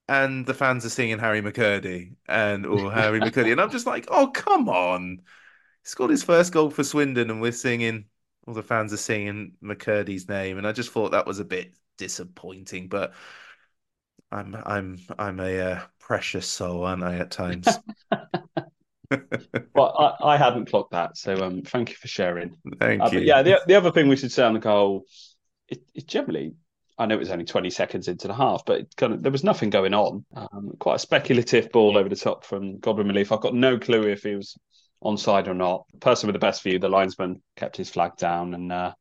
and 0.10 0.46
the 0.46 0.54
fans 0.54 0.86
are 0.86 0.90
singing 0.90 1.20
Harry 1.20 1.42
McKirdy 1.42 2.16
and 2.28 2.66
or 2.66 2.92
Harry 2.92 3.22
McKirdy, 3.22 3.52
and 3.52 3.62
I'm 3.62 3.72
just 3.72 3.88
like, 3.88 4.08
oh 4.10 4.28
come 4.30 4.70
on! 4.70 5.18
He 5.84 5.90
scored 5.90 6.12
his 6.12 6.24
first 6.24 6.54
goal 6.54 6.70
for 6.72 6.84
Swindon, 6.84 7.32
and 7.32 7.42
we're 7.42 7.52
singing. 7.54 8.06
All 8.48 8.54
the 8.56 8.64
fans 8.64 8.94
are 8.94 8.98
singing 8.98 9.54
McKirdy's 9.64 10.30
name, 10.30 10.58
and 10.58 10.68
I 10.68 10.72
just 10.74 10.92
thought 10.92 11.12
that 11.12 11.28
was 11.28 11.40
a 11.40 11.46
bit 11.46 11.76
disappointing. 11.98 12.90
But 12.90 13.14
I'm 14.32 14.56
I'm 14.66 15.00
I'm 15.18 15.40
a 15.40 15.60
uh, 15.60 15.82
precious 16.00 16.48
soul, 16.48 16.86
aren't 16.86 17.04
I? 17.04 17.16
At 17.18 17.32
times. 17.32 17.80
well, 19.74 20.18
I, 20.22 20.34
I 20.34 20.38
hadn't 20.38 20.70
clocked 20.70 20.92
that, 20.92 21.18
so 21.18 21.44
um, 21.44 21.62
thank 21.62 21.90
you 21.90 21.96
for 21.96 22.08
sharing. 22.08 22.58
Thank 22.80 23.04
Uh, 23.04 23.12
you. 23.14 23.20
yeah, 23.22 23.42
the, 23.44 23.62
the 23.68 23.76
other 23.76 23.92
thing 23.92 24.08
we 24.08 24.16
should 24.18 24.32
say 24.32 24.44
on 24.44 24.54
the 24.54 24.60
goal, 24.60 25.06
it, 25.68 25.82
it 25.94 26.08
generally, 26.08 26.56
I 26.98 27.06
know 27.06 27.16
it 27.16 27.20
was 27.20 27.30
only 27.30 27.46
20 27.46 27.70
seconds 27.70 28.08
into 28.08 28.28
the 28.28 28.34
half, 28.34 28.64
but 28.66 28.80
it 28.80 28.96
kind 28.96 29.14
of, 29.14 29.22
there 29.22 29.32
was 29.32 29.44
nothing 29.44 29.70
going 29.70 29.94
on. 29.94 30.26
Um, 30.36 30.72
quite 30.80 30.96
a 30.96 31.00
speculative 31.00 31.72
ball 31.72 31.98
over 31.98 32.10
the 32.10 32.16
top 32.16 32.44
from 32.44 32.80
Godwin 32.80 33.08
Malife. 33.08 33.32
I've 33.32 33.42
got 33.42 33.54
no 33.54 33.78
clue 33.78 34.08
if 34.08 34.24
he 34.24 34.36
was 34.36 34.58
onside 35.04 35.48
or 35.48 35.54
not. 35.54 35.86
The 35.92 36.00
person 36.00 36.28
with 36.28 36.34
the 36.34 36.40
best 36.40 36.64
view, 36.64 36.80
the 36.80 36.90
linesman, 36.90 37.42
kept 37.56 37.78
his 37.78 37.90
flag 37.90 38.16
down, 38.18 38.54
and 38.54 38.72
uh, 38.72 38.94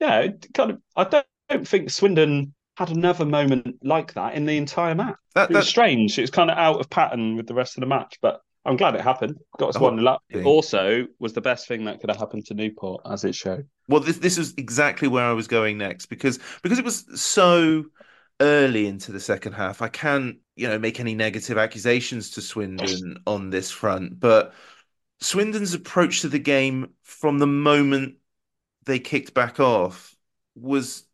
yeah, 0.00 0.20
it 0.20 0.48
kind 0.54 0.72
of. 0.72 0.78
I 0.96 1.04
don't, 1.04 1.26
don't 1.48 1.68
think 1.68 1.90
Swindon 1.90 2.54
had 2.76 2.90
another 2.90 3.26
moment 3.26 3.76
like 3.82 4.14
that 4.14 4.34
in 4.34 4.46
the 4.46 4.56
entire 4.56 4.94
match. 4.94 5.16
That, 5.34 5.50
it 5.50 5.56
was 5.56 5.68
strange. 5.68 6.18
It 6.18 6.22
was 6.22 6.30
kind 6.30 6.50
of 6.50 6.58
out 6.58 6.80
of 6.80 6.90
pattern 6.90 7.36
with 7.36 7.46
the 7.46 7.54
rest 7.54 7.76
of 7.76 7.82
the 7.82 7.86
match, 7.86 8.18
but 8.20 8.40
I'm 8.64 8.76
glad 8.76 8.94
it 8.94 9.00
happened. 9.00 9.38
Got 9.58 9.70
us 9.70 9.76
Oh, 9.76 9.80
one 9.80 10.06
up. 10.06 10.22
It 10.30 10.44
also 10.44 11.06
was 11.18 11.32
the 11.32 11.40
best 11.40 11.66
thing 11.66 11.84
that 11.84 12.00
could 12.00 12.10
have 12.10 12.18
happened 12.18 12.46
to 12.46 12.54
Newport, 12.54 13.02
as 13.06 13.24
it 13.24 13.34
showed. 13.34 13.68
Well, 13.88 14.00
this 14.00 14.18
this 14.18 14.38
is 14.38 14.54
exactly 14.56 15.08
where 15.08 15.24
I 15.24 15.32
was 15.32 15.48
going 15.48 15.78
next 15.78 16.06
because 16.06 16.38
because 16.62 16.78
it 16.78 16.84
was 16.84 17.20
so 17.20 17.84
early 18.40 18.86
into 18.86 19.12
the 19.12 19.20
second 19.20 19.52
half. 19.54 19.82
I 19.82 19.88
can't 19.88 20.38
you 20.56 20.68
know 20.68 20.78
make 20.78 21.00
any 21.00 21.14
negative 21.14 21.58
accusations 21.58 22.30
to 22.30 22.40
Swindon 22.42 23.22
on 23.26 23.50
this 23.50 23.70
front, 23.70 24.20
but 24.20 24.54
Swindon's 25.20 25.74
approach 25.74 26.22
to 26.22 26.28
the 26.28 26.38
game 26.38 26.94
from 27.02 27.38
the 27.38 27.46
moment 27.46 28.16
they 28.84 28.98
kicked 29.00 29.34
back 29.34 29.60
off 29.60 30.16
was 30.54 31.04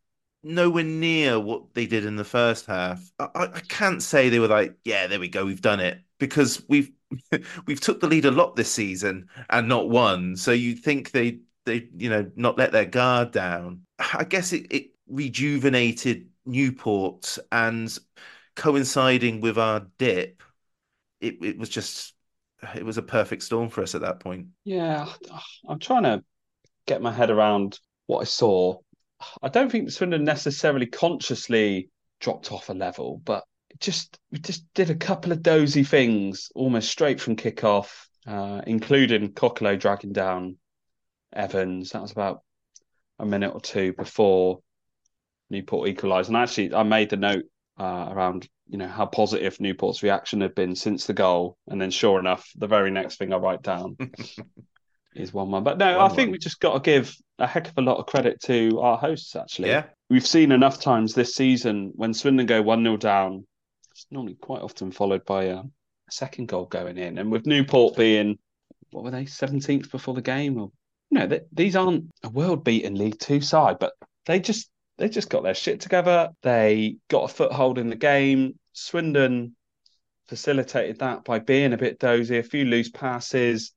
nowhere 0.43 0.83
near 0.83 1.39
what 1.39 1.73
they 1.73 1.87
did 1.87 2.05
in 2.05 2.15
the 2.17 2.25
first 2.25 2.65
half. 2.67 3.11
I 3.19 3.29
I 3.55 3.61
can't 3.61 4.03
say 4.03 4.29
they 4.29 4.39
were 4.39 4.47
like, 4.47 4.77
yeah, 4.85 5.07
there 5.07 5.19
we 5.19 5.29
go, 5.29 5.45
we've 5.45 5.61
done 5.61 5.79
it 5.81 6.01
because 6.19 6.63
we've 6.67 6.91
we've 7.65 7.81
took 7.81 7.99
the 7.99 8.07
lead 8.07 8.25
a 8.25 8.31
lot 8.31 8.55
this 8.55 8.71
season 8.71 9.27
and 9.49 9.67
not 9.67 9.89
won. 9.89 10.35
So 10.35 10.51
you 10.51 10.75
think 10.75 11.11
they 11.11 11.39
they 11.65 11.87
you 11.95 12.09
know 12.09 12.29
not 12.35 12.57
let 12.57 12.71
their 12.71 12.85
guard 12.85 13.31
down. 13.31 13.81
I 13.99 14.23
guess 14.23 14.53
it, 14.53 14.67
it 14.69 14.91
rejuvenated 15.07 16.27
Newport 16.45 17.37
and 17.51 17.97
coinciding 18.55 19.39
with 19.39 19.57
our 19.57 19.87
dip, 19.97 20.43
it, 21.21 21.37
it 21.41 21.57
was 21.57 21.69
just 21.69 22.13
it 22.75 22.85
was 22.85 22.97
a 22.97 23.03
perfect 23.03 23.43
storm 23.43 23.69
for 23.69 23.81
us 23.83 23.95
at 23.95 24.01
that 24.01 24.19
point. 24.19 24.47
Yeah, 24.65 25.07
I'm 25.69 25.79
trying 25.79 26.03
to 26.03 26.23
get 26.85 27.01
my 27.01 27.11
head 27.11 27.29
around 27.29 27.79
what 28.07 28.19
I 28.19 28.25
saw. 28.25 28.79
I 29.41 29.49
don't 29.49 29.71
think 29.71 29.89
Swindon 29.89 30.23
necessarily 30.23 30.85
consciously 30.85 31.89
dropped 32.19 32.51
off 32.51 32.69
a 32.69 32.73
level, 32.73 33.21
but 33.23 33.43
just 33.79 34.17
we 34.31 34.39
just 34.39 34.65
did 34.73 34.89
a 34.89 34.95
couple 34.95 35.31
of 35.31 35.41
dozy 35.41 35.83
things 35.83 36.51
almost 36.55 36.89
straight 36.89 37.19
from 37.21 37.35
kickoff, 37.35 38.05
uh, 38.25 38.61
including 38.67 39.33
Kokolo 39.33 39.79
dragging 39.79 40.13
down 40.13 40.57
Evans. 41.33 41.91
That 41.91 42.01
was 42.01 42.11
about 42.11 42.41
a 43.19 43.25
minute 43.25 43.53
or 43.53 43.61
two 43.61 43.93
before 43.93 44.59
Newport 45.49 45.89
equalised. 45.89 46.29
And 46.29 46.37
actually, 46.37 46.73
I 46.73 46.83
made 46.83 47.09
the 47.09 47.17
note 47.17 47.43
uh, 47.79 48.09
around 48.11 48.47
you 48.69 48.77
know 48.77 48.87
how 48.87 49.05
positive 49.05 49.59
Newport's 49.59 50.03
reaction 50.03 50.41
had 50.41 50.53
been 50.55 50.75
since 50.75 51.05
the 51.05 51.13
goal, 51.13 51.57
and 51.67 51.81
then 51.81 51.91
sure 51.91 52.19
enough, 52.19 52.49
the 52.57 52.67
very 52.67 52.91
next 52.91 53.17
thing 53.17 53.33
I 53.33 53.37
write 53.37 53.61
down 53.61 53.95
is 55.15 55.33
one 55.33 55.51
one. 55.51 55.63
But 55.63 55.77
no, 55.77 55.99
I 55.99 56.09
think 56.09 56.29
1-1. 56.29 56.31
we 56.33 56.37
just 56.37 56.59
got 56.59 56.73
to 56.73 56.79
give 56.79 57.15
a 57.39 57.47
heck 57.47 57.67
of 57.69 57.77
a 57.77 57.81
lot 57.81 57.97
of 57.97 58.05
credit 58.07 58.41
to 58.43 58.79
our 58.81 58.97
hosts. 58.97 59.35
Actually, 59.35 59.69
Yeah. 59.69 59.85
we've 60.09 60.25
seen 60.27 60.51
enough 60.51 60.81
times 60.81 61.13
this 61.13 61.35
season 61.35 61.91
when 61.95 62.13
Swindon 62.13 62.45
go 62.45 62.61
one 62.61 62.83
0 62.83 62.97
down. 62.97 63.45
It's 63.97 64.05
normally 64.11 64.35
quite 64.35 64.61
often 64.61 64.91
followed 64.91 65.25
by 65.25 65.45
a, 65.45 65.63
second 66.11 66.47
goal 66.47 66.65
going 66.65 66.99
in, 66.99 67.17
and 67.17 67.31
with 67.31 67.47
Newport 67.47 67.97
being 67.97 68.37
what 68.91 69.03
were 69.03 69.09
they 69.09 69.25
seventeenth 69.25 69.89
before 69.89 70.13
the 70.13 70.21
game, 70.21 70.61
or 70.61 70.71
you 71.09 71.17
know, 71.19 71.27
th- 71.27 71.47
these 71.51 71.75
aren't 71.75 72.11
a 72.23 72.29
world 72.29 72.63
beaten 72.63 72.93
League 72.93 73.19
Two 73.19 73.41
side, 73.41 73.79
but 73.79 73.93
they 74.27 74.39
just 74.39 74.69
they 74.99 75.09
just 75.09 75.31
got 75.31 75.41
their 75.41 75.55
shit 75.55 75.81
together. 75.81 76.29
They 76.43 76.97
got 77.09 77.29
a 77.29 77.33
foothold 77.33 77.79
in 77.79 77.89
the 77.89 77.95
game. 77.95 78.59
Swindon 78.71 79.55
facilitated 80.27 80.99
that 80.99 81.25
by 81.25 81.39
being 81.39 81.73
a 81.73 81.77
bit 81.77 81.97
dozy, 81.97 82.37
a 82.37 82.43
few 82.43 82.65
loose 82.65 82.89
passes. 82.89 83.73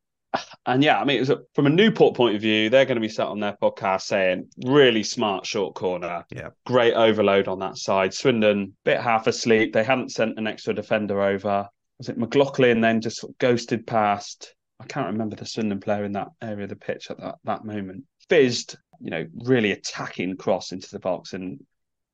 And 0.67 0.85
yeah, 0.85 1.01
I 1.01 1.05
mean, 1.05 1.17
it 1.17 1.21
was 1.21 1.31
a, 1.31 1.41
from 1.55 1.67
a 1.67 1.71
Newport 1.71 2.15
point 2.15 2.37
of 2.37 2.43
view, 2.43 2.71
they're 2.71 2.85
going 2.85 2.97
to 2.97 3.01
be 3.01 3.09
sat 3.09 3.27
on 3.27 3.41
their 3.41 3.57
podcast 3.61 4.03
saying, 4.03 4.49
really 4.65 5.03
smart 5.03 5.47
short 5.47 5.75
corner. 5.75 6.25
Yeah. 6.31 6.51
Great 6.67 6.95
overload 6.95 7.49
on 7.49 7.59
that 7.61 7.79
side. 7.79 8.15
Swindon, 8.15 8.77
bit 8.85 9.01
half 9.01 9.27
asleep. 9.27 9.73
They 9.73 9.83
hadn't 9.83 10.13
sent 10.13 10.39
an 10.39 10.47
extra 10.47 10.75
defender 10.75 11.21
over. 11.23 11.69
Was 11.99 12.09
it 12.09 12.19
McLoughlin 12.19 12.81
then 12.81 13.01
just 13.01 13.21
sort 13.21 13.33
of 13.33 13.39
ghosted 13.39 13.87
past? 13.87 14.55
I 14.79 14.87
can't 14.87 15.09
remember 15.09 15.37
the 15.37 15.47
Swindon 15.47 15.81
player 15.81 16.05
in 16.05 16.13
that 16.13 16.29
area 16.41 16.65
of 16.65 16.71
the 16.71 16.77
pitch 16.77 17.11
at 17.11 17.19
that, 17.19 17.37
that 17.45 17.65
moment. 17.65 18.05
Fizzed, 18.29 18.77
you 19.01 19.11
know, 19.11 19.27
really 19.45 19.73
attacking 19.73 20.37
cross 20.37 20.73
into 20.73 20.91
the 20.91 21.01
box. 21.01 21.33
And 21.33 21.61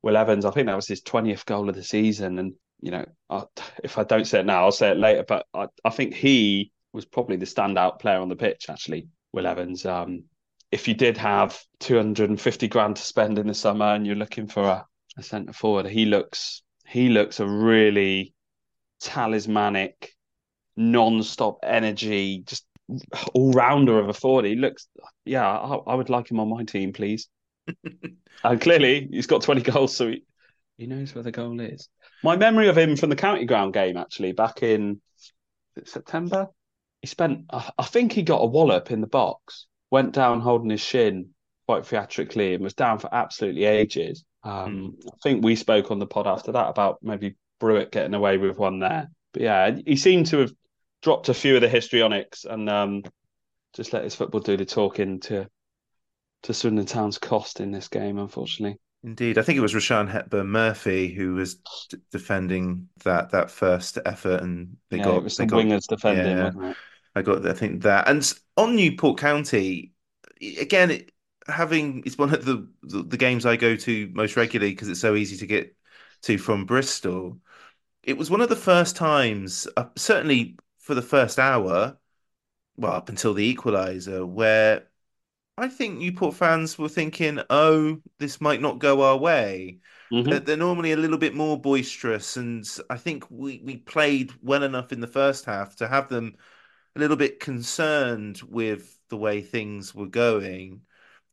Will 0.01 0.17
Evans, 0.17 0.45
I 0.45 0.51
think 0.51 0.67
that 0.67 0.75
was 0.75 0.87
his 0.87 1.03
20th 1.03 1.45
goal 1.45 1.69
of 1.69 1.75
the 1.75 1.83
season. 1.83 2.39
And, 2.39 2.53
you 2.81 2.91
know, 2.91 3.05
I, 3.29 3.43
if 3.83 3.97
I 3.97 4.03
don't 4.03 4.25
say 4.25 4.39
it 4.39 4.45
now, 4.45 4.63
I'll 4.63 4.71
say 4.71 4.89
it 4.89 4.97
later. 4.97 5.23
But 5.27 5.45
I, 5.53 5.67
I 5.85 5.89
think 5.91 6.13
he 6.13 6.71
was 6.93 7.05
probably 7.05 7.37
the 7.37 7.45
standout 7.45 7.99
player 7.99 8.19
on 8.19 8.29
the 8.29 8.35
pitch, 8.35 8.67
actually, 8.69 9.07
Will 9.33 9.47
Evans. 9.47 9.85
Um, 9.85 10.23
if 10.71 10.87
you 10.87 10.93
did 10.93 11.17
have 11.17 11.59
250 11.79 12.67
grand 12.67 12.97
to 12.97 13.01
spend 13.01 13.39
in 13.39 13.47
the 13.47 13.53
summer 13.53 13.85
and 13.85 14.05
you're 14.05 14.15
looking 14.15 14.47
for 14.47 14.63
a, 14.63 14.85
a 15.17 15.23
centre 15.23 15.53
forward, 15.53 15.85
he 15.85 16.05
looks 16.05 16.63
he 16.87 17.09
looks 17.09 17.39
a 17.39 17.47
really 17.47 18.33
talismanic, 19.01 20.13
non-stop 20.75 21.59
energy, 21.63 22.43
just 22.45 22.65
all 23.33 23.51
rounder 23.51 23.99
of 23.99 24.07
a 24.09 24.13
forward. 24.13 24.45
He 24.45 24.55
looks, 24.55 24.87
yeah, 25.25 25.45
I, 25.45 25.75
I 25.75 25.95
would 25.95 26.09
like 26.09 26.31
him 26.31 26.39
on 26.39 26.49
my 26.49 26.63
team, 26.63 26.93
please. 26.93 27.27
and 28.43 28.61
clearly, 28.61 29.09
he's 29.11 29.27
got 29.27 29.41
20 29.41 29.61
goals, 29.61 29.95
so 29.95 30.07
he, 30.07 30.23
he 30.77 30.87
knows 30.87 31.13
where 31.13 31.23
the 31.23 31.31
goal 31.31 31.59
is. 31.59 31.89
My 32.23 32.37
memory 32.37 32.69
of 32.69 32.77
him 32.77 32.95
from 32.95 33.09
the 33.09 33.15
county 33.15 33.45
ground 33.45 33.73
game, 33.73 33.97
actually, 33.97 34.31
back 34.31 34.63
in 34.63 35.01
September, 35.83 36.47
he 37.01 37.07
spent, 37.07 37.45
I 37.51 37.83
think 37.83 38.11
he 38.11 38.23
got 38.23 38.41
a 38.41 38.47
wallop 38.47 38.91
in 38.91 39.01
the 39.01 39.07
box, 39.07 39.67
went 39.91 40.13
down 40.13 40.41
holding 40.41 40.69
his 40.69 40.81
shin 40.81 41.29
quite 41.67 41.85
theatrically, 41.85 42.53
and 42.53 42.63
was 42.63 42.73
down 42.73 42.99
for 42.99 43.13
absolutely 43.13 43.65
ages. 43.65 44.23
Um, 44.43 44.97
I 45.05 45.17
think 45.21 45.43
we 45.43 45.55
spoke 45.55 45.91
on 45.91 45.99
the 45.99 46.07
pod 46.07 46.27
after 46.27 46.53
that 46.53 46.69
about 46.69 46.99
maybe 47.01 47.35
Brewitt 47.59 47.91
getting 47.91 48.13
away 48.13 48.37
with 48.37 48.57
one 48.57 48.79
there. 48.79 49.09
But 49.33 49.41
yeah, 49.41 49.77
he 49.85 49.95
seemed 49.97 50.27
to 50.27 50.39
have 50.39 50.53
dropped 51.01 51.29
a 51.29 51.33
few 51.33 51.55
of 51.55 51.61
the 51.61 51.69
histrionics 51.69 52.45
and 52.45 52.69
um, 52.69 53.03
just 53.73 53.93
let 53.93 54.03
his 54.03 54.15
football 54.15 54.41
do 54.41 54.57
the 54.57 54.65
talking 54.65 55.19
to 55.21 55.47
to 56.43 56.53
Swindon 56.53 56.85
Town's 56.85 57.17
cost 57.17 57.59
in 57.59 57.71
this 57.71 57.87
game, 57.87 58.17
unfortunately. 58.17 58.79
Indeed, 59.03 59.37
I 59.37 59.41
think 59.43 59.57
it 59.57 59.61
was 59.61 59.73
Rushian 59.73 60.07
Hepburn 60.09 60.47
Murphy 60.47 61.13
who 61.13 61.35
was 61.35 61.55
d- 61.89 61.97
defending 62.11 62.89
that 63.03 63.29
that 63.31 63.51
first 63.51 63.97
effort, 64.05 64.41
and 64.41 64.77
they 64.89 64.99
yeah, 64.99 64.99
got 64.99 65.17
it 65.17 65.23
was 65.23 65.37
they 65.37 65.45
the 65.45 65.45
got 65.45 65.69
wingers 65.69 65.87
defending, 65.87 66.39
yeah. 66.39 66.73
I 67.15 67.21
got 67.21 67.45
I 67.45 67.53
think 67.53 67.83
that, 67.83 68.07
and 68.09 68.33
on 68.57 68.75
Newport 68.75 69.19
County, 69.19 69.93
again, 70.41 70.91
it, 70.91 71.11
having 71.47 72.03
it's 72.05 72.17
one 72.17 72.33
of 72.33 72.45
the, 72.45 72.69
the 72.83 73.03
the 73.03 73.17
games 73.17 73.45
I 73.45 73.55
go 73.57 73.75
to 73.77 74.11
most 74.13 74.35
regularly 74.37 74.73
because 74.73 74.89
it's 74.89 75.01
so 75.01 75.15
easy 75.15 75.37
to 75.37 75.47
get 75.47 75.75
to 76.23 76.37
from 76.37 76.65
Bristol. 76.65 77.39
It 78.03 78.17
was 78.17 78.31
one 78.31 78.41
of 78.41 78.49
the 78.49 78.55
first 78.57 78.95
times, 78.97 79.67
uh, 79.77 79.87
certainly 79.97 80.57
for 80.79 80.95
the 80.95 81.01
first 81.03 81.39
hour, 81.39 81.97
well, 82.77 82.93
up 82.93 83.09
until 83.09 83.33
the 83.33 83.53
equaliser, 83.55 84.27
where 84.27 84.87
I 85.57 85.69
think 85.69 85.97
Newport 85.97 86.35
fans 86.35 86.77
were 86.77 86.89
thinking, 86.89 87.39
"Oh, 87.49 88.01
this 88.19 88.39
might 88.41 88.61
not 88.61 88.79
go 88.79 89.01
our 89.01 89.17
way." 89.17 89.79
Mhm. 90.11 90.29
They're, 90.29 90.39
they're 90.39 90.57
normally 90.57 90.91
a 90.91 90.97
little 90.97 91.17
bit 91.17 91.35
more 91.35 91.59
boisterous, 91.59 92.37
and 92.37 92.65
I 92.89 92.97
think 92.97 93.29
we 93.31 93.61
we 93.63 93.77
played 93.77 94.33
well 94.41 94.63
enough 94.63 94.91
in 94.91 94.99
the 94.99 95.07
first 95.07 95.45
half 95.45 95.75
to 95.77 95.87
have 95.87 96.09
them 96.09 96.35
a 96.95 96.99
little 96.99 97.17
bit 97.17 97.39
concerned 97.39 98.41
with 98.43 98.99
the 99.09 99.17
way 99.17 99.41
things 99.41 99.95
were 99.95 100.07
going, 100.07 100.81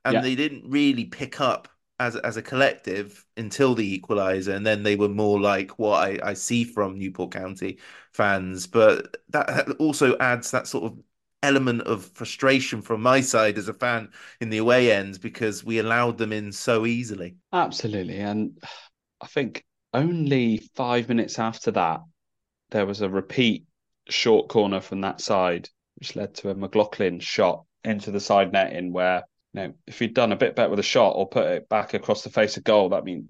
and 0.05 0.17
Yeah. 0.17 0.21
they 0.23 0.35
didn't 0.37 0.71
really 0.71 1.05
pick 1.07 1.41
up 1.41 1.69
as 2.01 2.17
as 2.17 2.37
a 2.37 2.43
collective 2.43 3.27
until 3.37 3.75
the 3.75 4.01
equaliser, 4.01 4.55
and 4.57 4.67
then 4.67 4.83
they 4.83 4.97
were 4.97 5.09
more 5.09 5.41
like 5.41 5.79
what 5.79 6.03
I, 6.25 6.31
I 6.31 6.35
see 6.35 6.65
from 6.65 6.99
Newport 6.99 7.33
County 7.33 7.79
fans. 8.13 8.67
But 8.67 9.19
that 9.31 9.71
also 9.81 10.17
adds 10.19 10.51
that 10.53 10.67
sort 10.69 10.85
of 10.93 10.99
element 11.45 11.83
of 11.83 12.05
frustration 12.15 12.83
from 12.83 13.03
my 13.03 13.21
side 13.21 13.59
as 13.59 13.69
a 13.69 13.75
fan 13.75 14.09
in 14.41 14.51
the 14.51 14.59
away 14.59 14.93
ends 14.93 15.19
because 15.19 15.65
we 15.65 15.79
allowed 15.79 16.19
them 16.19 16.33
in 16.33 16.53
so 16.53 16.87
easily. 16.87 17.37
Absolutely. 17.53 18.19
And 18.19 18.59
I 19.21 19.27
think 19.27 19.65
only 19.93 20.59
five 20.75 21.09
minutes 21.09 21.39
after 21.39 21.71
that, 21.73 22.01
there 22.71 22.87
was 22.87 23.01
a 23.01 23.09
repeat 23.09 23.65
short 24.09 24.49
corner 24.49 24.81
from 24.81 25.03
that 25.03 25.21
side, 25.21 25.69
which 25.97 26.17
led 26.17 26.35
to 26.35 26.51
a 26.51 26.55
McLoughlin 26.55 27.21
shot 27.21 27.65
into 27.85 28.11
the 28.11 28.21
side 28.21 28.53
netting 28.53 28.93
where, 28.93 29.23
you 29.53 29.61
know, 29.61 29.75
if 29.87 29.99
he'd 29.99 30.15
done 30.15 30.33
a 30.33 30.37
bit 30.37 30.57
better 30.57 30.71
with 30.71 30.79
a 30.79 30.83
shot 30.83 31.11
or 31.11 31.29
put 31.29 31.47
it 31.47 31.69
back 31.69 31.95
across 31.95 32.23
the 32.23 32.31
face 32.31 32.57
of 32.57 32.65
goal, 32.65 32.89
that 32.91 33.05
mean 33.05 33.29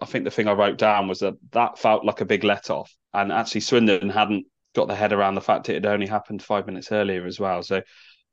I- 0.00 0.06
think 0.06 0.24
the 0.24 0.30
thing 0.30 0.48
I 0.48 0.52
wrote 0.52 0.78
down 0.78 1.08
was 1.08 1.20
that 1.20 1.34
that 1.52 1.78
felt 1.78 2.04
like 2.04 2.20
a 2.20 2.24
big 2.24 2.44
let 2.44 2.70
off. 2.70 2.92
And 3.14 3.30
actually 3.30 3.60
Swindon 3.60 4.08
hadn't 4.08 4.46
got 4.74 4.88
their 4.88 4.96
head 4.96 5.12
around 5.12 5.34
the 5.34 5.40
fact 5.40 5.68
it 5.68 5.74
had 5.74 5.86
only 5.86 6.06
happened 6.06 6.42
five 6.42 6.66
minutes 6.66 6.92
earlier 6.92 7.26
as 7.26 7.38
well. 7.38 7.62
So 7.62 7.82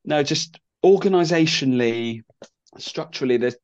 no, 0.05 0.23
just 0.23 0.59
organisationally, 0.83 2.23
structurally, 2.77 3.37
there's 3.37 3.55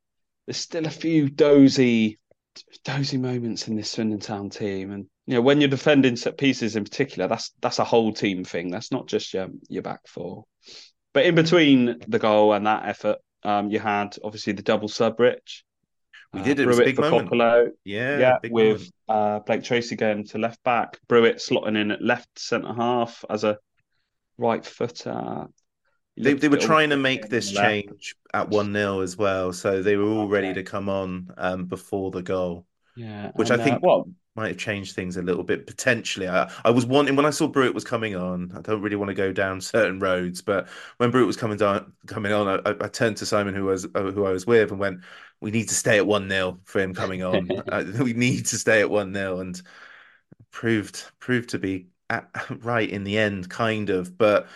there's 0.48 0.58
still 0.58 0.86
a 0.86 0.92
few 0.92 1.30
dozy 1.30 2.20
dozy 2.84 3.18
moments 3.18 3.68
in 3.68 3.76
this 3.76 3.92
Swindon 3.92 4.20
Town 4.20 4.50
team, 4.50 4.92
and 4.92 5.06
you 5.26 5.36
know 5.36 5.42
when 5.42 5.60
you're 5.60 5.70
defending 5.70 6.16
set 6.16 6.38
pieces 6.38 6.76
in 6.76 6.84
particular, 6.84 7.28
that's 7.28 7.52
that's 7.62 7.80
a 7.80 7.84
whole 7.84 8.14
team 8.14 8.44
thing. 8.44 8.70
That's 8.70 8.92
not 8.92 9.08
just 9.08 9.34
your 9.34 9.48
your 9.70 9.84
back 9.84 10.08
four. 10.08 10.46
But 11.14 11.26
in 11.26 11.36
between 11.36 12.00
the 12.08 12.20
goal 12.20 12.54
and 12.54 12.68
that 12.68 12.88
effort, 12.88 13.18
um, 13.44 13.70
you 13.70 13.80
had 13.80 14.18
obviously 14.24 14.54
the 14.54 14.64
double 14.64 14.90
sub, 14.90 15.20
Rich. 15.20 15.64
We 16.34 16.42
did. 16.42 16.60
It 16.60 16.68
was 16.68 16.78
a 16.78 16.82
Brewitt 16.82 16.86
big 16.86 16.96
for 16.96 17.10
moment. 17.10 17.30
Kokolo. 17.30 17.70
Yeah, 17.84 18.20
yeah, 18.20 18.50
with 18.50 18.90
uh, 19.08 19.40
Blake 19.40 19.64
Tracy 19.64 19.96
going 19.96 20.26
to 20.28 20.38
left 20.38 20.64
back, 20.64 21.00
Brewitt 21.08 21.38
slotting 21.38 21.78
in 21.78 21.92
at 21.92 22.02
left 22.02 22.28
centre 22.38 22.74
half 22.74 23.24
as 23.30 23.44
a 23.44 23.58
right 24.38 24.66
footer. 24.66 25.48
They, 26.18 26.34
they 26.34 26.48
were 26.48 26.58
trying 26.58 26.92
to 26.92 26.98
make 26.98 27.28
this 27.30 27.54
left. 27.54 27.68
change 27.68 28.16
at 28.34 28.50
1 28.50 28.74
0 28.74 29.02
as 29.02 29.18
well. 29.18 29.52
So 29.52 29.82
they 29.82 29.98
were 29.98 30.10
all 30.10 30.28
ready 30.28 30.54
to 30.54 30.64
come 30.64 30.88
on 30.88 31.30
um, 31.38 31.66
before 31.66 32.12
the 32.12 32.22
goal, 32.22 32.66
Yeah, 32.96 33.32
which 33.36 33.50
and, 33.50 33.60
I 33.60 33.64
uh, 33.64 33.68
think 33.68 33.84
well, 33.84 34.10
might 34.36 34.50
have 34.50 34.58
changed 34.58 34.96
things 34.96 35.18
a 35.18 35.22
little 35.22 35.44
bit 35.44 35.66
potentially. 35.66 36.28
I, 36.28 36.52
I 36.64 36.70
was 36.70 36.86
wanting, 36.86 37.16
when 37.16 37.26
I 37.26 37.30
saw 37.30 37.48
Brewitt 37.48 37.74
was 37.74 37.86
coming 37.86 38.16
on, 38.16 38.52
I 38.56 38.62
don't 38.62 38.82
really 38.82 38.98
want 38.98 39.10
to 39.10 39.16
go 39.16 39.32
down 39.32 39.62
certain 39.62 40.00
roads, 40.00 40.42
but 40.42 40.68
when 40.98 41.12
Brewitt 41.12 41.28
was 41.28 41.38
coming 41.38 41.58
down, 41.58 41.94
coming 42.08 42.34
on, 42.34 42.62
I, 42.66 42.76
I 42.84 42.88
turned 42.90 43.18
to 43.18 43.26
Simon, 43.26 43.56
who 43.56 43.66
was 43.66 43.86
uh, 43.86 44.12
who 44.12 44.26
I 44.26 44.32
was 44.32 44.46
with, 44.46 44.72
and 44.72 44.80
went, 44.80 45.02
We 45.40 45.52
need 45.52 45.70
to 45.70 45.76
stay 45.76 45.98
at 45.98 46.08
1 46.08 46.30
0 46.30 46.60
for 46.66 46.82
him 46.82 46.94
coming 46.94 47.24
on. 47.24 47.50
we 48.00 48.14
need 48.14 48.46
to 48.48 48.58
stay 48.58 48.82
at 48.82 48.90
1 48.90 49.14
0. 49.14 49.40
And 49.40 49.62
proved 50.52 51.04
proved 51.20 51.50
to 51.50 51.60
be 51.60 51.88
at, 52.10 52.30
right 52.64 52.90
in 52.90 53.04
the 53.04 53.18
end, 53.18 53.50
kind 53.50 53.90
of. 53.90 54.18
But 54.18 54.48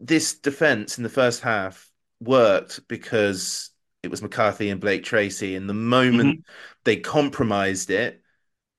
this 0.00 0.34
defense 0.34 0.96
in 0.98 1.04
the 1.04 1.10
first 1.10 1.40
half 1.42 1.90
worked 2.20 2.86
because 2.88 3.70
it 4.02 4.10
was 4.10 4.22
McCarthy 4.22 4.70
and 4.70 4.80
Blake 4.80 5.04
Tracy. 5.04 5.54
And 5.56 5.68
the 5.68 5.74
moment 5.74 6.44
they 6.84 6.96
compromised 6.96 7.90
it, 7.90 8.19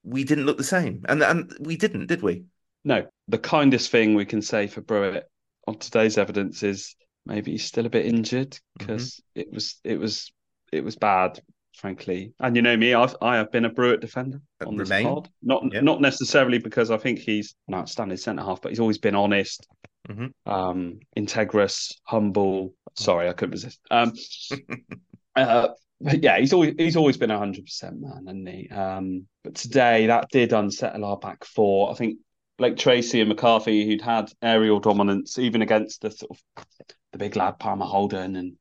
we 0.03 0.23
didn't 0.23 0.45
look 0.45 0.57
the 0.57 0.63
same. 0.63 1.03
And 1.07 1.21
and 1.23 1.53
we 1.59 1.77
didn't, 1.77 2.07
did 2.07 2.21
we? 2.21 2.43
no, 2.83 3.05
the 3.27 3.37
kindest 3.37 3.91
thing 3.91 4.15
we 4.15 4.25
can 4.25 4.41
say 4.41 4.67
for 4.67 4.81
Brewitt 4.81 5.23
on 5.67 5.77
today's 5.77 6.17
evidence 6.17 6.63
is 6.63 6.95
maybe 7.25 7.51
he's 7.51 7.65
still 7.65 7.85
a 7.85 7.89
bit 7.89 8.05
injured 8.07 8.57
because 8.77 9.21
it 9.35 9.51
was 9.51 9.79
it 9.83 9.99
was 9.99 10.31
it 10.71 10.83
was 10.83 10.95
bad, 10.95 11.39
frankly. 11.77 12.33
And 12.39 12.55
you 12.55 12.61
know 12.63 12.75
me, 12.75 12.93
I've 12.95 13.15
I 13.21 13.35
have 13.37 13.51
been 13.51 13.65
a 13.65 13.69
Brewitt 13.69 14.01
defender 14.01 14.41
on 14.65 14.75
this 14.77 14.89
pod. 14.89 15.29
Not 15.43 15.63
Yeah. 15.71 15.81
not 15.81 16.01
necessarily 16.01 16.57
because 16.57 16.89
I 16.89 16.97
think 16.97 17.19
he's 17.19 17.53
an 17.67 17.75
outstanding 17.75 18.17
centre 18.17 18.43
half, 18.43 18.61
but 18.61 18.69
he's 18.71 18.79
always 18.79 18.97
been 18.97 19.15
honest, 19.15 19.67
Mhm. 20.09 20.33
um, 20.47 20.99
integrous, 21.15 21.93
humble. 22.05 22.73
Sorry, 22.95 23.29
I 23.29 23.33
couldn't 23.33 23.51
resist. 23.51 23.79
Um, 23.91 24.13
uh, 25.35 25.67
but 26.01 26.23
yeah, 26.23 26.39
he's 26.39 26.53
always 26.53 26.73
he's 26.77 26.95
always 26.95 27.17
been 27.17 27.29
hundred 27.29 27.65
percent 27.65 28.01
man, 28.01 28.25
hasn't 28.25 28.49
he? 28.49 28.69
Um, 28.69 29.27
but 29.43 29.55
today 29.55 30.07
that 30.07 30.29
did 30.31 30.53
unsettle 30.53 31.05
our 31.05 31.17
back 31.17 31.45
four. 31.45 31.91
I 31.91 31.95
think 31.95 32.17
Blake 32.57 32.77
Tracy 32.77 33.19
and 33.21 33.29
McCarthy, 33.29 33.85
who'd 33.85 34.01
had 34.01 34.31
aerial 34.41 34.79
dominance 34.79 35.39
even 35.39 35.61
against 35.61 36.01
the 36.01 36.11
sort 36.11 36.31
of 36.31 36.65
the 37.11 37.17
big 37.17 37.35
lad 37.35 37.59
Palmer 37.59 37.85
Holden 37.85 38.35
and 38.35 38.53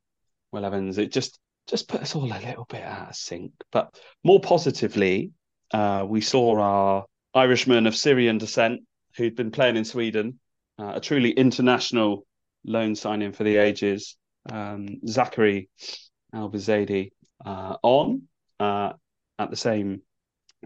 Will 0.52 0.64
Evans, 0.64 0.98
it 0.98 1.12
just 1.12 1.38
just 1.66 1.88
put 1.88 2.02
us 2.02 2.14
all 2.14 2.24
a 2.24 2.46
little 2.46 2.66
bit 2.68 2.82
out 2.82 3.10
of 3.10 3.16
sync. 3.16 3.52
But 3.70 3.94
more 4.24 4.40
positively, 4.40 5.32
uh, 5.72 6.04
we 6.08 6.20
saw 6.20 6.58
our 6.58 7.04
Irishman 7.34 7.86
of 7.86 7.96
Syrian 7.96 8.38
descent, 8.38 8.80
who'd 9.16 9.36
been 9.36 9.50
playing 9.50 9.76
in 9.76 9.84
Sweden, 9.84 10.40
uh, 10.78 10.94
a 10.96 11.00
truly 11.00 11.30
international 11.30 12.26
loan 12.64 12.94
signing 12.96 13.32
for 13.32 13.44
the 13.44 13.56
ages, 13.56 14.16
um, 14.50 14.88
Zachary 15.06 15.68
Elbouzedi, 16.34 17.12
uh, 17.44 17.76
on 17.82 18.22
uh, 18.58 18.92
at 19.38 19.50
the 19.50 19.56
same 19.56 20.02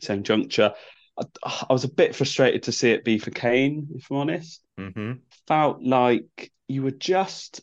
same 0.00 0.22
juncture. 0.22 0.72
I, 1.18 1.24
I 1.68 1.72
was 1.72 1.84
a 1.84 1.92
bit 1.92 2.16
frustrated 2.16 2.64
to 2.64 2.72
see 2.72 2.90
it 2.90 3.04
be 3.04 3.18
for 3.18 3.30
Kane, 3.30 3.88
if 3.94 4.10
I'm 4.10 4.18
honest. 4.18 4.62
hmm 4.78 5.12
Felt 5.46 5.82
like 5.82 6.50
you 6.68 6.82
were 6.82 6.90
just 6.90 7.60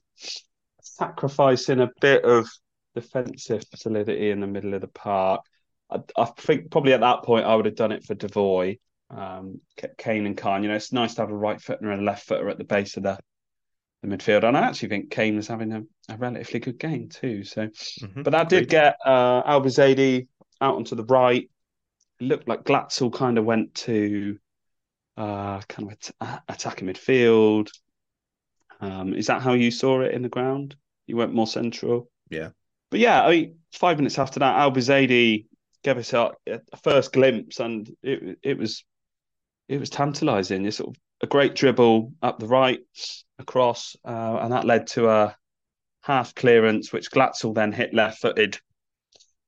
sacrificing 0.82 1.80
a 1.80 1.90
bit 2.00 2.24
of 2.24 2.48
defensive 2.96 3.64
solidity 3.76 4.30
in 4.30 4.40
the 4.40 4.48
middle 4.48 4.74
of 4.74 4.82
the 4.82 4.88
park. 4.88 5.42
I, 5.90 6.00
I 6.18 6.26
think 6.26 6.70
probably 6.72 6.94
at 6.94 7.02
that 7.02 7.24
point 7.24 7.46
I 7.46 7.56
would 7.56 7.66
have 7.66 7.76
done 7.76 7.92
it 7.92 8.04
for 8.04 8.14
Devoy, 8.14 8.78
um, 9.10 9.62
Kane 9.98 10.26
and 10.26 10.38
Khan. 10.38 10.64
You 10.64 10.70
know, 10.70 10.76
it's 10.76 10.94
nice 10.94 11.16
to 11.16 11.22
have 11.22 11.32
a 11.32 11.36
right 11.36 11.62
footer 11.62 11.90
and 11.90 12.02
a 12.02 12.04
left 12.04 12.28
footer 12.28 12.50
at 12.50 12.58
the 12.58 12.64
base 12.64 12.98
of 12.98 13.04
the 13.04 13.18
the 14.02 14.08
midfield, 14.08 14.44
and 14.44 14.58
I 14.58 14.62
actually 14.62 14.90
think 14.90 15.12
Kane 15.12 15.36
was 15.36 15.48
having 15.48 15.72
a, 15.74 15.84
a 16.10 16.18
relatively 16.18 16.60
good 16.60 16.80
game 16.80 17.10
too. 17.10 17.44
So, 17.44 17.68
Mhm. 17.68 18.24
but 18.24 18.32
that 18.32 18.50
did 18.50 18.64
Agreed. 18.64 18.70
get 18.70 18.96
uh, 19.06 19.44
Elbouzedi 19.44 20.28
out 20.60 20.76
onto 20.76 20.96
the 20.96 21.06
right. 21.06 21.50
It 22.20 22.24
looked 22.24 22.48
like 22.48 22.64
Glatzel 22.64 23.14
kind 23.14 23.38
of 23.38 23.46
went 23.46 23.74
to 23.76 24.38
uh, 25.18 25.62
kind 25.62 25.92
of 25.92 25.98
at- 26.22 26.44
attacking 26.48 26.88
midfield. 26.88 27.70
Um, 28.80 29.14
is 29.14 29.28
that 29.28 29.42
how 29.42 29.54
you 29.54 29.70
saw 29.72 30.02
it 30.02 30.14
in 30.14 30.22
the 30.24 30.30
ground? 30.30 30.76
You 31.06 31.18
went 31.18 31.34
more 31.34 31.48
central. 31.48 32.10
Yeah. 32.30 32.50
But 32.90 33.00
yeah, 33.00 33.24
I 33.24 33.30
mean, 33.32 33.60
five 33.74 33.98
minutes 33.98 34.18
after 34.18 34.40
that, 34.40 34.58
Elbouzedi 34.60 35.46
gave 35.84 35.98
us 35.98 36.14
a, 36.14 36.32
a 36.48 36.78
first 36.84 37.14
glimpse, 37.14 37.60
and 37.60 37.90
it 38.02 38.40
it 38.44 38.58
was 38.58 38.84
it 39.68 39.80
was 39.80 39.90
tantalising. 39.90 40.64
You 40.66 40.72
sort 40.72 40.90
of 40.96 41.02
a 41.22 41.28
great 41.28 41.56
dribble 41.56 42.14
up 42.22 42.40
the 42.40 42.48
right, 42.48 42.80
across, 43.40 43.96
uh, 44.06 44.40
and 44.42 44.52
that 44.54 44.66
led 44.66 44.88
to 44.88 45.10
a 45.10 45.36
half 46.02 46.34
clearance, 46.36 46.92
which 46.92 47.12
Glatzel 47.12 47.54
then 47.54 47.72
hit 47.72 47.94
left-footed. 47.94 48.60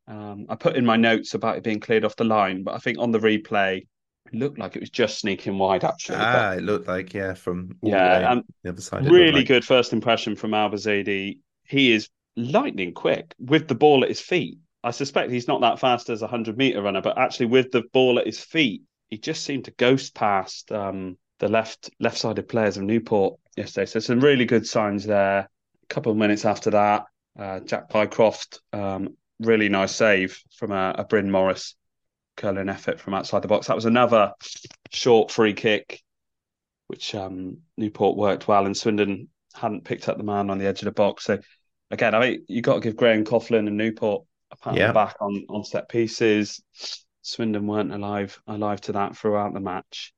Um, 0.07 0.45
I 0.49 0.55
put 0.55 0.75
in 0.75 0.85
my 0.85 0.97
notes 0.97 1.33
about 1.33 1.57
it 1.57 1.63
being 1.63 1.79
cleared 1.79 2.05
off 2.05 2.15
the 2.15 2.23
line, 2.25 2.63
but 2.63 2.73
I 2.75 2.77
think 2.79 2.97
on 2.99 3.11
the 3.11 3.19
replay, 3.19 3.87
it 4.25 4.33
looked 4.33 4.59
like 4.59 4.75
it 4.75 4.81
was 4.81 4.89
just 4.89 5.19
sneaking 5.19 5.57
wide. 5.57 5.83
Actually, 5.83 6.17
But- 6.17 6.35
Ah, 6.35 6.51
it 6.53 6.63
looked 6.63 6.87
like, 6.87 7.13
yeah, 7.13 7.33
from 7.33 7.77
all 7.81 7.89
Yeah, 7.91 8.31
um, 8.31 8.43
the 8.63 8.69
other 8.69 8.81
side. 8.81 9.05
really 9.09 9.31
like. 9.31 9.47
good 9.47 9.65
first 9.65 9.93
impression 9.93 10.35
from 10.35 10.51
Elbouzedi. 10.51 11.39
He 11.65 11.91
is 11.91 12.09
lightning 12.35 12.93
quick 12.93 13.33
with 13.39 13.67
the 13.67 13.75
ball 13.75 14.03
at 14.03 14.09
his 14.09 14.19
feet. 14.21 14.57
I 14.83 14.91
suspect 14.91 15.31
he's 15.31 15.47
not 15.47 15.61
that 15.61 15.79
fast 15.79 16.09
as 16.09 16.21
a 16.21 16.27
hundred 16.27 16.57
meter 16.57 16.81
runner, 16.81 17.01
but 17.01 17.17
actually 17.17 17.45
with 17.45 17.71
the 17.71 17.83
ball 17.93 18.19
at 18.19 18.25
his 18.25 18.39
feet, 18.43 18.81
he 19.09 19.17
just 19.17 19.43
seemed 19.43 19.65
to 19.65 19.71
ghost 19.71 20.13
past 20.13 20.71
um, 20.71 21.17
the 21.43 21.49
left 21.49 21.89
left 21.99 22.17
sided 22.17 22.47
players 22.47 22.77
of 22.77 22.83
Newport 22.83 23.37
yesterday. 23.57 23.85
So 23.85 23.99
some 23.99 24.21
really 24.21 24.45
good 24.45 24.65
signs 24.65 25.05
there. 25.05 25.39
A 25.39 25.87
couple 25.89 26.13
of 26.13 26.17
minutes 26.17 26.45
after 26.45 26.69
that, 26.69 27.03
uh, 27.37 27.59
Jack 27.59 27.89
Bycroft, 27.89 28.59
um, 28.71 29.17
really 29.39 29.67
nice 29.67 29.93
save 29.93 30.39
from 30.55 30.71
a, 30.71 30.95
a 30.97 31.03
Bryn 31.03 31.29
Morris 31.29 31.75
curling 32.37 32.69
effort 32.69 32.97
from 32.97 33.13
outside 33.13 33.41
the 33.41 33.49
box. 33.49 33.67
That 33.67 33.75
was 33.75 33.83
another 33.83 34.31
short 34.91 35.31
free 35.31 35.53
kick 35.53 36.01
which 36.87 37.13
um, 37.13 37.57
Newport 37.77 38.15
worked 38.15 38.47
well, 38.47 38.65
and 38.65 38.77
Swindon 38.77 39.27
hadn't 39.53 39.83
picked 39.83 40.07
up 40.07 40.17
the 40.17 40.23
man 40.23 40.49
on 40.49 40.59
the 40.59 40.67
edge 40.67 40.79
of 40.79 40.85
the 40.85 40.91
box. 40.91 41.25
So 41.25 41.39
again, 41.91 42.15
I 42.15 42.21
think 42.21 42.43
you 42.47 42.61
got 42.61 42.75
to 42.75 42.79
give 42.79 42.95
Graham 42.95 43.25
Coughlan 43.25 43.67
and 43.67 43.77
Newport 43.77 44.23
a 44.51 44.55
pat 44.55 44.73
on 44.73 44.87
the 44.87 44.93
back 44.93 45.17
on 45.19 45.45
on 45.49 45.65
set 45.65 45.89
pieces. 45.89 46.63
Swindon 47.21 47.67
weren't 47.67 47.93
alive 47.93 48.39
alive 48.47 48.79
to 48.81 48.93
that 48.93 49.17
throughout 49.17 49.53
the 49.53 49.59
match. 49.59 50.13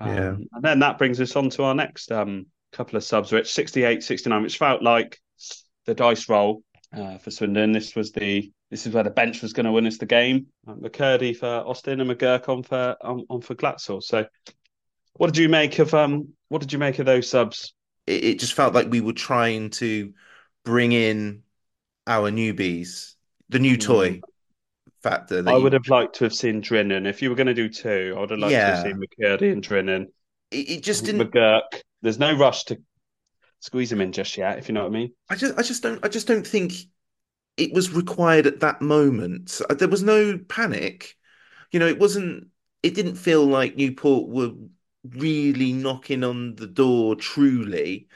Um, 0.00 0.08
Yeah. 0.08 0.34
And 0.52 0.62
then 0.62 0.78
that 0.80 0.98
brings 0.98 1.20
us 1.20 1.36
on 1.36 1.50
to 1.50 1.64
our 1.64 1.74
next 1.74 2.10
um, 2.12 2.46
couple 2.72 2.96
of 2.96 3.04
subs, 3.04 3.32
which 3.32 3.52
68, 3.52 4.02
69, 4.02 4.42
which 4.42 4.58
felt 4.58 4.82
like 4.82 5.18
the 5.86 5.94
dice 5.94 6.28
roll 6.28 6.62
uh, 6.96 7.18
for 7.18 7.30
Swindon. 7.30 7.72
This 7.72 7.94
was 7.94 8.12
the 8.12 8.50
this 8.70 8.86
is 8.86 8.94
where 8.94 9.04
the 9.04 9.10
bench 9.10 9.42
was 9.42 9.52
going 9.52 9.66
to 9.66 9.72
win 9.72 9.86
us 9.86 9.98
the 9.98 10.06
game. 10.06 10.46
Um, 10.66 10.80
McKirdy 10.80 11.36
for 11.36 11.46
Austin 11.46 12.00
and 12.00 12.10
McGurk 12.10 12.48
on 12.48 12.62
for 12.62 12.96
on, 13.02 13.26
on 13.28 13.40
for 13.40 13.54
Glatzel. 13.54 14.02
So 14.02 14.26
what 15.14 15.26
did 15.26 15.36
you 15.36 15.48
make 15.48 15.78
of 15.78 15.92
um? 15.94 16.28
What 16.48 16.60
did 16.60 16.72
you 16.72 16.78
make 16.78 16.98
of 16.98 17.06
those 17.06 17.28
subs? 17.28 17.74
It, 18.06 18.24
it 18.24 18.38
just 18.38 18.54
felt 18.54 18.74
like 18.74 18.90
we 18.90 19.00
were 19.00 19.12
trying 19.12 19.70
to 19.70 20.12
bring 20.64 20.92
in 20.92 21.42
our 22.06 22.30
newbies, 22.30 23.14
the 23.48 23.58
new 23.58 23.76
toy 23.76 24.20
factor. 25.02 25.42
I 25.46 25.56
you- 25.56 25.62
would 25.62 25.72
have 25.72 25.88
liked 25.88 26.16
to 26.16 26.24
have 26.24 26.34
seen 26.34 26.62
Drinan. 26.62 27.06
If 27.06 27.22
you 27.22 27.30
were 27.30 27.36
going 27.36 27.46
to 27.48 27.54
do 27.54 27.68
two, 27.68 28.14
I 28.16 28.20
would 28.20 28.30
have 28.30 28.38
liked 28.38 28.50
to 28.50 28.56
Yeah. 28.56 28.76
have 28.76 28.86
seen 28.86 29.00
McKirdy 29.00 29.52
and 29.52 29.62
Drinan. 29.62 30.06
It, 30.50 30.70
it 30.70 30.82
just 30.82 31.04
didn't. 31.04 31.30
McGurk. 31.30 31.80
There's 32.02 32.18
no 32.18 32.36
rush 32.36 32.64
to 32.64 32.80
squeeze 33.60 33.92
him 33.92 34.00
in 34.00 34.12
just 34.12 34.36
yet, 34.36 34.58
if 34.58 34.68
you 34.68 34.74
know 34.74 34.82
what 34.82 34.90
I 34.90 34.94
mean. 34.94 35.12
I 35.28 35.36
just, 35.36 35.58
I 35.58 35.62
just 35.62 35.82
don't, 35.82 36.04
I 36.04 36.08
just 36.08 36.26
don't 36.26 36.46
think 36.46 36.72
it 37.56 37.72
was 37.72 37.92
required 37.92 38.46
at 38.46 38.60
that 38.60 38.80
moment. 38.82 39.60
Uh, 39.68 39.74
There 39.74 39.88
was 39.88 40.02
no 40.02 40.38
panic. 40.48 41.16
You 41.70 41.78
know, 41.78 41.86
it 41.86 41.98
wasn't. 41.98 42.48
It 42.82 42.94
didn't 42.94 43.14
feel 43.14 43.44
like 43.46 43.76
Newport 43.76 44.28
were 44.28 44.50
really 45.08 45.72
knocking 45.72 46.24
on 46.24 46.56
the 46.56 46.66
door 46.66 47.14
truly, 47.16 48.08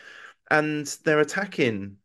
and 0.50 0.86
their 1.04 1.20
attacking 1.20 1.96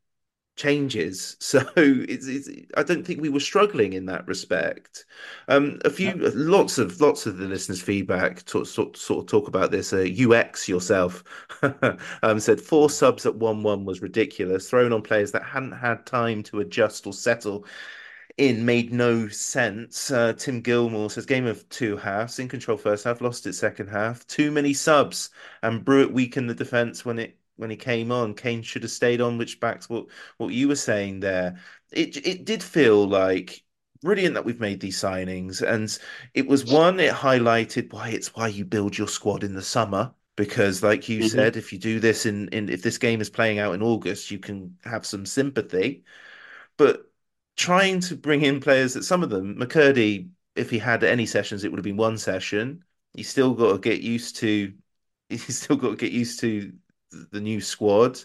changes. 0.55 1.37
So 1.51 1.63
it's, 1.75 2.27
it's 2.27 2.49
I 2.77 2.83
don't 2.83 3.05
think 3.05 3.19
we 3.21 3.29
were 3.29 3.39
struggling 3.41 3.93
in 3.93 4.05
that 4.05 4.25
respect. 4.27 5.05
Um, 5.49 5.79
a 5.83 5.89
few, 5.89 6.13
lots 6.15 6.77
of 6.77 7.01
lots 7.01 7.25
of 7.25 7.37
the 7.37 7.47
listeners' 7.47 7.81
feedback 7.81 8.45
talk, 8.45 8.65
sort, 8.67 8.95
sort 8.97 9.25
of 9.25 9.27
talk 9.29 9.47
about 9.49 9.71
this. 9.71 9.91
Uh, 9.93 10.07
UX 10.29 10.69
yourself 10.69 11.23
um, 12.23 12.39
said 12.39 12.61
four 12.61 12.89
subs 12.89 13.25
at 13.25 13.35
one 13.35 13.63
one 13.63 13.83
was 13.85 14.01
ridiculous, 14.01 14.69
thrown 14.69 14.93
on 14.93 15.01
players 15.01 15.31
that 15.33 15.43
hadn't 15.43 15.73
had 15.73 16.05
time 16.05 16.41
to 16.43 16.59
adjust 16.61 17.05
or 17.07 17.13
settle. 17.13 17.65
in 18.37 18.65
made 18.65 18.91
no 18.93 19.27
sense. 19.27 20.11
Uh, 20.11 20.33
Tim 20.33 20.61
Gilmore 20.61 21.09
says 21.09 21.25
game 21.25 21.45
of 21.45 21.67
two 21.69 21.97
halves, 21.97 22.39
in 22.39 22.47
control 22.49 22.77
first 22.77 23.03
half, 23.05 23.21
lost 23.21 23.45
it 23.47 23.53
second 23.53 23.87
half. 23.87 24.25
Too 24.27 24.51
many 24.51 24.73
subs, 24.73 25.29
and 25.63 25.83
Brewitt 25.85 26.11
weakened 26.13 26.49
the 26.49 26.55
defense 26.55 27.05
when 27.05 27.19
it 27.19 27.37
when 27.61 27.69
he 27.69 27.77
came 27.77 28.11
on. 28.11 28.33
Kane 28.33 28.61
should 28.61 28.83
have 28.83 28.91
stayed 28.91 29.21
on, 29.21 29.37
which 29.37 29.59
backs 29.59 29.89
what 29.89 30.07
what 30.37 30.53
you 30.53 30.67
were 30.67 30.75
saying 30.75 31.21
there. 31.21 31.59
It 31.91 32.17
it 32.25 32.45
did 32.45 32.63
feel 32.63 33.07
like 33.07 33.63
brilliant 34.01 34.33
that 34.35 34.45
we've 34.45 34.59
made 34.59 34.79
these 34.79 34.99
signings, 34.99 35.61
and 35.61 35.97
it 36.33 36.47
was 36.47 36.65
one. 36.65 36.99
It 36.99 37.13
highlighted 37.13 37.93
why 37.93 38.09
it's 38.09 38.35
why 38.35 38.47
you 38.47 38.65
build 38.65 38.97
your 38.97 39.07
squad 39.07 39.43
in 39.43 39.53
the 39.53 39.61
summer 39.61 40.13
because 40.37 40.81
like 40.81 41.09
you 41.09 41.19
mm-hmm. 41.19 41.27
said 41.27 41.57
if 41.57 41.73
you 41.73 41.77
do 41.77 41.99
this 41.99 42.25
in, 42.25 42.47
in 42.49 42.69
if 42.69 42.81
this 42.81 42.97
game 42.97 43.19
is 43.19 43.29
playing 43.29 43.59
out 43.59 43.75
in 43.75 43.81
august 43.81 44.31
you 44.31 44.39
can 44.39 44.73
have 44.85 45.05
some 45.05 45.25
sympathy 45.25 46.05
but 46.77 47.11
trying 47.61 47.99
to 48.01 48.15
bring 48.15 48.41
in 48.41 48.59
players 48.59 48.93
that 48.93 49.03
some 49.03 49.23
of 49.23 49.29
them, 49.29 49.55
McKirdy, 49.55 50.29
if 50.55 50.69
he 50.69 50.79
had 50.79 51.03
any 51.03 51.25
sessions, 51.25 51.63
it 51.63 51.71
would 51.71 51.77
have 51.77 51.83
been 51.83 51.97
one 51.97 52.17
session. 52.17 52.83
You 53.13 53.23
still 53.23 53.53
got 53.53 53.73
to 53.73 53.79
get 53.79 54.01
used 54.01 54.37
to. 54.37 54.73
You 55.29 55.37
still 55.37 55.77
got 55.77 55.91
to 55.91 55.95
get 55.95 56.11
used 56.11 56.41
to 56.41 56.73
the 57.11 57.41
new 57.41 57.61
squad. 57.61 58.19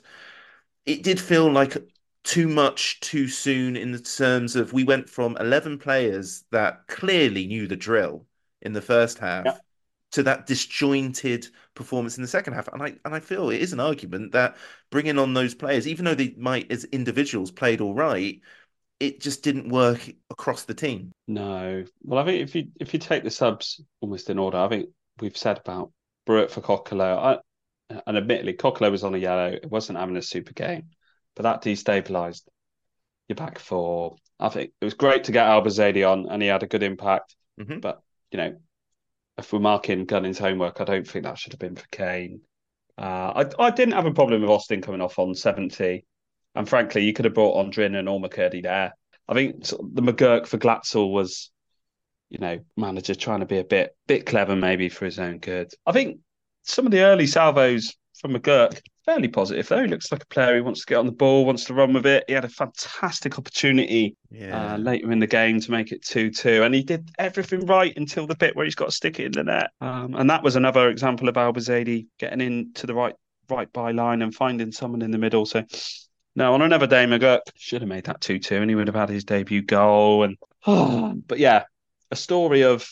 It 0.84 1.02
did 1.02 1.20
feel 1.20 1.50
like 1.50 1.76
too 2.22 2.48
much 2.48 3.00
too 3.00 3.28
soon 3.28 3.76
in 3.76 3.92
the 3.92 4.00
terms 4.00 4.56
of 4.56 4.72
we 4.72 4.84
went 4.84 5.08
from 5.08 5.36
11 5.38 5.78
players 5.78 6.44
that 6.50 6.86
clearly 6.88 7.46
knew 7.46 7.68
the 7.68 7.76
drill 7.76 8.26
in 8.62 8.72
the 8.72 8.82
first 8.82 9.18
half 9.18 9.44
yeah. 9.46 9.56
to 10.10 10.24
that 10.24 10.44
disjointed 10.44 11.46
performance 11.74 12.16
in 12.16 12.22
the 12.22 12.28
second 12.28 12.52
half 12.52 12.66
and 12.72 12.82
i 12.82 12.86
and 13.04 13.14
i 13.14 13.20
feel 13.20 13.50
it 13.50 13.60
is 13.60 13.72
an 13.72 13.78
argument 13.78 14.32
that 14.32 14.56
bringing 14.90 15.20
on 15.20 15.34
those 15.34 15.54
players 15.54 15.86
even 15.86 16.04
though 16.04 16.16
they 16.16 16.34
might 16.36 16.68
as 16.72 16.82
individuals 16.86 17.52
played 17.52 17.80
all 17.80 17.94
right 17.94 18.40
it 19.00 19.20
just 19.20 19.42
didn't 19.42 19.68
work 19.68 20.10
across 20.30 20.64
the 20.64 20.74
team. 20.74 21.12
No. 21.28 21.84
Well, 22.02 22.22
I 22.22 22.24
think 22.24 22.42
if 22.42 22.54
you 22.54 22.68
if 22.80 22.92
you 22.92 22.98
take 22.98 23.24
the 23.24 23.30
subs 23.30 23.80
almost 24.00 24.30
in 24.30 24.38
order, 24.38 24.58
I 24.58 24.68
think 24.68 24.88
we've 25.20 25.36
said 25.36 25.58
about 25.58 25.92
Brewitt 26.26 26.50
for 26.50 26.60
Kokolo. 26.60 27.18
I, 27.18 27.38
and 27.90 28.16
admittedly, 28.16 28.54
Kokolo 28.54 28.90
was 28.90 29.04
on 29.04 29.14
a 29.14 29.18
yellow. 29.18 29.48
It 29.48 29.70
wasn't 29.70 29.98
having 29.98 30.16
a 30.16 30.22
super 30.22 30.52
game, 30.52 30.90
but 31.34 31.44
that 31.44 31.62
destabilised 31.62 32.42
your 33.28 33.36
back 33.36 33.58
four. 33.58 34.16
I 34.38 34.48
think 34.48 34.72
it 34.80 34.84
was 34.84 34.94
great 34.94 35.24
to 35.24 35.32
get 35.32 35.46
Elbouzedi 35.46 36.08
on, 36.10 36.28
and 36.28 36.42
he 36.42 36.48
had 36.48 36.62
a 36.62 36.68
good 36.68 36.82
impact. 36.82 37.34
Mm-hmm. 37.60 37.80
But 37.80 38.00
you 38.30 38.38
know, 38.38 38.56
if 39.38 39.52
we're 39.52 39.60
marking 39.60 40.04
Gunning's 40.04 40.38
homework, 40.38 40.80
I 40.80 40.84
don't 40.84 41.06
think 41.06 41.24
that 41.24 41.38
should 41.38 41.52
have 41.52 41.60
been 41.60 41.76
for 41.76 41.86
Kane. 41.90 42.40
Uh, 42.98 43.44
I 43.58 43.66
I 43.66 43.70
didn't 43.70 43.94
have 43.94 44.06
a 44.06 44.14
problem 44.14 44.42
with 44.42 44.50
Austin 44.50 44.82
coming 44.82 45.00
off 45.00 45.18
on 45.18 45.34
seventy. 45.34 46.04
And 46.54 46.68
frankly, 46.68 47.04
you 47.04 47.12
could 47.12 47.26
have 47.26 47.34
brought 47.34 47.58
on 47.58 47.70
Drinan 47.70 48.10
or 48.10 48.18
McKirdy 48.18 48.62
there. 48.62 48.94
I 49.28 49.34
think 49.34 49.62
the 49.64 50.02
McGurk 50.02 50.46
for 50.46 50.56
Glatzel 50.56 51.12
was, 51.12 51.50
you 52.30 52.38
know, 52.38 52.60
manager 52.76 53.14
trying 53.14 53.40
to 53.40 53.46
be 53.46 53.58
a 53.58 53.64
bit 53.64 53.94
bit 54.06 54.24
clever 54.24 54.56
maybe 54.56 54.88
for 54.88 55.04
his 55.04 55.18
own 55.18 55.38
good. 55.38 55.70
I 55.84 55.92
think 55.92 56.20
some 56.66 56.86
of 56.86 56.92
the 56.92 57.00
early 57.00 57.26
salvos 57.26 57.94
from 58.20 58.34
McGurk 58.34 58.80
fairly 59.06 59.28
positive 59.28 59.68
though. 59.68 59.82
He 59.82 59.88
looks 59.88 60.10
like 60.10 60.22
a 60.22 60.26
player 60.26 60.56
who 60.56 60.64
wants 60.64 60.80
to 60.80 60.86
get 60.86 60.98
on 60.98 61.06
the 61.06 61.12
ball, 61.12 61.46
wants 61.46 61.64
to 61.66 61.74
run 61.74 61.92
with 61.92 62.06
it. 62.06 62.24
He 62.26 62.34
had 62.34 62.44
a 62.44 62.48
fantastic 62.48 63.38
opportunity 63.38 64.16
yeah. 64.30 64.74
uh, 64.74 64.76
later 64.78 65.12
in 65.12 65.20
the 65.20 65.26
game 65.26 65.60
to 65.60 65.70
make 65.70 65.92
it 65.92 66.02
two-two, 66.02 66.64
and 66.64 66.74
he 66.74 66.82
did 66.82 67.08
everything 67.18 67.64
right 67.66 67.96
until 67.96 68.26
the 68.26 68.34
bit 68.34 68.56
where 68.56 68.64
he's 68.64 68.74
got 68.74 68.86
to 68.86 68.92
stick 68.92 69.20
it 69.20 69.26
in 69.26 69.32
the 69.32 69.44
net. 69.44 69.70
Um, 69.80 70.14
and 70.16 70.28
that 70.28 70.42
was 70.42 70.56
another 70.56 70.88
example 70.88 71.28
of 71.28 71.36
Elbouzedi 71.36 72.08
getting 72.18 72.40
into 72.40 72.86
the 72.86 72.94
right 72.94 73.14
right 73.48 73.72
byline 73.72 74.24
and 74.24 74.34
finding 74.34 74.72
someone 74.72 75.02
in 75.02 75.12
the 75.12 75.18
middle. 75.18 75.46
So 75.46 75.64
no, 76.34 76.52
on 76.52 76.62
another 76.62 76.88
day, 76.88 77.06
McGurk 77.06 77.40
should 77.56 77.82
have 77.82 77.88
made 77.88 78.04
that 78.04 78.20
2 78.20 78.40
2 78.40 78.56
and 78.56 78.68
he 78.68 78.74
would 78.74 78.88
have 78.88 78.96
had 78.96 79.08
his 79.08 79.24
debut 79.24 79.62
goal. 79.62 80.24
And 80.24 80.36
oh, 80.66 81.14
But 81.26 81.38
yeah, 81.38 81.64
a 82.10 82.16
story 82.16 82.62
of 82.64 82.88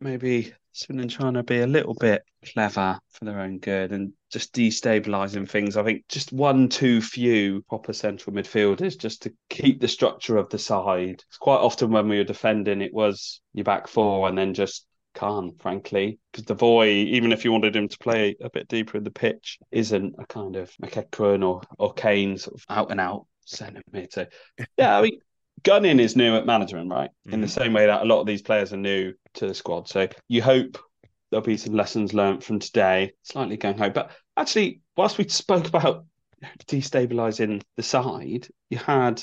maybe 0.00 0.54
Swindon 0.72 1.08
trying 1.08 1.34
to 1.34 1.42
be 1.42 1.60
a 1.60 1.66
little 1.66 1.94
bit 1.94 2.22
clever 2.52 2.98
for 3.10 3.24
their 3.24 3.40
own 3.40 3.58
good 3.58 3.92
and 3.92 4.12
just 4.30 4.54
destabilising 4.54 5.48
things. 5.48 5.76
I 5.76 5.84
think 5.84 6.04
just 6.08 6.32
one 6.32 6.68
too 6.68 7.00
few 7.00 7.62
proper 7.68 7.92
central 7.92 8.34
midfielders 8.34 8.98
just 8.98 9.22
to 9.22 9.34
keep 9.48 9.80
the 9.80 9.88
structure 9.88 10.36
of 10.36 10.48
the 10.48 10.58
side. 10.58 11.22
It's 11.28 11.38
quite 11.38 11.60
often 11.60 11.90
when 11.90 12.08
we 12.08 12.18
were 12.18 12.24
defending, 12.24 12.80
it 12.80 12.94
was 12.94 13.40
your 13.52 13.64
back 13.64 13.86
four 13.86 14.28
and 14.28 14.36
then 14.36 14.54
just 14.54 14.86
Khan, 15.14 15.52
frankly, 15.58 16.18
because 16.30 16.46
the 16.46 16.54
boy, 16.54 16.88
even 16.88 17.32
if 17.32 17.44
you 17.44 17.52
wanted 17.52 17.76
him 17.76 17.88
to 17.88 17.98
play 17.98 18.34
a 18.40 18.48
bit 18.48 18.68
deeper 18.68 18.96
in 18.96 19.04
the 19.04 19.10
pitch, 19.10 19.58
isn't 19.70 20.14
a 20.18 20.26
kind 20.26 20.56
of 20.56 20.72
McEachran 20.82 21.46
or 21.46 21.60
or 21.78 21.92
Kane 21.92 22.38
sort 22.38 22.54
of 22.54 22.64
out 22.70 22.90
and 22.90 23.00
out 23.00 23.26
centre 23.44 23.82
mid. 23.90 24.12
So 24.12 24.26
yeah, 24.78 24.96
I 24.98 25.02
mean, 25.02 25.18
Gunning 25.62 26.00
is 26.00 26.16
new 26.16 26.36
at 26.36 26.46
management, 26.46 26.90
right? 26.90 27.10
Mm-hmm. 27.10 27.34
In 27.34 27.40
the 27.40 27.46
mm-hmm. 27.46 27.62
same 27.62 27.72
way 27.72 27.86
that 27.86 28.02
a 28.02 28.04
lot 28.04 28.20
of 28.20 28.26
these 28.26 28.42
players 28.42 28.72
are 28.72 28.78
new 28.78 29.14
to 29.34 29.46
the 29.46 29.54
squad. 29.54 29.88
So 29.88 30.08
you 30.28 30.42
hope 30.42 30.78
there'll 31.30 31.44
be 31.44 31.56
some 31.56 31.74
lessons 31.74 32.12
learned 32.12 32.44
from 32.44 32.58
today. 32.58 33.12
Slightly 33.22 33.56
going 33.56 33.78
home, 33.78 33.92
but 33.92 34.10
actually, 34.36 34.80
whilst 34.96 35.18
we 35.18 35.28
spoke 35.28 35.66
about 35.66 36.04
destabilising 36.66 37.62
the 37.76 37.82
side, 37.82 38.48
you 38.70 38.78
had 38.78 39.22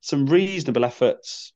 some 0.00 0.26
reasonable 0.26 0.84
efforts. 0.84 1.52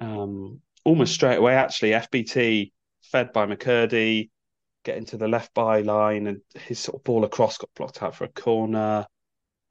Um, 0.00 0.60
almost 0.84 1.14
straight 1.14 1.36
away, 1.36 1.54
actually, 1.54 1.90
FBT 1.90 2.72
fed 3.02 3.32
by 3.32 3.46
McKirdy, 3.46 4.30
getting 4.84 5.04
to 5.06 5.16
the 5.16 5.28
left 5.28 5.54
byline, 5.54 6.28
and 6.28 6.40
his 6.54 6.78
sort 6.78 6.96
of 6.96 7.04
ball 7.04 7.24
across 7.24 7.58
got 7.58 7.70
blocked 7.76 8.02
out 8.02 8.16
for 8.16 8.24
a 8.24 8.28
corner. 8.28 9.06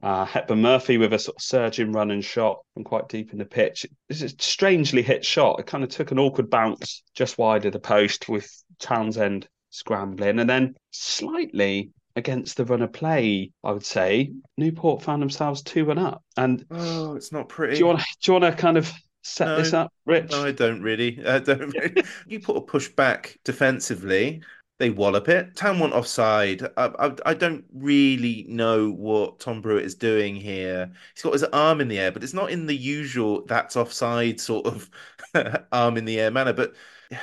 Uh, 0.02 0.24
Hepburn 0.24 0.60
Murphy 0.60 0.98
with 0.98 1.12
a 1.12 1.18
sort 1.18 1.36
of 1.36 1.42
surging 1.42 1.92
run 1.92 2.10
and 2.10 2.24
shot 2.24 2.58
from 2.74 2.82
quite 2.82 3.08
deep 3.08 3.32
in 3.32 3.38
the 3.38 3.44
pitch. 3.44 3.86
It's 4.08 4.22
a 4.22 4.28
strangely 4.30 5.00
hit 5.00 5.24
shot. 5.24 5.60
It 5.60 5.66
kind 5.66 5.84
of 5.84 5.90
took 5.90 6.10
an 6.10 6.18
awkward 6.18 6.50
bounce 6.50 7.04
just 7.14 7.38
wide 7.38 7.66
of 7.66 7.72
the 7.72 7.78
post 7.78 8.28
with 8.28 8.50
Townsend 8.80 9.46
scrambling. 9.70 10.40
And 10.40 10.50
then 10.50 10.74
slightly 10.90 11.90
against 12.16 12.56
the 12.56 12.64
run 12.64 12.82
of 12.82 12.92
play, 12.92 13.52
I 13.62 13.72
would 13.72 13.86
say, 13.86 14.32
Newport 14.56 15.02
found 15.02 15.22
themselves 15.22 15.62
2 15.62 15.86
1 15.86 15.98
up. 15.98 16.22
And 16.36 16.64
oh, 16.70 17.14
it's 17.14 17.32
not 17.32 17.48
pretty. 17.48 17.74
Do 17.74 17.80
you 17.80 17.86
want, 17.86 18.00
do 18.00 18.32
you 18.32 18.40
want 18.40 18.56
to 18.56 18.60
kind 18.60 18.76
of 18.76 18.92
set 19.22 19.46
no, 19.46 19.56
this 19.58 19.72
up, 19.72 19.92
Rich? 20.04 20.30
No, 20.30 20.44
I 20.44 20.52
don't 20.52 20.82
really. 20.82 21.24
I 21.24 21.38
don't 21.38 21.72
really. 21.74 22.02
you 22.26 22.40
put 22.40 22.56
a 22.56 22.60
push 22.60 22.88
back 22.88 23.38
defensively, 23.44 24.42
they 24.82 24.90
wallop 24.90 25.28
it. 25.28 25.54
Town 25.54 25.78
want 25.78 25.92
offside. 25.92 26.64
I, 26.76 26.86
I, 26.98 27.14
I, 27.24 27.34
don't 27.34 27.64
really 27.72 28.44
know 28.48 28.90
what 28.90 29.38
Tom 29.38 29.62
Brewitt 29.62 29.84
is 29.84 29.94
doing 29.94 30.34
here. 30.34 30.90
He's 31.14 31.22
got 31.22 31.34
his 31.34 31.44
arm 31.44 31.80
in 31.80 31.86
the 31.86 32.00
air, 32.00 32.10
but 32.10 32.24
it's 32.24 32.34
not 32.34 32.50
in 32.50 32.66
the 32.66 32.76
usual 32.76 33.46
that's 33.46 33.76
offside 33.76 34.40
sort 34.40 34.66
of 34.66 34.90
arm 35.72 35.96
in 35.98 36.04
the 36.04 36.18
air 36.18 36.32
manner. 36.32 36.52
But 36.52 36.74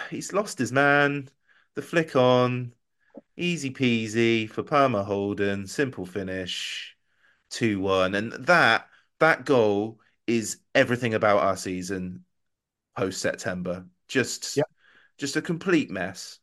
he's 0.09 0.31
lost 0.31 0.57
his 0.57 0.71
man. 0.71 1.27
The 1.75 1.81
flick 1.81 2.15
on, 2.15 2.71
easy 3.35 3.71
peasy 3.71 4.49
for 4.49 4.63
Palmer 4.63 5.03
Houlden, 5.03 5.67
simple 5.67 6.05
finish, 6.05 6.95
two 7.49 7.81
one, 7.81 8.15
and 8.15 8.31
that 8.31 8.87
that 9.19 9.43
goal 9.43 9.99
is 10.27 10.59
everything 10.73 11.13
about 11.13 11.43
our 11.43 11.57
season 11.57 12.23
post 12.95 13.19
September. 13.19 13.85
Just 14.07 14.55
yep. 14.55 14.69
just 15.17 15.35
a 15.35 15.41
complete 15.41 15.91
mess. 15.91 16.39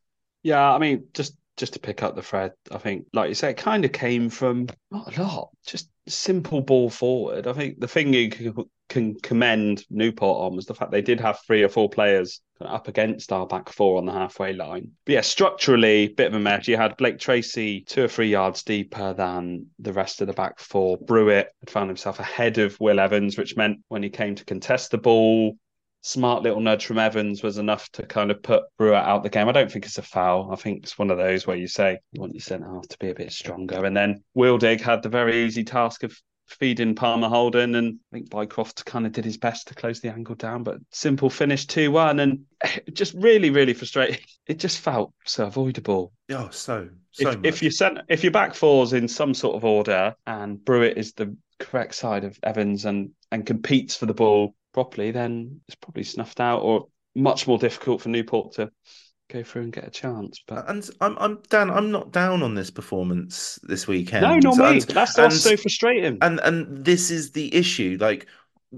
Yeah, 0.46 0.72
I 0.72 0.78
mean, 0.78 1.08
just 1.12 1.36
just 1.56 1.72
to 1.72 1.80
pick 1.80 2.04
up 2.04 2.14
the 2.14 2.22
thread, 2.22 2.52
I 2.70 2.78
think, 2.78 3.06
like 3.12 3.28
you 3.28 3.34
say, 3.34 3.50
it 3.50 3.56
kind 3.56 3.84
of 3.84 3.90
came 3.90 4.30
from 4.30 4.68
not 4.92 5.18
a 5.18 5.20
lot, 5.20 5.48
just 5.66 5.90
simple 6.06 6.60
ball 6.60 6.88
forward. 6.88 7.48
I 7.48 7.52
think 7.52 7.80
the 7.80 7.88
thing 7.88 8.12
you 8.12 8.30
can, 8.88 9.16
commend 9.24 9.84
Newport 9.90 10.44
on 10.44 10.54
was 10.54 10.66
the 10.66 10.74
fact 10.74 10.92
they 10.92 11.02
did 11.02 11.18
have 11.18 11.40
three 11.44 11.64
or 11.64 11.68
four 11.68 11.90
players 11.90 12.42
up 12.60 12.86
against 12.86 13.32
our 13.32 13.44
back 13.44 13.70
four 13.70 13.98
on 13.98 14.06
the 14.06 14.12
halfway 14.12 14.52
line. 14.52 14.92
But 15.04 15.14
yeah, 15.14 15.20
structurally, 15.22 16.08
bit 16.08 16.28
of 16.28 16.34
a 16.34 16.38
mess. 16.38 16.68
You 16.68 16.76
had 16.76 16.96
Blake 16.96 17.18
Tracy 17.18 17.80
two 17.80 18.04
or 18.04 18.08
three 18.08 18.28
yards 18.28 18.62
deeper 18.62 19.14
than 19.14 19.66
the 19.80 19.92
rest 19.92 20.20
of 20.20 20.28
the 20.28 20.32
back 20.32 20.60
four. 20.60 20.96
Brewitt 20.98 21.48
had 21.58 21.70
found 21.70 21.90
himself 21.90 22.20
ahead 22.20 22.58
of 22.58 22.78
Will 22.78 23.00
Evans, 23.00 23.36
which 23.36 23.56
meant 23.56 23.80
when 23.88 24.04
he 24.04 24.10
came 24.10 24.36
to 24.36 24.44
contest 24.44 24.92
the 24.92 24.98
ball, 24.98 25.56
smart 26.06 26.44
little 26.44 26.60
nudge 26.60 26.86
from 26.86 26.98
Evans 26.98 27.42
was 27.42 27.58
enough 27.58 27.90
to 27.90 28.04
kind 28.04 28.30
of 28.30 28.40
put 28.40 28.62
Brewitt 28.78 29.02
out 29.02 29.24
the 29.24 29.28
game. 29.28 29.48
I 29.48 29.52
don't 29.52 29.70
think 29.70 29.86
it's 29.86 29.98
a 29.98 30.02
foul. 30.02 30.50
I 30.52 30.56
think 30.56 30.84
it's 30.84 30.96
one 30.96 31.10
of 31.10 31.18
those 31.18 31.46
where 31.46 31.56
you 31.56 31.66
say 31.66 31.98
you 32.12 32.20
want 32.20 32.32
your 32.32 32.40
centre 32.40 32.72
half 32.72 32.86
to 32.88 32.98
be 32.98 33.10
a 33.10 33.14
bit 33.14 33.32
stronger. 33.32 33.84
And 33.84 33.96
then 33.96 34.22
Wildig 34.36 34.80
had 34.80 35.02
the 35.02 35.08
very 35.08 35.44
easy 35.44 35.64
task 35.64 36.04
of 36.04 36.16
feeding 36.46 36.94
Palmer 36.94 37.28
Holden, 37.28 37.74
and 37.74 37.98
I 38.12 38.16
think 38.16 38.30
Bycroft 38.30 38.84
kind 38.84 39.04
of 39.04 39.10
did 39.10 39.24
his 39.24 39.36
best 39.36 39.66
to 39.66 39.74
close 39.74 40.00
the 40.00 40.12
angle 40.12 40.36
down. 40.36 40.62
But 40.62 40.78
simple 40.92 41.28
finish 41.28 41.66
two 41.66 41.90
one, 41.90 42.20
and 42.20 42.44
just 42.92 43.12
really, 43.14 43.50
really 43.50 43.74
frustrating. 43.74 44.20
It 44.46 44.60
just 44.60 44.78
felt 44.78 45.12
so 45.24 45.46
avoidable. 45.46 46.12
Oh, 46.30 46.50
so 46.52 46.88
so. 47.10 47.30
If, 47.30 47.38
if 47.42 47.62
you 47.64 47.72
sent 47.72 47.98
if 48.08 48.22
your 48.22 48.30
back 48.30 48.54
fours 48.54 48.92
in 48.92 49.08
some 49.08 49.34
sort 49.34 49.56
of 49.56 49.64
order, 49.64 50.14
and 50.24 50.64
Brewitt 50.64 50.96
is 50.96 51.14
the 51.14 51.36
correct 51.58 51.96
side 51.96 52.22
of 52.22 52.38
Evans 52.44 52.84
and 52.84 53.10
and 53.32 53.44
competes 53.44 53.96
for 53.96 54.06
the 54.06 54.14
ball 54.14 54.54
properly, 54.76 55.10
then 55.10 55.58
it's 55.66 55.74
probably 55.74 56.02
snuffed 56.02 56.38
out 56.38 56.58
or 56.58 56.88
much 57.14 57.48
more 57.48 57.56
difficult 57.56 58.02
for 58.02 58.10
Newport 58.10 58.52
to 58.52 58.70
go 59.30 59.42
through 59.42 59.62
and 59.62 59.72
get 59.72 59.86
a 59.86 59.90
chance. 59.90 60.44
But 60.46 60.68
and 60.68 60.86
I'm 61.00 61.16
I'm 61.18 61.38
Dan. 61.48 61.70
I'm 61.70 61.90
not 61.90 62.12
down 62.12 62.42
on 62.42 62.54
this 62.54 62.70
performance 62.70 63.58
this 63.62 63.88
weekend. 63.88 64.22
No, 64.22 64.36
not 64.36 64.58
me. 64.58 64.76
And, 64.76 64.82
That's 64.82 65.16
and, 65.16 65.32
so 65.32 65.56
frustrating. 65.56 66.18
And 66.20 66.40
and 66.40 66.84
this 66.84 67.10
is 67.10 67.32
the 67.32 67.54
issue. 67.54 67.96
Like 67.98 68.26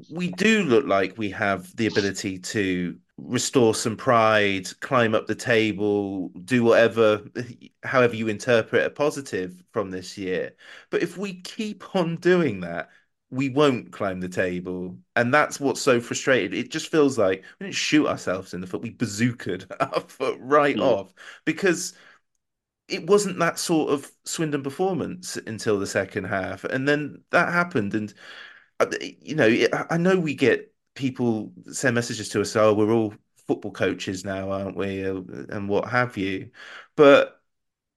we 0.09 0.29
do 0.31 0.63
look 0.63 0.87
like 0.87 1.19
we 1.19 1.31
have 1.31 1.75
the 1.75 1.89
ability 1.89 2.39
to 2.39 2.97
restore 3.17 3.75
some 3.75 3.97
pride, 3.97 4.69
climb 4.79 5.17
up 5.17 5.27
the 5.27 5.35
table, 5.35 6.29
do 6.45 6.63
whatever, 6.63 7.23
however 7.83 8.15
you 8.15 8.29
interpret 8.29 8.87
a 8.87 8.91
positive 8.91 9.61
from 9.73 9.91
this 9.91 10.17
year. 10.17 10.53
But 10.91 11.03
if 11.03 11.19
we 11.19 11.41
keep 11.41 11.97
on 11.97 12.19
doing 12.19 12.61
that, 12.61 12.91
we 13.31 13.49
won't 13.51 13.93
climb 13.93 14.21
the 14.21 14.29
table. 14.29 14.97
And 15.17 15.33
that's 15.33 15.61
what's 15.61 15.81
so 15.81 16.01
frustrating. 16.01 16.59
It 16.59 16.71
just 16.71 16.91
feels 16.91 17.19
like 17.19 17.45
we 17.59 17.67
didn't 17.67 17.77
shoot 17.77 18.07
ourselves 18.07 18.55
in 18.55 18.61
the 18.61 18.67
foot. 18.67 18.83
We 18.83 18.93
bazookaed 18.93 19.67
our 19.81 20.01
foot 20.01 20.39
right 20.41 20.77
mm. 20.77 20.83
off 20.83 21.13
because 21.45 21.95
it 22.89 23.07
wasn't 23.07 23.39
that 23.39 23.59
sort 23.59 23.93
of 23.93 24.11
Swindon 24.25 24.63
performance 24.63 25.37
until 25.37 25.79
the 25.79 25.87
second 25.87 26.25
half. 26.25 26.65
And 26.65 26.89
then 26.89 27.23
that 27.31 27.53
happened. 27.53 27.95
And, 27.95 28.15
uh, 28.81 28.87
you 29.01 29.35
know, 29.35 29.67
I 29.91 29.99
know 29.99 30.19
we 30.19 30.35
get 30.35 30.73
people 30.95 31.53
send 31.71 31.95
messages 31.95 32.31
to 32.31 32.41
us, 32.41 32.57
oh, 32.57 32.73
we're 32.75 32.93
all 32.93 33.15
football 33.47 33.73
coaches 33.73 34.25
now, 34.25 34.51
aren't 34.51 34.77
we? 34.77 35.03
And 35.03 35.69
what 35.69 35.89
have 35.89 36.17
you. 36.17 36.51
But 36.97 37.38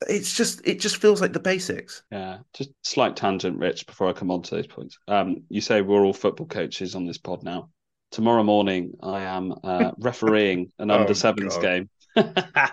it's 0.10 0.36
just 0.36 0.62
it 0.66 0.80
just 0.80 0.98
feels 0.98 1.22
like 1.22 1.34
the 1.34 1.40
basics. 1.40 2.04
Yeah, 2.12 2.40
just 2.54 2.72
slight 2.84 3.16
tangent, 3.16 3.58
Rich. 3.58 3.86
Before 3.88 4.08
I 4.10 4.14
come 4.14 4.32
on 4.32 4.42
to 4.44 4.56
those 4.56 4.68
points, 4.68 4.98
um, 5.08 5.44
you 5.50 5.62
say 5.62 5.82
we're 5.82 6.04
all 6.04 6.14
football 6.14 6.48
coaches 6.48 6.96
on 6.96 7.06
this 7.06 7.18
pod 7.18 7.44
now. 7.44 7.70
Tomorrow 8.12 8.44
morning, 8.44 8.94
I 9.02 9.22
am 9.22 9.54
uh, 9.64 9.92
refereeing 10.00 10.72
an 10.80 10.92
oh, 10.92 11.02
under 11.02 11.14
sevens 11.14 11.56
God. 11.56 11.62
game. 11.62 11.90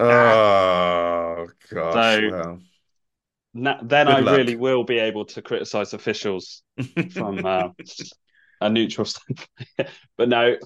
oh 0.01 1.47
gosh! 1.71 1.95
So, 1.95 2.31
well. 2.31 2.61
na- 3.55 3.81
then 3.83 4.07
Good 4.07 4.17
I 4.17 4.21
luck. 4.21 4.37
really 4.37 4.57
will 4.57 4.85
be 4.85 4.99
able 4.99 5.25
to 5.27 5.43
criticise 5.43 5.93
officials 5.95 6.63
from 7.13 7.45
uh, 7.45 7.69
a 8.61 8.71
neutral 8.71 9.05
standpoint. 9.05 9.91
but 10.17 10.29
no, 10.29 10.57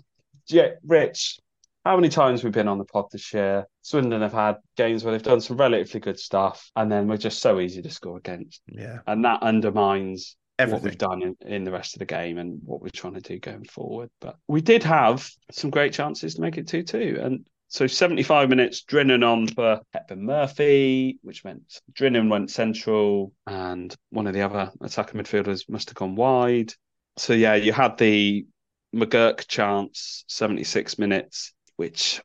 yeah, 0.49 0.69
Rich, 0.85 1.39
how 1.85 1.97
many 1.97 2.09
times 2.09 2.45
we've 2.45 2.53
been 2.53 2.69
on 2.69 2.79
the 2.79 2.85
pod 2.85 3.07
this 3.11 3.33
year? 3.33 3.67
Swindon 3.83 4.23
have 4.23 4.33
had 4.33 4.57
games 4.77 5.03
where 5.03 5.13
they've 5.13 5.23
done 5.23 5.41
some 5.41 5.57
relatively 5.57 6.01
good 6.01 6.19
stuff, 6.19 6.71
and 6.77 6.91
then 6.91 7.09
we're 7.09 7.17
just 7.17 7.41
so 7.41 7.59
easy 7.61 7.83
to 7.83 7.91
score 7.91 8.17
against. 8.17 8.63
Yeah, 8.67 8.99
and 9.07 9.25
that 9.25 9.43
undermines 9.43 10.37
Everything. 10.59 10.75
what 10.75 10.85
we've 10.85 10.99
done 10.99 11.23
in, 11.23 11.37
in 11.41 11.65
the 11.65 11.73
rest 11.73 11.95
of 11.95 11.99
the 11.99 12.05
game 12.05 12.39
and 12.39 12.61
what 12.65 12.81
we're 12.81 12.91
trying 12.91 13.15
to 13.15 13.21
do 13.21 13.39
going 13.39 13.65
forward. 13.65 14.11
But 14.21 14.37
we 14.47 14.61
did 14.61 14.85
have 14.85 15.29
some 15.51 15.71
great 15.71 15.93
chances 15.93 16.37
to 16.37 16.41
make 16.41 16.57
it 16.57 16.69
two-two, 16.69 17.19
and 17.21 17.45
so 17.67 17.87
75 17.87 18.49
minutes 18.49 18.85
Drinan 18.85 19.27
on 19.27 19.49
for 19.49 19.81
Hepburn 19.93 20.25
Murphy, 20.25 21.19
which 21.23 21.43
meant 21.43 21.81
Drinan 21.95 22.31
went 22.31 22.51
central, 22.51 23.33
and 23.47 23.95
one 24.11 24.29
of 24.29 24.35
the 24.35 24.43
other 24.43 24.71
attacker 24.81 25.19
midfielders 25.19 25.69
must 25.69 25.89
have 25.89 25.97
gone 25.97 26.15
wide. 26.15 26.73
So 27.17 27.33
yeah, 27.33 27.57
you 27.57 27.73
had 27.73 27.99
the 27.99 28.47
McGurk 28.95 29.49
chance, 29.49 30.25
76 30.29 30.99
minutes 30.99 31.55
which 31.83 32.23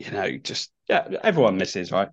you 0.00 0.10
know 0.10 0.36
just 0.38 0.72
yeah 0.88 1.06
everyone 1.22 1.56
misses 1.56 1.92
right. 1.92 2.08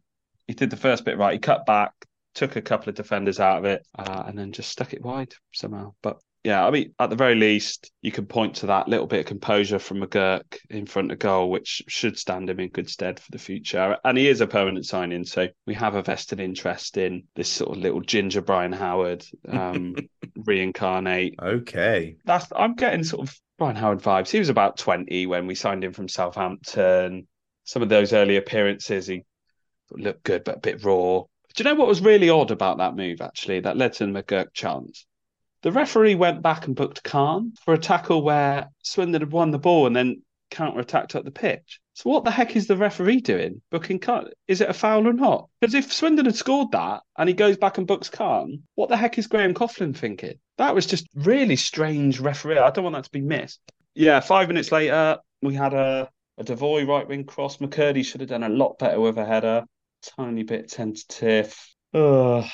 He 0.48 0.54
did 0.54 0.70
the 0.70 0.78
first 0.78 1.04
bit 1.04 1.18
right. 1.18 1.34
He 1.34 1.40
cut 1.40 1.66
back, 1.66 1.94
took 2.36 2.56
a 2.56 2.62
couple 2.62 2.90
of 2.90 2.96
defenders 2.96 3.40
out 3.40 3.58
of 3.58 3.66
it, 3.66 3.84
uh, 3.98 4.24
and 4.28 4.38
then 4.38 4.52
just 4.52 4.70
stuck 4.70 4.94
it 4.94 5.02
wide 5.02 5.34
somehow. 5.52 5.94
But 6.04 6.20
yeah, 6.44 6.64
I 6.64 6.70
mean, 6.70 6.94
at 7.00 7.10
the 7.10 7.16
very 7.16 7.34
least, 7.34 7.92
you 8.04 8.12
can 8.12 8.28
point 8.28 8.58
to 8.58 8.68
that 8.68 8.88
little 8.88 9.08
bit 9.08 9.22
of 9.22 9.26
composure 9.26 9.80
from 9.80 10.02
McGurk 10.02 10.60
in 10.70 10.86
front 10.86 11.12
of 11.12 11.18
goal, 11.18 11.50
which 11.50 11.82
should 11.88 12.20
stand 12.20 12.52
him 12.52 12.60
in 12.60 12.70
good 12.70 12.90
stead 12.90 13.20
for 13.20 13.32
the 13.32 13.40
future. 13.40 13.98
And 14.06 14.16
he 14.16 14.28
is 14.28 14.42
a 14.42 14.48
permanent 14.48 14.86
signing, 14.86 15.26
so 15.26 15.48
we 15.66 15.74
have 15.74 15.96
a 15.96 16.04
vested 16.04 16.40
interest 16.40 16.98
in 16.98 17.24
this 17.36 17.50
sort 17.50 17.76
of 17.76 17.82
little 17.82 18.02
ginger 18.02 18.42
Brian 18.42 18.74
Howard 18.74 19.26
um, 19.50 19.96
reincarnate. 20.36 21.34
Okay, 21.42 22.18
that's 22.26 22.48
I'm 22.56 22.76
getting 22.76 23.04
sort 23.04 23.28
of 23.28 23.40
Brian 23.60 23.76
Howard 23.76 24.02
vibes. 24.02 24.32
He 24.32 24.40
was 24.40 24.50
about 24.50 24.78
20 24.78 25.28
when 25.28 25.46
we 25.46 25.54
signed 25.54 25.84
him 25.84 25.92
from 25.92 26.08
Southampton. 26.08 27.28
Some 27.66 27.84
of 27.84 27.90
those 27.90 28.14
early 28.14 28.38
appearances, 28.38 29.06
he 29.06 29.26
looked 29.92 30.24
good, 30.24 30.46
but 30.46 30.56
a 30.56 30.60
bit 30.60 30.84
raw. 30.84 31.24
Do 31.56 31.64
you 31.64 31.66
know 31.66 31.76
what 31.76 31.88
was 31.88 32.02
really 32.02 32.30
odd 32.30 32.52
about 32.52 32.78
that 32.78 32.96
move, 32.96 33.22
actually, 33.22 33.60
that 33.60 33.78
led 33.78 33.94
to 33.94 34.06
the 34.06 34.12
McGurk 34.12 34.54
chance? 34.54 35.06
The 35.62 35.74
referee 35.74 36.16
went 36.16 36.42
back 36.42 36.68
and 36.68 36.76
booked 36.76 37.04
Khan 37.04 37.52
for 37.66 37.74
a 37.74 37.78
tackle 37.78 38.24
where 38.24 38.70
Swindon 38.82 39.22
had 39.22 39.32
won 39.32 39.52
the 39.52 39.60
ball 39.60 39.88
and 39.88 39.96
then 39.96 40.22
counter 40.50 40.80
attacked 40.80 41.16
up 41.16 41.26
the 41.26 41.32
pitch. 41.32 41.82
So 42.00 42.10
what 42.10 42.24
the 42.24 42.32
heck 42.32 42.56
is 42.56 42.66
the 42.66 42.78
referee 42.78 43.20
doing? 43.20 43.62
Booking 43.72 44.00
Khan? 44.00 44.30
Is 44.48 44.62
it 44.62 44.70
a 44.70 44.74
foul 44.74 45.06
or 45.06 45.12
not? 45.12 45.50
Because 45.60 45.74
if 45.74 45.92
Swindon 45.92 46.28
had 46.28 46.36
scored 46.38 46.72
that 46.72 47.02
and 47.18 47.28
he 47.28 47.36
goes 47.36 47.58
back 47.58 47.78
and 47.78 47.86
books 47.86 48.10
Khan, 48.10 48.64
what 48.76 48.88
the 48.88 48.96
heck 48.96 49.18
is 49.18 49.28
Graham 49.28 49.54
Coughlan 49.54 49.94
thinking? 49.94 50.40
That 50.58 50.74
was 50.74 50.86
just 50.86 51.10
really 51.14 51.58
strange 51.58 52.22
referee. 52.22 52.58
I 52.58 52.70
don't 52.70 52.86
want 52.86 52.96
that 52.96 53.04
to 53.04 53.12
be 53.12 53.20
missed. 53.20 53.60
Yeah, 53.96 54.22
five 54.22 54.48
minutes 54.48 54.72
later, 54.72 55.18
we 55.42 55.56
had 55.56 55.74
a, 55.74 56.10
a 56.38 56.44
Devoy 56.46 56.88
right 56.88 57.06
wing 57.06 57.26
cross. 57.26 57.58
McKirdy 57.58 58.06
should 58.06 58.22
have 58.22 58.30
done 58.30 58.44
a 58.44 58.50
lot 58.50 58.80
better 58.80 59.02
with 59.02 59.18
a 59.18 59.26
header. 59.26 59.66
Tiny 60.16 60.44
bit 60.44 60.70
tentative. 60.70 61.54
Ugh. 61.94 62.46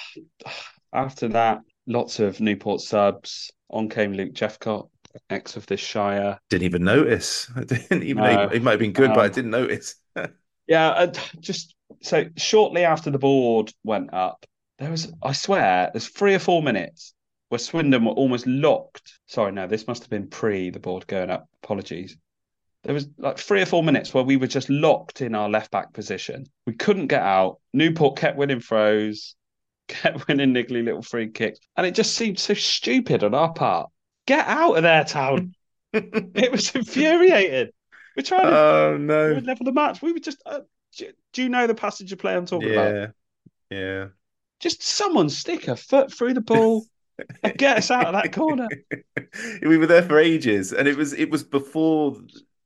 After 0.92 1.28
that, 1.28 1.60
lots 1.86 2.20
of 2.20 2.40
Newport 2.40 2.82
subs. 2.82 3.52
On 3.70 3.90
came 3.90 4.14
Luke 4.14 4.34
Jephcott 4.34 4.90
ex 5.30 5.56
of 5.56 5.66
this 5.68 5.80
Shire. 5.80 6.40
Didn't 6.50 6.66
even 6.66 6.84
notice. 6.84 7.50
I 7.56 7.64
didn't 7.64 8.04
even. 8.04 8.24
It 8.24 8.64
might 8.64 8.72
have 8.72 8.80
been 8.80 8.94
good, 8.94 9.10
um, 9.10 9.16
but 9.16 9.26
I 9.26 9.30
didn't 9.30 9.52
notice. 9.52 9.96
yeah, 10.68 10.90
uh, 10.90 11.14
just 11.40 11.76
so 12.02 12.26
shortly 12.38 12.84
after 12.84 13.12
the 13.12 13.20
board 13.20 13.72
went 13.84 14.14
up, 14.14 14.46
there 14.80 14.92
was, 14.92 15.12
I 15.24 15.32
swear, 15.32 15.90
there's 15.94 16.08
three 16.08 16.36
or 16.36 16.40
four 16.40 16.62
minutes 16.62 17.14
where 17.50 17.60
Swindon 17.60 18.06
were 18.06 18.12
almost 18.12 18.48
locked. 18.48 19.20
Sorry, 19.28 19.52
no, 19.52 19.68
this 19.68 19.88
must 19.88 20.04
have 20.04 20.10
been 20.10 20.28
pre 20.28 20.70
the 20.70 20.80
board 20.80 21.08
going 21.08 21.30
up. 21.30 21.48
Apologies. 21.64 22.18
There 22.84 22.94
was 22.94 23.08
like 23.18 23.40
three 23.40 23.62
or 23.62 23.66
four 23.66 23.84
minutes 23.84 24.14
where 24.14 24.24
we 24.24 24.38
were 24.38 24.48
just 24.48 24.70
locked 24.70 25.22
in 25.22 25.34
our 25.34 25.50
left 25.50 25.72
back 25.72 25.94
position. 25.94 26.46
We 26.68 26.74
couldn't 26.74 27.08
get 27.08 27.24
out. 27.24 27.60
Newport 27.74 28.18
kept 28.18 28.38
winning 28.38 28.60
throws, 28.60 29.36
kept 29.88 30.28
winning 30.28 30.54
niggly 30.54 30.84
little 30.84 31.02
free 31.02 31.30
kicks, 31.30 31.60
and 31.78 31.88
it 31.88 31.96
just 31.96 32.16
seemed 32.16 32.40
so 32.40 32.54
stupid 32.54 33.24
on 33.24 33.34
our 33.34 33.54
part 33.54 33.90
Get 34.26 34.48
out 34.48 34.78
of 34.78 34.84
there, 34.84 35.04
town. 35.04 35.54
it 35.94 36.52
was 36.52 36.74
infuriating. 36.76 37.72
We're 38.16 38.24
trying 38.24 38.48
to 38.48 38.58
oh, 38.58 38.98
no. 38.98 39.42
level 39.44 39.66
the 39.66 39.74
match. 39.74 40.02
We 40.02 40.14
were 40.14 40.20
just. 40.20 40.42
Uh, 40.46 40.62
do, 40.98 41.12
do, 41.34 41.44
you 41.44 41.50
know 41.50 41.68
the 41.68 41.76
passage 41.76 42.12
of 42.12 42.20
play 42.20 42.36
I'm 42.36 42.46
talking 42.46 42.70
yeah. 42.70 42.80
about? 42.80 43.10
Yeah. 43.70 44.06
Just 44.60 44.82
someone 44.82 45.30
stick 45.30 45.68
a 45.68 45.76
foot 45.76 46.12
through 46.12 46.34
the 46.34 46.42
ball. 46.42 46.86
get 47.58 47.78
us 47.78 47.92
out 47.92 48.08
of 48.08 48.14
that 48.14 48.34
corner. 48.34 48.68
we 49.62 49.78
were 49.78 49.88
there 49.88 50.04
for 50.04 50.20
ages, 50.20 50.74
and 50.74 50.88
it 50.88 50.98
was 50.98 51.14
it 51.14 51.30
was 51.30 51.44
before 51.44 52.18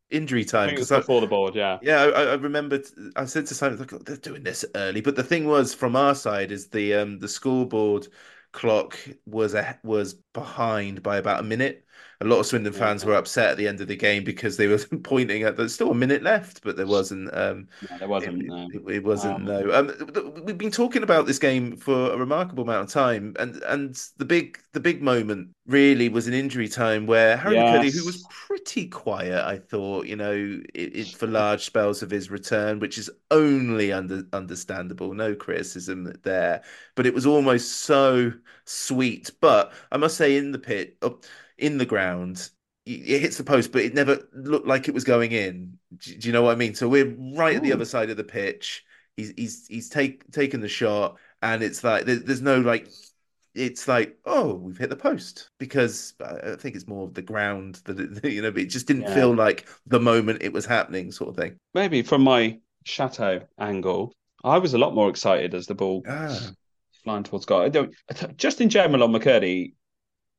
injury 0.10 0.43
time. 0.43 0.70
because 0.70 0.89
before 0.89 1.22
the 1.22 1.28
board, 1.28 1.55
yeah. 1.55 1.78
Yeah, 1.82 2.03
I, 2.03 2.24
I 2.24 2.34
remember. 2.36 2.82
I 3.16 3.26
said 3.26 3.45
to 3.47 3.53
Simon, 3.53 3.86
they're 4.05 4.18
doing 4.18 4.43
this 4.43 4.66
early." 4.76 5.01
But 5.01 5.16
the 5.16 5.24
thing 5.24 5.45
was, 5.45 5.74
from 5.74 5.95
our 5.95 6.16
side, 6.16 6.51
is 6.51 6.68
the 6.68 6.95
um 6.95 7.20
the 7.20 7.28
scoreboard 7.28 8.07
clock 8.52 8.97
was 9.26 9.54
a, 9.56 9.80
was 9.84 10.14
behind 10.34 11.04
by 11.04 11.18
about 11.18 11.39
a 11.41 11.43
minute. 11.43 11.86
A 12.22 12.26
lot 12.26 12.40
of 12.40 12.46
Swindon 12.46 12.74
fans 12.74 13.06
were 13.06 13.16
upset 13.16 13.52
at 13.52 13.58
the 13.58 13.68
end 13.68 13.80
of 13.80 13.88
the 13.88 13.96
game 13.96 14.26
because 14.26 14.58
they 14.58 14.68
were 14.68 14.78
pointing 15.04 15.44
at 15.44 15.56
there's 15.56 15.74
still 15.74 15.92
a 15.92 15.96
minute 15.96 16.22
left, 16.22 16.62
but 16.64 16.76
there 16.76 16.88
wasn't. 16.88 17.30
Um, 17.34 17.68
no, 17.90 17.98
there 17.98 18.08
wasn't. 18.10 18.42
It, 18.44 18.48
no. 18.48 18.68
it, 18.74 18.96
it 18.96 19.04
wasn't. 19.04 19.36
Um, 19.36 19.46
no. 19.46 19.74
Um, 19.74 20.44
we've 20.44 20.58
been 20.58 20.72
talking 20.72 21.04
about 21.04 21.28
this 21.28 21.40
game 21.40 21.78
for 21.78 22.12
a 22.12 22.18
remarkable 22.18 22.64
amount 22.64 22.90
of 22.90 22.94
time, 22.94 23.36
and 23.40 23.56
and 23.64 23.96
the 24.18 24.26
big 24.26 24.60
the 24.74 24.82
big 24.82 25.02
moment 25.02 25.50
really 25.70 26.10
was 26.10 26.28
an 26.28 26.34
injury 26.34 26.68
time 26.68 27.06
where 27.06 27.38
Harry 27.38 27.56
yes. 27.56 27.78
McKirdy, 27.78 27.98
who 27.98 28.06
was 28.06 28.26
pretty 28.30 28.88
quiet, 28.88 29.46
I 29.46 29.58
thought, 29.58 30.08
you 30.08 30.16
know, 30.16 30.60
it, 30.74 31.08
for 31.10 31.28
large 31.28 31.64
spells 31.64 32.02
of 32.02 32.10
his 32.10 32.32
return, 32.32 32.80
which 32.80 32.98
is 32.98 33.10
only 33.32 33.94
under 33.94 34.24
understandable, 34.34 35.14
no 35.14 35.36
criticism 35.36 36.12
there, 36.24 36.64
but 36.96 37.06
it 37.06 37.14
was 37.14 37.26
almost 37.26 37.72
so 37.82 38.34
sweet. 38.66 39.32
But 39.40 39.72
I 39.92 39.98
must 39.98 40.18
say, 40.18 40.38
in 40.38 40.52
the 40.52 40.60
pit, 40.60 40.98
in 41.60 41.78
the 41.78 41.86
ground, 41.86 42.49
it 42.86 43.22
hits 43.22 43.38
the 43.38 43.43
post, 43.43 43.72
but 43.72 43.84
it 43.84 43.93
never 43.93 44.20
looked 44.34 44.68
like 44.68 44.88
it 44.88 44.93
was 44.93 45.03
going 45.03 45.32
in. 45.32 45.78
Do, 45.97 46.16
you 46.20 46.32
know 46.32 46.43
what 46.43 46.53
I 46.53 46.55
mean? 46.55 46.74
So 46.74 46.88
we're 46.88 47.16
right 47.36 47.53
Ooh. 47.53 47.57
at 47.57 47.64
the 47.64 47.74
other 47.74 47.86
side 47.86 48.10
of 48.10 48.18
the 48.18 48.24
pitch. 48.24 48.84
He's 49.16 49.34
he's 49.36 49.68
he's 49.68 49.89
take 49.89 50.30
taken 50.32 50.62
the 50.62 50.70
shot, 50.70 51.18
and 51.41 51.62
it's 51.62 51.84
like 51.84 52.05
there's 52.05 52.41
no 52.41 52.60
like 52.60 52.88
it's 53.55 53.88
like, 53.88 54.18
oh, 54.26 54.53
we've 54.53 54.78
hit 54.78 54.89
the 54.89 54.95
post 54.95 55.49
because 55.57 56.14
I 56.24 56.55
think 56.55 56.76
it's 56.76 56.88
more 56.88 57.05
of 57.05 57.14
the 57.14 57.22
ground 57.22 57.82
that 57.86 57.99
it, 57.99 58.24
you 58.32 58.41
know, 58.41 58.51
but 58.51 58.62
it 58.62 58.70
just 58.70 58.88
didn't 58.88 59.03
yeah. 59.03 59.16
feel 59.16 59.36
like 59.36 59.68
the 59.88 59.99
moment 59.99 60.41
it 60.41 60.53
was 60.53 60.66
happening, 60.66 61.12
sort 61.12 61.30
of 61.30 61.36
thing. 61.36 61.57
Maybe 61.74 62.01
from 62.01 62.22
my 62.22 62.60
chateau 62.86 63.41
angle, 63.60 64.14
I 64.43 64.57
was 64.57 64.74
a 64.74 64.78
lot 64.78 64.95
more 64.95 65.10
excited 65.10 65.53
as 65.53 65.68
the 65.68 65.76
ball 65.76 66.03
ah. 66.07 66.51
flying 67.03 67.24
towards 67.24 67.45
goal. 67.45 67.70
Just 68.38 68.62
in 68.62 68.70
general 68.70 69.03
on 69.03 69.12
McKirdy, 69.12 69.74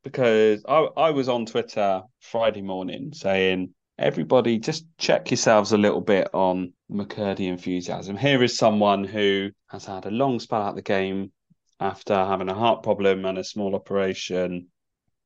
because 0.02 0.64
I, 0.68 0.88
I 0.96 1.10
was 1.10 1.28
on 1.28 1.46
Twitter 1.46 2.02
Friday 2.20 2.62
morning 2.62 3.12
saying, 3.12 3.74
everybody 3.98 4.58
just 4.58 4.86
check 4.98 5.30
yourselves 5.30 5.72
a 5.72 5.78
little 5.78 6.00
bit 6.00 6.28
on 6.32 6.72
McKirdy 6.90 7.48
enthusiasm. 7.48 8.16
Here 8.16 8.42
is 8.42 8.56
someone 8.56 9.04
who 9.04 9.50
has 9.68 9.84
had 9.84 10.06
a 10.06 10.10
long 10.10 10.40
spell 10.40 10.62
out 10.62 10.74
the 10.74 10.82
game 10.82 11.32
after 11.78 12.14
having 12.14 12.48
a 12.48 12.54
heart 12.54 12.82
problem 12.82 13.24
and 13.26 13.36
a 13.38 13.44
small 13.44 13.74
operation. 13.74 14.68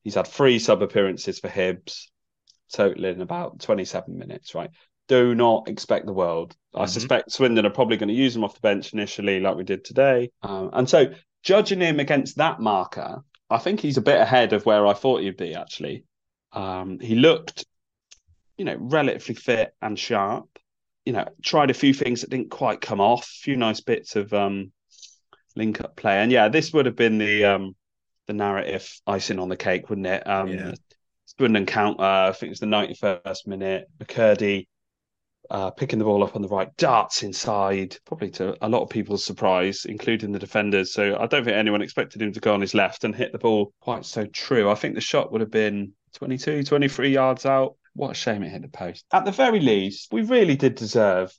He's 0.03 0.15
had 0.15 0.27
three 0.27 0.59
sub 0.59 0.81
appearances 0.81 1.39
for 1.39 1.49
Hibs. 1.49 2.07
totaling 2.73 3.21
about 3.21 3.59
27 3.59 4.17
minutes, 4.17 4.55
right? 4.55 4.71
Do 5.07 5.35
not 5.35 5.69
expect 5.69 6.07
the 6.07 6.13
world. 6.13 6.55
I 6.73 6.83
Mhm. 6.85 6.89
suspect 6.89 7.31
Swindon 7.31 7.65
are 7.65 7.69
probably 7.69 7.95
going 7.95 8.09
to 8.09 8.15
use 8.15 8.35
him 8.35 8.43
off 8.43 8.55
the 8.55 8.59
bench 8.59 8.91
initially, 8.91 9.39
like 9.39 9.55
we 9.55 9.63
did 9.63 9.85
today. 9.85 10.31
Um, 10.41 10.71
and 10.73 10.89
so, 10.89 11.13
judging 11.43 11.79
him 11.79 11.99
against 11.99 12.37
that 12.37 12.59
marker, 12.59 13.23
I 13.49 13.57
think 13.57 13.79
he's 13.79 13.97
a 13.97 14.01
bit 14.01 14.19
ahead 14.19 14.53
of 14.53 14.65
where 14.65 14.87
I 14.87 14.93
thought 14.93 15.21
he'd 15.21 15.37
be, 15.37 15.53
actually. 15.53 16.05
Um, 16.51 16.99
he 16.99 17.15
looked, 17.15 17.65
you 18.57 18.65
know, 18.65 18.77
relatively 18.79 19.35
fit 19.35 19.73
and 19.81 19.97
sharp. 19.97 20.47
You 21.05 21.13
know, 21.13 21.25
tried 21.43 21.69
a 21.69 21.75
few 21.75 21.93
things 21.93 22.21
that 22.21 22.31
didn't 22.31 22.49
quite 22.49 22.81
come 22.81 22.99
off, 22.99 23.23
a 23.23 23.43
few 23.43 23.55
nice 23.57 23.81
bits 23.81 24.15
of 24.15 24.33
um, 24.33 24.71
link 25.55 25.81
up 25.81 25.95
play. 25.95 26.17
And 26.17 26.31
yeah, 26.31 26.49
this 26.49 26.73
would 26.73 26.87
have 26.87 26.95
been 26.95 27.19
the 27.19 27.45
um, 27.45 27.75
the 28.25 28.33
narrative 28.33 28.91
icing 29.05 29.39
on 29.39 29.49
the 29.49 29.57
cake, 29.57 29.89
wouldn't 29.89 30.07
it? 30.07 30.27
Um, 30.27 30.47
Yeah. 30.47 30.73
Swindon 31.25 31.65
counter, 31.65 32.03
I 32.03 32.31
think 32.31 32.47
it 32.47 32.51
was 32.51 32.59
the 32.59 32.65
91st 32.67 33.47
minute. 33.47 33.87
McKirdy 33.99 34.67
uh, 35.49 35.71
picking 35.71 35.99
the 35.99 36.05
ball 36.05 36.23
up 36.23 36.35
on 36.35 36.41
the 36.41 36.47
right, 36.47 36.75
darts 36.77 37.23
inside, 37.23 37.97
probably 38.05 38.29
to 38.31 38.55
a 38.65 38.69
lot 38.69 38.81
of 38.81 38.89
people's 38.89 39.23
surprise, 39.23 39.85
including 39.85 40.31
the 40.31 40.39
defenders. 40.39 40.93
So 40.93 41.17
I 41.17 41.27
don't 41.27 41.43
think 41.43 41.55
anyone 41.55 41.81
expected 41.81 42.21
him 42.21 42.33
to 42.33 42.39
go 42.39 42.53
on 42.53 42.61
his 42.61 42.73
left 42.73 43.03
and 43.03 43.15
hit 43.15 43.31
the 43.31 43.37
ball 43.37 43.73
quite 43.81 44.05
so 44.05 44.25
true. 44.25 44.69
I 44.69 44.75
think 44.75 44.95
the 44.95 45.01
shot 45.01 45.31
would 45.31 45.41
have 45.41 45.51
been 45.51 45.93
22, 46.13 46.63
23 46.63 47.09
yards 47.09 47.45
out. 47.45 47.75
What 47.93 48.11
a 48.11 48.13
shame 48.13 48.43
it 48.43 48.49
hit 48.49 48.61
the 48.61 48.67
post. 48.67 49.05
At 49.13 49.25
the 49.25 49.31
very 49.31 49.59
least, 49.59 50.11
we 50.11 50.21
really 50.21 50.55
did 50.55 50.75
deserve 50.75 51.33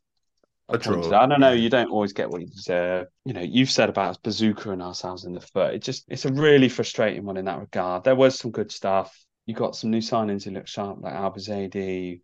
A 0.69 0.79
draw. 0.79 1.07
I 1.13 1.27
don't 1.27 1.41
know. 1.41 1.53
You 1.53 1.69
don't 1.69 1.91
always 1.91 2.13
get 2.13 2.31
what 2.31 2.41
you 2.41 2.49
deserve. 2.49 3.09
You 3.25 3.35
know, 3.35 3.43
you've 3.43 3.71
said 3.71 3.89
about 3.89 4.11
us 4.11 4.19
bazookaing 4.19 4.83
ourselves 4.83 5.25
in 5.25 5.35
the 5.35 5.41
foot. 5.41 5.75
It 5.75 5.83
just 5.83 6.05
it's 6.09 6.25
a 6.25 6.33
really 6.33 6.69
frustrating 6.69 7.25
one 7.25 7.37
in 7.37 7.45
that 7.45 7.61
regard. 7.61 8.05
There 8.05 8.15
was 8.15 8.39
some 8.39 8.51
good 8.51 8.73
stuff. 8.73 9.15
You 9.45 9.55
got 9.55 9.77
some 9.77 9.91
new 9.91 10.01
signings 10.01 10.45
who 10.45 10.51
look 10.51 10.67
sharp, 10.67 10.99
like 11.01 11.15
Elbouzedi. 11.15 12.21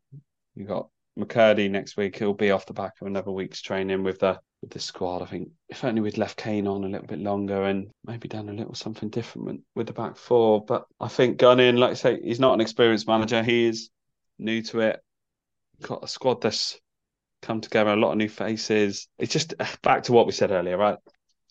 You 0.54 0.64
got 0.64 0.88
McKirdy 1.18 1.70
next 1.70 1.96
week. 1.96 2.18
He'll 2.18 2.34
be 2.34 2.50
off 2.50 2.66
the 2.66 2.72
back 2.72 2.94
of 3.00 3.06
another 3.06 3.30
week's 3.30 3.60
training 3.60 4.02
with 4.02 4.20
the 4.20 4.38
with 4.60 4.70
the 4.70 4.78
squad. 4.78 5.22
I 5.22 5.26
think 5.26 5.50
if 5.68 5.84
only 5.84 6.00
we'd 6.00 6.18
left 6.18 6.36
Kane 6.36 6.66
on 6.66 6.84
a 6.84 6.88
little 6.88 7.06
bit 7.06 7.18
longer 7.18 7.64
and 7.64 7.90
maybe 8.04 8.28
done 8.28 8.48
a 8.48 8.52
little 8.52 8.74
something 8.74 9.08
different 9.08 9.62
with- 9.74 9.86
the 9.86 9.92
back 9.92 10.16
four. 10.16 10.64
But 10.64 10.86
I 11.00 11.08
think 11.08 11.38
Gunning, 11.38 11.76
like 11.76 11.90
I 11.90 11.94
say, 11.94 12.20
he's 12.22 12.40
not 12.40 12.54
an 12.54 12.60
experienced 12.60 13.08
manager. 13.08 13.42
He 13.42 13.66
is 13.66 13.90
new 14.38 14.62
to 14.62 14.80
it. 14.80 15.00
Got 15.80 16.04
a 16.04 16.08
squad 16.08 16.40
that's 16.40 16.78
come 17.42 17.60
together, 17.60 17.90
a 17.90 17.96
lot 17.96 18.12
of 18.12 18.18
new 18.18 18.28
faces. 18.28 19.08
It's 19.18 19.32
just 19.32 19.54
back 19.82 20.04
to 20.04 20.12
what 20.12 20.26
we 20.26 20.32
said 20.32 20.52
earlier, 20.52 20.78
right? 20.78 20.98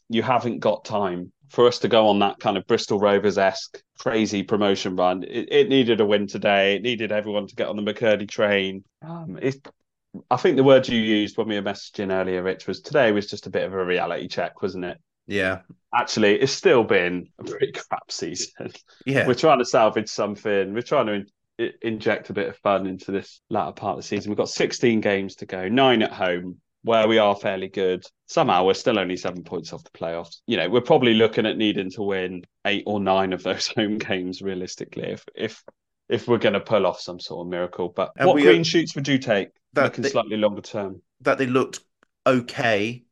You 0.07 0.23
haven't 0.23 0.59
got 0.59 0.85
time 0.85 1.33
for 1.51 1.67
us 1.67 1.79
to 1.79 1.87
go 1.87 2.07
on 2.07 2.19
that 2.19 2.39
kind 2.39 2.57
of 2.57 2.65
Bristol 2.65 2.99
Rovers 2.99 3.37
esque 3.37 3.81
crazy 3.99 4.41
promotion 4.41 4.95
run. 4.95 5.23
It, 5.23 5.49
it 5.51 5.69
needed 5.69 5.99
a 5.99 6.05
win 6.05 6.25
today. 6.27 6.75
It 6.75 6.81
needed 6.81 7.11
everyone 7.11 7.47
to 7.47 7.55
get 7.55 7.67
on 7.67 7.75
the 7.75 7.93
McKirdy 7.93 8.27
train. 8.27 8.83
Um, 9.01 9.37
it, 9.41 9.55
I 10.29 10.37
think 10.37 10.55
the 10.55 10.63
word 10.63 10.87
you 10.87 10.99
used 10.99 11.37
when 11.37 11.47
we 11.47 11.55
were 11.55 11.61
messaging 11.61 12.11
earlier, 12.11 12.41
Rich, 12.41 12.67
was 12.67 12.81
today 12.81 13.11
was 13.11 13.27
just 13.27 13.47
a 13.47 13.51
bit 13.51 13.63
of 13.63 13.73
a 13.73 13.85
reality 13.85 14.27
check, 14.27 14.61
wasn't 14.61 14.85
it? 14.85 14.97
Yeah. 15.27 15.59
Actually, 15.93 16.39
it's 16.39 16.53
still 16.53 16.83
been 16.83 17.27
a 17.37 17.43
pretty 17.43 17.73
crap 17.73 18.11
season. 18.11 18.71
Yeah. 19.05 19.27
We're 19.27 19.33
trying 19.33 19.59
to 19.59 19.65
salvage 19.65 20.09
something. 20.09 20.73
We're 20.73 20.81
trying 20.81 21.07
to 21.07 21.25
in- 21.57 21.73
inject 21.81 22.29
a 22.29 22.33
bit 22.33 22.47
of 22.47 22.57
fun 22.57 22.87
into 22.87 23.11
this 23.11 23.41
latter 23.49 23.73
part 23.73 23.97
of 23.97 24.03
the 24.03 24.07
season. 24.07 24.29
We've 24.29 24.37
got 24.37 24.49
16 24.49 25.01
games 25.01 25.35
to 25.37 25.45
go, 25.45 25.67
nine 25.67 26.01
at 26.01 26.13
home, 26.13 26.61
where 26.83 27.07
we 27.07 27.17
are 27.17 27.35
fairly 27.35 27.67
good. 27.67 28.03
Somehow 28.27 28.65
we're 28.65 28.73
still 28.73 28.97
only 28.99 29.17
seven 29.17 29.43
points 29.43 29.71
off 29.73 29.83
the 29.83 29.91
playoffs. 29.91 30.37
You 30.47 30.57
know, 30.57 30.69
we're 30.69 30.81
probably 30.81 31.13
looking 31.13 31.45
at 31.45 31.57
needing 31.57 31.91
to 31.91 32.01
win 32.03 32.43
eight 32.65 32.83
or 32.85 32.99
nine 32.99 33.33
of 33.33 33.43
those 33.43 33.67
home 33.75 33.97
games 33.97 34.41
realistically, 34.41 35.03
if 35.03 35.23
if 35.35 35.63
if 36.09 36.27
we're 36.27 36.37
going 36.39 36.53
to 36.53 36.59
pull 36.59 36.85
off 36.85 36.99
some 36.99 37.19
sort 37.19 37.45
of 37.45 37.49
miracle. 37.51 37.89
But 37.95 38.11
And 38.17 38.27
what 38.27 38.35
we- 38.35 38.41
green 38.43 38.57
um, 38.57 38.63
shoots 38.63 38.95
would 38.95 39.07
you 39.07 39.17
take? 39.17 39.49
That- 39.73 39.83
looking 39.85 40.01
they- 40.03 40.09
slightly 40.09 40.37
longer 40.37 40.61
term. 40.61 41.01
that 41.21 41.37
they 41.37 41.45
looked 41.47 41.79
okay 42.27 43.03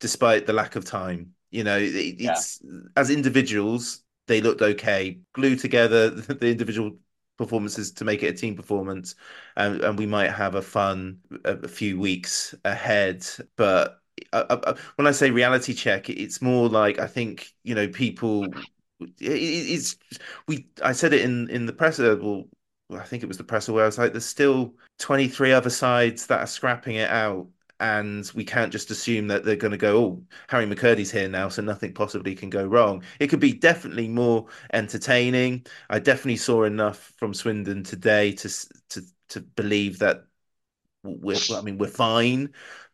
despite 0.00 0.46
the 0.46 0.52
lack 0.52 0.76
of 0.76 0.84
time. 0.84 1.34
You 1.50 1.64
know, 1.64 1.78
it- 1.78 2.16
it's 2.20 2.60
as 2.96 3.10
individuals 3.10 4.02
they 4.26 4.40
looked 4.42 4.60
okay, 4.62 5.18
glued 5.32 5.58
together 5.58 6.10
the 6.10 6.48
individual 6.50 6.98
performances 7.38 7.92
to 7.92 8.04
make 8.04 8.22
it 8.22 8.28
a 8.34 8.38
team 8.38 8.56
performance, 8.56 9.14
and, 9.56 9.80
and 9.82 9.98
we 9.98 10.06
might 10.06 10.30
have 10.32 10.54
a 10.56 10.62
fun 10.62 11.20
a, 11.44 11.54
a 11.58 11.68
few 11.68 11.98
weeks 12.00 12.54
ahead. 12.64 13.26
But 13.56 14.02
uh, 14.32 14.44
uh, 14.50 14.76
when 14.96 15.06
I 15.06 15.12
say 15.12 15.30
reality 15.30 15.74
check, 15.74 16.10
it's 16.10 16.42
more 16.42 16.68
like 16.68 16.98
I 16.98 17.06
think 17.06 17.54
you 17.64 17.74
know 17.74 17.88
people. 17.88 18.56
it- 19.00 19.14
It's 19.20 19.96
we. 20.46 20.68
I 20.82 20.92
said 20.92 21.12
it 21.12 21.22
in 21.22 21.48
in 21.50 21.66
the 21.66 21.72
press. 21.72 21.98
uh, 22.00 22.16
Well, 22.20 22.48
I 22.92 23.04
think 23.04 23.22
it 23.22 23.26
was 23.26 23.38
the 23.38 23.44
presser 23.44 23.72
where 23.72 23.84
I 23.84 23.86
was 23.86 23.98
like, 23.98 24.12
"There's 24.12 24.24
still 24.26 24.74
23 24.98 25.52
other 25.52 25.70
sides 25.70 26.26
that 26.28 26.40
are 26.40 26.46
scrapping 26.46 26.96
it 26.96 27.10
out." 27.10 27.48
And 27.80 28.30
we 28.34 28.44
can't 28.44 28.72
just 28.72 28.90
assume 28.90 29.28
that 29.28 29.44
they're 29.44 29.54
going 29.56 29.70
to 29.70 29.76
go, 29.76 29.96
oh, 29.98 30.22
Harry 30.48 30.66
McKirdy's 30.66 31.12
here 31.12 31.28
now, 31.28 31.48
so 31.48 31.62
nothing 31.62 31.94
possibly 31.94 32.34
can 32.34 32.50
go 32.50 32.66
wrong. 32.66 33.04
It 33.20 33.28
could 33.28 33.38
be 33.40 33.52
definitely 33.52 34.08
more 34.08 34.46
entertaining. 34.72 35.64
I 35.88 36.00
definitely 36.00 36.36
saw 36.38 36.64
enough 36.64 37.12
from 37.18 37.34
Swindon 37.34 37.84
today 37.84 38.32
to 38.32 38.48
to 38.90 39.02
to 39.28 39.40
believe 39.42 39.98
that 40.00 40.24
we're, 41.02 41.44
I 41.54 41.60
mean, 41.62 41.78
we're 41.78 41.88
fine, 41.88 42.52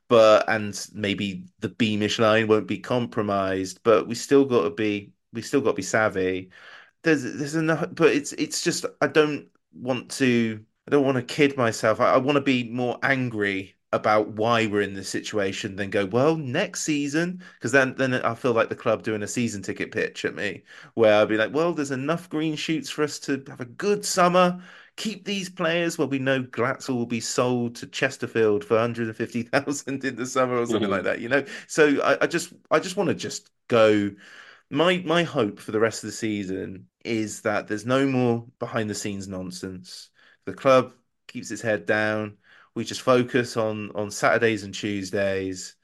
but 0.08 0.48
and 0.48 0.78
maybe 0.94 1.46
the 1.60 1.68
Beamish 1.70 2.18
line 2.18 2.46
won't 2.48 2.68
be 2.68 2.78
compromised, 2.78 3.80
but 3.82 4.06
we 4.06 4.14
still 4.14 4.44
got 4.44 4.62
to 4.64 4.70
be 4.70 5.12
we 5.32 5.42
still 5.42 5.60
got 5.60 5.70
to 5.70 5.74
be 5.76 5.82
savvy. 5.82 6.50
There's 7.02 7.22
there's 7.24 7.56
enough, 7.56 7.86
but 7.94 8.08
it's 8.12 8.32
it's 8.34 8.62
just 8.62 8.86
I 9.00 9.08
don't 9.08 9.48
want 9.74 10.10
to 10.12 10.64
I 10.88 10.90
don't 10.92 11.04
want 11.04 11.16
to 11.18 11.22
kid 11.24 11.56
myself. 11.56 12.00
I, 12.00 12.14
I 12.14 12.18
want 12.18 12.36
to 12.36 12.42
be 12.42 12.70
more 12.70 12.98
angry 13.02 13.73
about 13.94 14.28
why 14.30 14.66
we're 14.66 14.82
in 14.82 14.94
this 14.94 15.08
situation 15.08 15.76
than 15.76 15.90
go, 15.90 16.04
well, 16.06 16.36
next 16.36 16.82
season, 16.82 17.42
because 17.54 17.72
then 17.72 17.94
then 17.96 18.14
I 18.14 18.34
feel 18.34 18.52
like 18.52 18.68
the 18.68 18.74
club 18.76 19.02
doing 19.02 19.22
a 19.22 19.28
season 19.28 19.62
ticket 19.62 19.92
pitch 19.92 20.24
at 20.24 20.34
me, 20.34 20.64
where 20.94 21.14
I'll 21.14 21.26
be 21.26 21.36
like, 21.36 21.54
well, 21.54 21.72
there's 21.72 21.90
enough 21.90 22.28
green 22.28 22.56
shoots 22.56 22.90
for 22.90 23.02
us 23.04 23.18
to 23.20 23.42
have 23.48 23.60
a 23.60 23.64
good 23.66 24.04
summer. 24.04 24.60
Keep 24.96 25.24
these 25.24 25.48
players. 25.50 25.98
Well, 25.98 26.08
we 26.08 26.18
know 26.18 26.42
Glatzel 26.42 26.94
will 26.96 27.06
be 27.06 27.20
sold 27.20 27.76
to 27.76 27.86
Chesterfield 27.86 28.64
for 28.64 28.74
150,000 28.74 30.04
in 30.04 30.16
the 30.16 30.26
summer 30.26 30.56
or 30.58 30.66
something 30.66 30.90
like 30.90 31.04
that, 31.04 31.20
you 31.20 31.28
know. 31.28 31.44
So 31.68 32.00
I, 32.02 32.24
I 32.24 32.26
just 32.26 32.52
I 32.70 32.78
just 32.80 32.96
want 32.96 33.08
to 33.08 33.14
just 33.14 33.50
go. 33.68 34.10
My 34.70 34.98
my 35.04 35.22
hope 35.24 35.60
for 35.60 35.72
the 35.72 35.80
rest 35.80 36.02
of 36.04 36.08
the 36.08 36.12
season 36.16 36.88
is 37.04 37.42
that 37.42 37.68
there's 37.68 37.86
no 37.86 38.06
more 38.06 38.46
behind 38.58 38.90
the 38.90 38.94
scenes 38.94 39.28
nonsense. 39.28 40.10
The 40.46 40.54
club 40.54 40.92
keeps 41.28 41.50
its 41.50 41.62
head 41.62 41.86
down. 41.86 42.38
We 42.74 42.84
just 42.84 43.02
focus 43.02 43.56
on 43.56 43.90
on 43.94 44.10
Saturdays 44.10 44.64
and 44.64 44.74
Tuesdays 44.74 45.76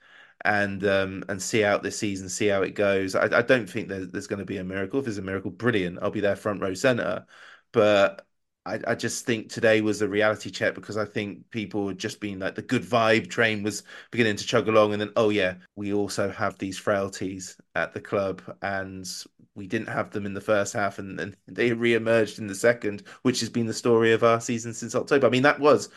and 0.44 0.84
um 0.84 1.24
and 1.28 1.40
see 1.40 1.64
out 1.64 1.82
this 1.82 1.98
season, 1.98 2.28
see 2.28 2.48
how 2.48 2.62
it 2.62 2.74
goes. 2.74 3.14
I, 3.14 3.24
I 3.38 3.42
don't 3.42 3.68
think 3.68 3.88
there's 3.88 4.08
there's 4.08 4.26
going 4.26 4.38
to 4.40 4.44
be 4.44 4.58
a 4.58 4.64
miracle. 4.64 4.98
If 4.98 5.04
there's 5.06 5.18
a 5.18 5.22
miracle, 5.22 5.50
brilliant. 5.50 5.98
I'll 6.02 6.10
be 6.10 6.20
there 6.20 6.36
front 6.36 6.60
row 6.62 6.74
center. 6.74 7.26
But 7.72 8.26
I, 8.66 8.80
I 8.88 8.94
just 8.94 9.24
think 9.24 9.48
today 9.50 9.80
was 9.80 10.02
a 10.02 10.08
reality 10.08 10.50
check 10.50 10.74
because 10.74 10.96
I 10.96 11.04
think 11.04 11.48
people 11.50 11.88
had 11.88 11.98
just 11.98 12.20
been 12.20 12.38
like 12.38 12.54
the 12.54 12.62
good 12.62 12.82
vibe 12.82 13.30
train 13.30 13.62
was 13.62 13.82
beginning 14.10 14.36
to 14.36 14.46
chug 14.46 14.68
along, 14.68 14.92
and 14.92 15.00
then 15.00 15.12
oh 15.16 15.30
yeah, 15.30 15.54
we 15.76 15.92
also 15.92 16.30
have 16.30 16.58
these 16.58 16.78
frailties 16.78 17.56
at 17.74 17.94
the 17.94 18.00
club, 18.00 18.42
and 18.62 19.08
we 19.54 19.66
didn't 19.66 19.88
have 19.88 20.10
them 20.10 20.26
in 20.26 20.34
the 20.34 20.40
first 20.40 20.72
half, 20.74 20.98
and 20.98 21.18
then 21.18 21.34
they 21.46 21.72
re-emerged 21.72 22.38
in 22.38 22.46
the 22.46 22.54
second, 22.54 23.02
which 23.22 23.40
has 23.40 23.48
been 23.48 23.66
the 23.66 23.74
story 23.74 24.12
of 24.12 24.22
our 24.24 24.40
season 24.40 24.74
since 24.74 24.94
October. 24.94 25.26
I 25.26 25.30
mean, 25.30 25.42
that 25.42 25.60
was 25.60 25.88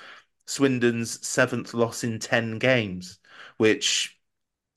Swindon's 0.46 1.26
seventh 1.26 1.74
loss 1.74 2.04
in 2.04 2.20
ten 2.20 2.60
games, 2.60 3.20
which 3.58 4.18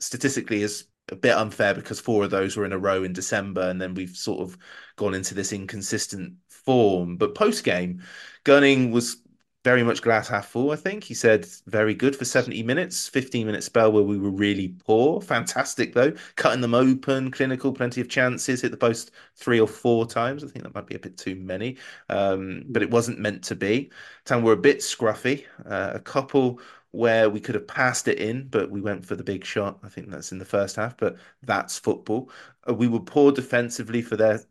statistically 0.01 0.63
is 0.63 0.87
a 1.11 1.17
bit 1.17 1.37
unfair 1.37 1.75
because 1.75 2.01
four 2.01 2.25
of 2.25 2.31
those 2.31 2.57
were 2.57 2.65
in 2.65 2.73
a 2.73 2.79
row 2.79 3.05
in 3.05 3.13
December, 3.13 3.63
and 3.63 3.81
then 3.81 3.95
we've 3.95 4.17
sort 4.17 4.41
of 4.41 4.59
gone 4.97 5.15
into 5.15 5.35
this 5.35 5.53
inconsistent 5.53 6.35
form. 6.49 7.17
But 7.17 7.35
post 7.35 7.65
game, 7.65 8.03
Gunning 8.45 8.91
was 8.91 9.19
very 9.67 9.83
much 9.83 10.01
glass 10.01 10.29
half 10.29 10.47
full. 10.47 10.71
I 10.71 10.77
think 10.77 11.03
he 11.03 11.13
said 11.13 11.45
very 11.67 11.93
good 11.93 12.15
for 12.15 12.25
70 12.25 12.63
minutes, 12.63 13.09
15 13.09 13.45
minute 13.45 13.65
spell 13.65 13.91
where 13.91 14.05
we 14.05 14.17
were 14.17 14.31
really 14.31 14.69
poor. 14.87 15.21
Fantastic 15.21 15.93
though, 15.93 16.13
cutting 16.37 16.61
them 16.61 16.73
open, 16.73 17.33
clinical, 17.33 17.73
plenty 17.73 18.01
of 18.01 18.09
chances, 18.09 18.63
hit 18.63 18.71
the 18.71 18.77
post 18.77 19.11
three 19.35 19.59
or 19.59 19.67
four 19.67 20.07
times. 20.07 20.45
I 20.45 20.47
think 20.47 20.63
that 20.63 20.73
might 20.73 20.87
be 20.87 20.95
a 20.95 21.01
bit 21.01 21.19
too 21.19 21.35
many, 21.35 21.79
um, 22.09 22.63
but 22.69 22.81
it 22.81 22.93
wasn't 22.93 23.19
meant 23.19 23.43
to 23.43 23.57
be. 23.57 23.91
Town 24.25 24.45
were 24.45 24.53
a 24.53 24.57
bit 24.57 24.79
scruffy, 24.79 25.47
uh, 25.69 25.91
a 25.95 26.01
couple 26.01 26.61
where 26.93 27.29
we 27.29 27.41
could 27.41 27.57
have 27.57 27.67
passed 27.67 28.07
it 28.07 28.21
in, 28.21 28.47
but 28.47 28.71
we 28.71 28.81
went 28.81 29.05
for 29.05 29.17
the 29.17 29.25
big 29.25 29.45
shot. 29.45 29.81
I 29.83 29.89
think 29.89 30.11
that's 30.11 30.31
in 30.31 30.39
the 30.39 30.45
first 30.45 30.77
half, 30.77 30.97
but 30.97 31.17
that's 31.43 31.77
football. 31.77 32.31
Uh, 32.71 32.75
we 32.75 32.87
were 32.87 33.01
poor 33.01 33.33
defensively 33.33 34.01
for 34.01 34.17
their 34.17 34.43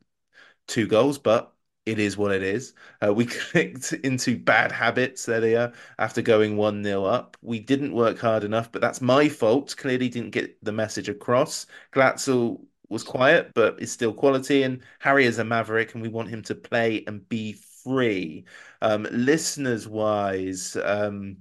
two 0.68 0.88
goals, 0.88 1.18
but 1.18 1.55
it 1.86 2.00
is 2.00 2.18
what 2.18 2.32
it 2.32 2.44
is. 2.44 2.74
Uh, 3.06 3.14
we 3.14 3.26
clicked 3.28 3.94
into 3.94 4.38
bad 4.38 4.72
habits 4.72 5.28
are 5.30 5.74
after 6.00 6.22
going 6.22 6.58
1 6.58 6.84
0 6.84 7.04
up. 7.06 7.38
We 7.42 7.60
didn't 7.60 7.94
work 7.94 8.20
hard 8.20 8.44
enough, 8.44 8.72
but 8.72 8.82
that's 8.82 9.02
my 9.02 9.30
fault. 9.30 9.76
Clearly 9.78 10.10
didn't 10.10 10.32
get 10.32 10.64
the 10.64 10.72
message 10.72 11.10
across. 11.10 11.68
Glatzel 11.92 12.66
was 12.90 13.04
quiet, 13.04 13.52
but 13.54 13.82
is 13.82 13.92
still 13.92 14.14
quality. 14.14 14.64
And 14.64 14.82
Harry 15.00 15.26
is 15.26 15.40
a 15.40 15.44
maverick, 15.44 15.94
and 15.94 16.02
we 16.02 16.10
want 16.10 16.30
him 16.30 16.42
to 16.44 16.56
play 16.56 17.04
and 17.08 17.28
be 17.30 17.54
free. 17.54 18.46
Um, 18.82 19.08
listeners 19.12 19.88
wise, 19.88 20.76
um, 20.84 21.38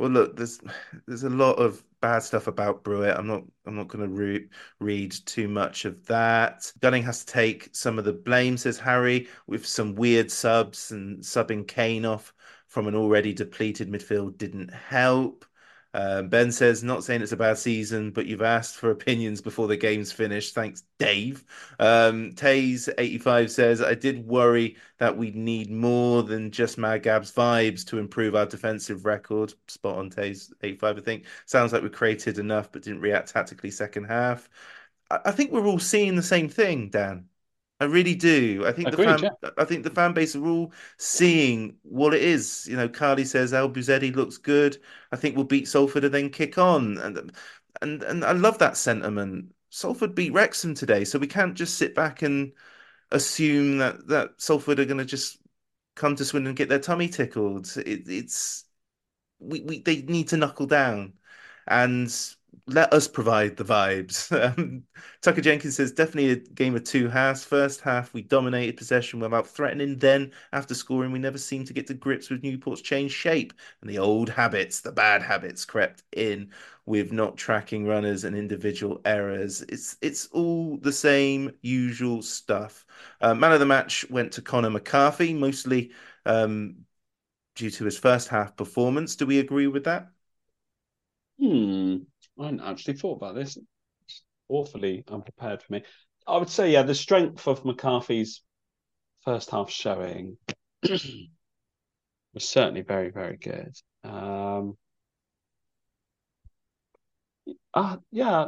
well, 0.00 0.08
look, 0.08 0.34
there's 0.34 0.58
there's 1.06 1.24
a 1.24 1.30
lot 1.30 1.56
of 1.56 1.84
bad 2.00 2.20
stuff 2.22 2.46
about 2.46 2.82
Brewitt. 2.82 3.18
I'm 3.18 3.26
not 3.26 3.42
I'm 3.66 3.76
not 3.76 3.88
going 3.88 4.08
to 4.08 4.08
re- 4.08 4.48
read 4.78 5.12
too 5.26 5.46
much 5.46 5.84
of 5.84 6.06
that. 6.06 6.72
Gunning 6.80 7.02
has 7.02 7.22
to 7.22 7.32
take 7.32 7.68
some 7.72 7.98
of 7.98 8.06
the 8.06 8.14
blame, 8.14 8.56
says 8.56 8.78
Harry, 8.78 9.28
with 9.46 9.66
some 9.66 9.94
weird 9.94 10.30
subs 10.30 10.90
and 10.90 11.22
subbing 11.22 11.68
Kane 11.68 12.06
off 12.06 12.32
from 12.66 12.86
an 12.86 12.94
already 12.94 13.34
depleted 13.34 13.90
midfield 13.90 14.38
didn't 14.38 14.72
help. 14.72 15.44
Um, 15.92 16.28
ben 16.28 16.52
says, 16.52 16.84
not 16.84 17.02
saying 17.02 17.22
it's 17.22 17.32
a 17.32 17.36
bad 17.36 17.58
season, 17.58 18.12
but 18.12 18.26
you've 18.26 18.42
asked 18.42 18.76
for 18.76 18.90
opinions 18.90 19.40
before 19.40 19.66
the 19.66 19.76
game's 19.76 20.12
finished. 20.12 20.54
Thanks, 20.54 20.84
Dave. 20.98 21.44
Um, 21.80 22.32
Taze85 22.32 23.50
says, 23.50 23.82
I 23.82 23.94
did 23.94 24.26
worry 24.26 24.76
that 24.98 25.16
we'd 25.16 25.34
need 25.34 25.70
more 25.70 26.22
than 26.22 26.50
just 26.52 26.78
Magab's 26.78 27.32
vibes 27.32 27.84
to 27.86 27.98
improve 27.98 28.36
our 28.36 28.46
defensive 28.46 29.04
record. 29.04 29.52
Spot 29.66 29.98
on, 29.98 30.10
Taze85, 30.10 30.98
I 30.98 31.00
think. 31.00 31.26
Sounds 31.46 31.72
like 31.72 31.82
we 31.82 31.90
created 31.90 32.38
enough, 32.38 32.70
but 32.70 32.82
didn't 32.82 33.00
react 33.00 33.32
tactically 33.32 33.70
second 33.70 34.04
half. 34.04 34.48
I, 35.10 35.18
I 35.26 35.30
think 35.32 35.50
we're 35.52 35.66
all 35.66 35.78
seeing 35.80 36.14
the 36.14 36.22
same 36.22 36.48
thing, 36.48 36.90
Dan. 36.90 37.28
I 37.80 37.84
really 37.84 38.14
do. 38.14 38.64
I 38.66 38.72
think 38.72 38.88
Agreed, 38.88 39.08
the 39.08 39.18
fan, 39.18 39.30
yeah. 39.42 39.50
I 39.56 39.64
think 39.64 39.84
the 39.84 39.90
fan 39.90 40.12
base 40.12 40.36
are 40.36 40.46
all 40.46 40.72
seeing 40.98 41.76
what 41.82 42.12
it 42.12 42.22
is. 42.22 42.66
You 42.68 42.76
know, 42.76 42.88
Carly 42.88 43.24
says 43.24 43.52
Elbouzedi 43.52 44.14
looks 44.14 44.36
good. 44.36 44.78
I 45.12 45.16
think 45.16 45.34
we'll 45.34 45.46
beat 45.46 45.66
Salford 45.66 46.04
and 46.04 46.12
then 46.12 46.28
kick 46.28 46.58
on, 46.58 46.98
and 46.98 47.32
and 47.80 48.02
and 48.02 48.24
I 48.24 48.32
love 48.32 48.58
that 48.58 48.76
sentiment. 48.76 49.54
Salford 49.70 50.14
beat 50.14 50.32
Wrexham 50.32 50.74
today, 50.74 51.04
so 51.04 51.18
we 51.18 51.26
can't 51.26 51.54
just 51.54 51.78
sit 51.78 51.94
back 51.94 52.20
and 52.22 52.52
assume 53.12 53.78
that 53.78 54.06
that 54.08 54.40
Salford 54.40 54.78
are 54.78 54.84
going 54.84 54.98
to 54.98 55.04
just 55.06 55.38
come 55.96 56.16
to 56.16 56.24
Swindon 56.24 56.48
and 56.50 56.56
get 56.56 56.68
their 56.68 56.78
tummy 56.78 57.08
tickled. 57.08 57.66
It, 57.78 58.08
it's 58.08 58.64
we, 59.38 59.62
we 59.62 59.80
they 59.82 60.02
need 60.02 60.28
to 60.28 60.36
knuckle 60.36 60.66
down, 60.66 61.14
and 61.66 62.12
let 62.66 62.92
us 62.92 63.08
provide 63.08 63.56
the 63.56 63.64
vibes. 63.64 64.30
Um, 64.58 64.84
Tucker 65.22 65.40
Jenkins 65.42 65.76
says 65.76 65.92
definitely 65.92 66.30
a 66.32 66.36
game 66.36 66.74
of 66.74 66.84
two 66.84 67.08
halves. 67.08 67.44
First 67.44 67.80
half, 67.82 68.12
we 68.14 68.22
dominated 68.22 68.76
possession 68.76 69.20
without 69.20 69.46
threatening. 69.46 69.98
Then, 69.98 70.32
after 70.52 70.74
scoring, 70.74 71.12
we 71.12 71.18
never 71.18 71.38
seemed 71.38 71.66
to 71.68 71.72
get 71.74 71.86
to 71.88 71.94
grips 71.94 72.30
with 72.30 72.42
Newport's 72.42 72.80
changed 72.82 73.14
shape, 73.14 73.52
and 73.80 73.90
the 73.90 73.98
old 73.98 74.28
habits, 74.30 74.80
the 74.80 74.92
bad 74.92 75.22
habits, 75.22 75.64
crept 75.64 76.02
in 76.12 76.50
with 76.86 77.12
not 77.12 77.36
tracking 77.36 77.86
runners 77.86 78.24
and 78.24 78.36
individual 78.36 79.00
errors. 79.04 79.62
It's 79.62 79.96
it's 80.00 80.26
all 80.28 80.76
the 80.78 80.92
same 80.92 81.52
usual 81.62 82.22
stuff. 82.22 82.86
Uh, 83.20 83.34
man 83.34 83.52
of 83.52 83.60
the 83.60 83.66
match 83.66 84.08
went 84.10 84.32
to 84.32 84.42
Connor 84.42 84.70
McCarthy, 84.70 85.34
mostly 85.34 85.92
um, 86.26 86.84
due 87.54 87.70
to 87.70 87.84
his 87.84 87.98
first 87.98 88.28
half 88.28 88.56
performance. 88.56 89.16
Do 89.16 89.26
we 89.26 89.38
agree 89.40 89.66
with 89.68 89.84
that? 89.84 90.10
Hmm. 91.38 92.04
I 92.40 92.44
hadn't 92.44 92.60
actually 92.60 92.94
thought 92.94 93.16
about 93.16 93.34
this. 93.34 93.58
It's 94.06 94.22
awfully 94.48 95.04
unprepared 95.08 95.62
for 95.62 95.74
me. 95.74 95.82
I 96.26 96.38
would 96.38 96.48
say, 96.48 96.72
yeah, 96.72 96.82
the 96.82 96.94
strength 96.94 97.46
of 97.46 97.64
McCarthy's 97.64 98.42
first 99.24 99.50
half 99.50 99.70
showing 99.70 100.38
was 100.88 102.48
certainly 102.48 102.82
very, 102.82 103.10
very 103.10 103.36
good. 103.36 103.74
Um, 104.04 104.76
uh, 107.74 107.98
yeah, 108.10 108.46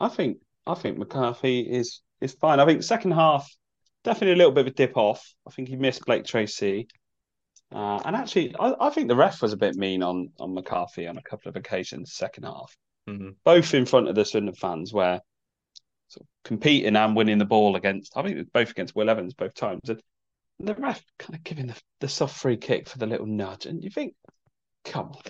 I 0.00 0.08
think 0.08 0.38
I 0.66 0.74
think 0.74 0.98
McCarthy 0.98 1.60
is 1.60 2.02
is 2.20 2.34
fine. 2.34 2.60
I 2.60 2.66
think 2.66 2.82
second 2.82 3.12
half 3.12 3.48
definitely 4.02 4.34
a 4.34 4.36
little 4.36 4.52
bit 4.52 4.66
of 4.66 4.72
a 4.72 4.76
dip 4.76 4.96
off. 4.96 5.34
I 5.46 5.50
think 5.50 5.68
he 5.68 5.76
missed 5.76 6.04
Blake 6.04 6.24
Tracy. 6.24 6.88
Uh, 7.72 8.00
and 8.04 8.14
actually, 8.14 8.54
I, 8.58 8.74
I, 8.78 8.90
think 8.90 9.08
the 9.08 9.16
ref 9.16 9.40
was 9.42 9.52
a 9.52 9.56
bit 9.56 9.74
mean 9.74 10.02
on 10.02 10.28
on 10.38 10.54
McCarthy 10.54 11.08
on 11.08 11.16
a 11.16 11.22
couple 11.22 11.48
of 11.48 11.56
occasions, 11.56 12.12
second 12.12 12.44
half, 12.44 12.76
mm-hmm. 13.08 13.30
both 13.44 13.74
in 13.74 13.86
front 13.86 14.08
of 14.08 14.14
the 14.14 14.24
Swindon 14.24 14.54
fans, 14.54 14.92
where 14.92 15.20
sort 16.08 16.22
of 16.22 16.28
competing 16.44 16.96
and 16.96 17.16
winning 17.16 17.38
the 17.38 17.44
ball 17.44 17.76
against. 17.76 18.16
I 18.16 18.22
think 18.22 18.52
both 18.52 18.70
against 18.70 18.94
Will 18.96 19.10
Evans 19.10 19.34
both 19.34 19.54
times, 19.54 19.88
and 19.88 20.00
the 20.58 20.74
ref 20.74 21.02
kind 21.18 21.34
of 21.34 21.44
giving 21.44 21.66
the, 21.66 21.76
the 22.00 22.08
soft 22.08 22.36
free 22.36 22.56
kick 22.56 22.88
for 22.88 22.98
the 22.98 23.06
little 23.06 23.26
nudge, 23.26 23.66
and 23.66 23.82
you 23.82 23.90
think, 23.90 24.14
come 24.84 25.12
on. 25.12 25.22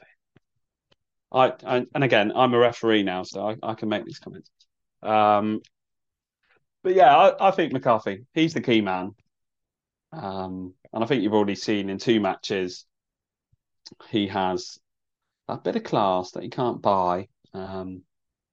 I, 1.33 1.53
I 1.67 1.87
and 1.95 2.05
again, 2.05 2.33
I'm 2.35 2.55
a 2.55 2.59
referee 2.59 3.03
now, 3.03 3.25
so 3.25 3.49
I, 3.49 3.57
I 3.63 3.75
can 3.75 3.89
make 3.89 4.05
these 4.05 4.19
comments. 4.21 4.51
Um, 5.03 5.61
but 6.83 6.95
yeah, 6.95 7.17
I, 7.17 7.49
I 7.49 7.51
think 7.51 7.73
McCarthy, 7.73 8.27
he's 8.35 8.55
the 8.55 8.61
key 8.61 8.81
man. 8.81 9.13
Um, 10.13 10.75
and 10.93 11.03
I 11.03 11.07
think 11.07 11.23
you've 11.23 11.35
already 11.35 11.57
seen 11.57 11.91
in 11.91 11.99
two 11.99 12.21
matches, 12.21 12.87
he 14.11 14.29
has 14.29 14.79
a 15.49 15.57
bit 15.57 15.77
of 15.77 15.83
class 15.83 16.33
that 16.33 16.45
you 16.45 16.51
can't 16.51 16.81
buy, 16.81 17.29
um, 17.55 18.03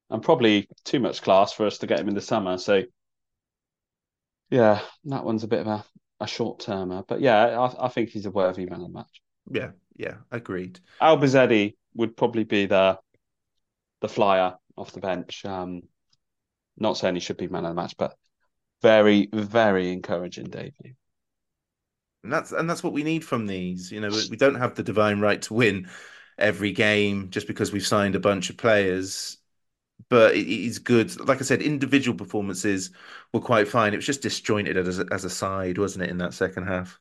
and 0.10 0.24
probably 0.24 0.68
too 0.84 0.99
much 0.99 1.22
class 1.22 1.54
for 1.54 1.66
us 1.66 1.80
to 1.80 1.88
get 1.88 1.99
him 1.99 2.08
in 2.08 2.16
the 2.16 2.22
summer. 2.22 2.58
So, 2.58 2.84
yeah, 4.49 4.82
that 5.06 5.26
one's 5.26 5.43
a 5.43 5.47
bit 5.47 5.62
of 5.62 5.68
a, 5.68 5.86
a 6.20 6.28
short 6.28 6.60
termer. 6.60 7.04
But 7.08 7.22
yeah, 7.22 7.60
I, 7.60 7.86
I, 7.86 7.89
think 7.89 8.10
he's 8.10 8.26
a 8.26 8.32
worthy 8.32 8.66
man 8.66 8.82
of 8.82 8.88
the 8.88 8.93
match. 8.93 9.22
Yeah, 9.49 9.72
yeah, 9.95 10.16
agreed. 10.32 10.80
Elbouzedi 11.02 11.76
would 11.95 12.16
probably 12.16 12.43
be 12.43 12.66
the 12.66 12.99
the 14.02 14.10
flyer 14.10 14.56
off 14.78 14.93
the 14.93 14.99
bench. 14.99 15.45
Um, 15.45 15.84
not 16.78 16.97
saying 16.97 17.16
he 17.16 17.22
should 17.22 17.38
be 17.38 17.47
man 17.47 17.66
of 17.66 17.72
the 17.72 17.82
match, 17.82 17.95
but 17.97 18.16
very, 18.82 19.30
very 19.32 19.91
encouraging 19.91 20.45
debut 20.45 20.95
and 22.24 22.32
that's 22.32 22.52
and 22.52 22.70
that's 22.70 22.84
what 22.84 22.93
we 22.93 23.04
need 23.04 23.24
from 23.24 23.47
these. 23.47 23.91
You 23.91 24.02
know, 24.02 24.10
we 24.30 24.38
don't 24.38 24.56
have 24.56 24.76
the 24.76 24.84
divine 24.84 25.20
right 25.20 25.41
to 25.43 25.54
win 25.54 25.89
every 26.38 26.72
game 26.72 27.30
just 27.30 27.48
because 27.48 27.72
we've 27.72 27.86
signed 27.86 28.16
a 28.16 28.20
bunch 28.20 28.50
of 28.50 28.58
players. 28.58 29.38
But 30.10 30.36
it 30.36 30.48
is 30.48 30.80
good. 30.80 31.20
Like 31.28 31.40
I 31.40 31.44
said, 31.46 31.62
individual 31.62 32.18
performances 32.18 32.92
were 33.34 33.42
quite 33.42 33.68
fine. 33.68 33.94
It 33.94 33.98
was 33.98 34.06
just 34.06 34.22
disjointed 34.24 34.78
as 34.78 35.00
a, 35.00 35.06
as 35.12 35.26
a 35.26 35.30
side, 35.30 35.78
wasn't 35.78 36.06
it, 36.06 36.10
in 36.12 36.18
that 36.20 36.34
second 36.34 36.68
half? 36.68 37.00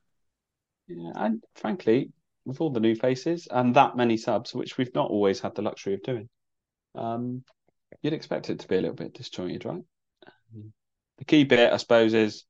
Yeah, 0.88 1.12
and 1.14 1.42
frankly, 1.54 2.12
with 2.44 2.60
all 2.60 2.70
the 2.70 2.80
new 2.80 2.94
faces 2.94 3.48
and 3.50 3.74
that 3.76 3.96
many 3.96 4.16
subs, 4.16 4.54
which 4.54 4.76
we've 4.76 4.94
not 4.94 5.10
always 5.10 5.40
had 5.40 5.54
the 5.54 5.62
luxury 5.62 5.94
of 5.94 6.02
doing, 6.02 6.28
um, 6.94 7.44
you'd 8.02 8.14
expect 8.14 8.50
it 8.50 8.60
to 8.60 8.68
be 8.68 8.76
a 8.76 8.80
little 8.80 8.96
bit 8.96 9.14
disjointed, 9.14 9.64
right? 9.64 9.82
The 11.18 11.24
key 11.24 11.44
bit, 11.44 11.72
I 11.72 11.76
suppose, 11.76 12.14
is 12.14 12.44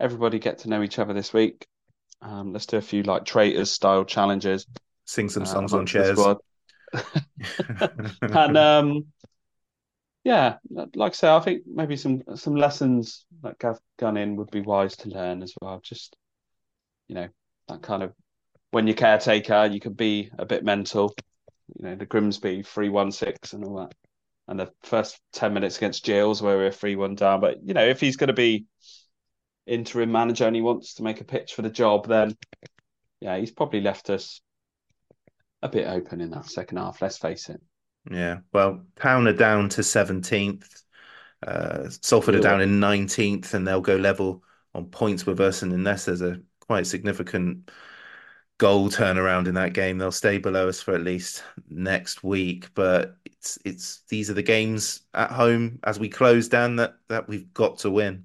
everybody 0.00 0.38
get 0.38 0.58
to 0.60 0.68
know 0.68 0.82
each 0.82 0.98
other 0.98 1.14
this 1.14 1.32
week. 1.32 1.66
Um, 2.22 2.52
let's 2.52 2.66
do 2.66 2.76
a 2.76 2.82
few 2.82 3.02
like 3.02 3.24
traitors 3.24 3.70
style 3.70 4.04
challenges. 4.04 4.66
Sing 5.08 5.30
some 5.30 5.44
uh, 5.44 5.46
songs 5.46 5.72
on 5.72 5.86
chairs. 5.86 6.20
and 8.20 8.58
um, 8.58 9.06
yeah, 10.22 10.56
like 10.70 11.12
I 11.12 11.14
say, 11.14 11.28
I 11.30 11.40
think 11.40 11.62
maybe 11.66 11.96
some 11.96 12.22
some 12.34 12.54
lessons 12.54 13.24
that 13.42 13.58
Gav 13.58 13.78
Gunning 13.98 14.36
would 14.36 14.50
be 14.50 14.60
wise 14.60 14.96
to 14.98 15.08
learn 15.08 15.42
as 15.42 15.54
well. 15.62 15.80
Just 15.82 16.14
you 17.06 17.14
know 17.14 17.28
that 17.68 17.80
kind 17.80 18.02
of 18.02 18.12
when 18.70 18.86
you're 18.86 18.96
caretaker, 18.96 19.64
you 19.72 19.80
can 19.80 19.94
be 19.94 20.30
a 20.38 20.44
bit 20.44 20.62
mental. 20.62 21.14
You 21.74 21.86
know 21.86 21.94
the 21.94 22.04
Grimsby 22.04 22.62
three 22.64 22.90
one 22.90 23.10
six 23.10 23.54
and 23.54 23.64
all 23.64 23.76
that, 23.76 23.94
and 24.46 24.60
the 24.60 24.70
first 24.82 25.18
ten 25.32 25.54
minutes 25.54 25.78
against 25.78 26.04
Gills 26.04 26.42
where 26.42 26.58
we 26.58 26.64
we're 26.64 26.70
three 26.70 26.96
one 26.96 27.14
down. 27.14 27.40
But 27.40 27.66
you 27.66 27.72
know 27.72 27.86
if 27.86 27.98
he's 27.98 28.18
going 28.18 28.28
to 28.28 28.34
be 28.34 28.66
interim 29.66 30.12
manager 30.12 30.46
and 30.46 30.54
he 30.54 30.60
wants 30.60 30.96
to 30.96 31.02
make 31.02 31.22
a 31.22 31.24
pitch 31.24 31.54
for 31.54 31.62
the 31.62 31.70
job, 31.70 32.08
then 32.08 32.36
yeah, 33.20 33.38
he's 33.38 33.52
probably 33.52 33.80
left 33.80 34.10
us 34.10 34.42
a 35.62 35.68
bit 35.68 35.86
open 35.86 36.20
in 36.20 36.30
that 36.30 36.46
second 36.46 36.78
half. 36.78 37.02
Let's 37.02 37.18
face 37.18 37.48
it. 37.48 37.60
Yeah, 38.10 38.38
well, 38.52 38.84
Town 38.96 39.26
are 39.28 39.32
down 39.32 39.68
to 39.70 39.82
seventeenth. 39.82 40.82
Uh, 41.46 41.88
Salford 42.02 42.34
are 42.34 42.40
down 42.40 42.60
in 42.60 42.80
nineteenth, 42.80 43.54
and 43.54 43.66
they'll 43.66 43.80
go 43.80 43.96
level 43.96 44.42
on 44.74 44.86
points 44.86 45.26
with 45.26 45.40
us. 45.40 45.62
And 45.62 45.72
unless 45.72 46.04
there's 46.04 46.22
a 46.22 46.40
quite 46.60 46.86
significant 46.86 47.70
goal 48.58 48.88
turnaround 48.88 49.46
in 49.46 49.54
that 49.54 49.72
game, 49.72 49.98
they'll 49.98 50.10
stay 50.10 50.38
below 50.38 50.68
us 50.68 50.80
for 50.80 50.94
at 50.94 51.02
least 51.02 51.44
next 51.68 52.24
week. 52.24 52.72
But 52.74 53.16
it's 53.24 53.58
it's 53.64 54.02
these 54.08 54.30
are 54.30 54.34
the 54.34 54.42
games 54.42 55.02
at 55.14 55.30
home 55.30 55.78
as 55.84 55.98
we 55.98 56.08
close 56.08 56.48
down 56.48 56.76
that 56.76 56.94
that 57.08 57.28
we've 57.28 57.52
got 57.52 57.78
to 57.80 57.90
win. 57.90 58.24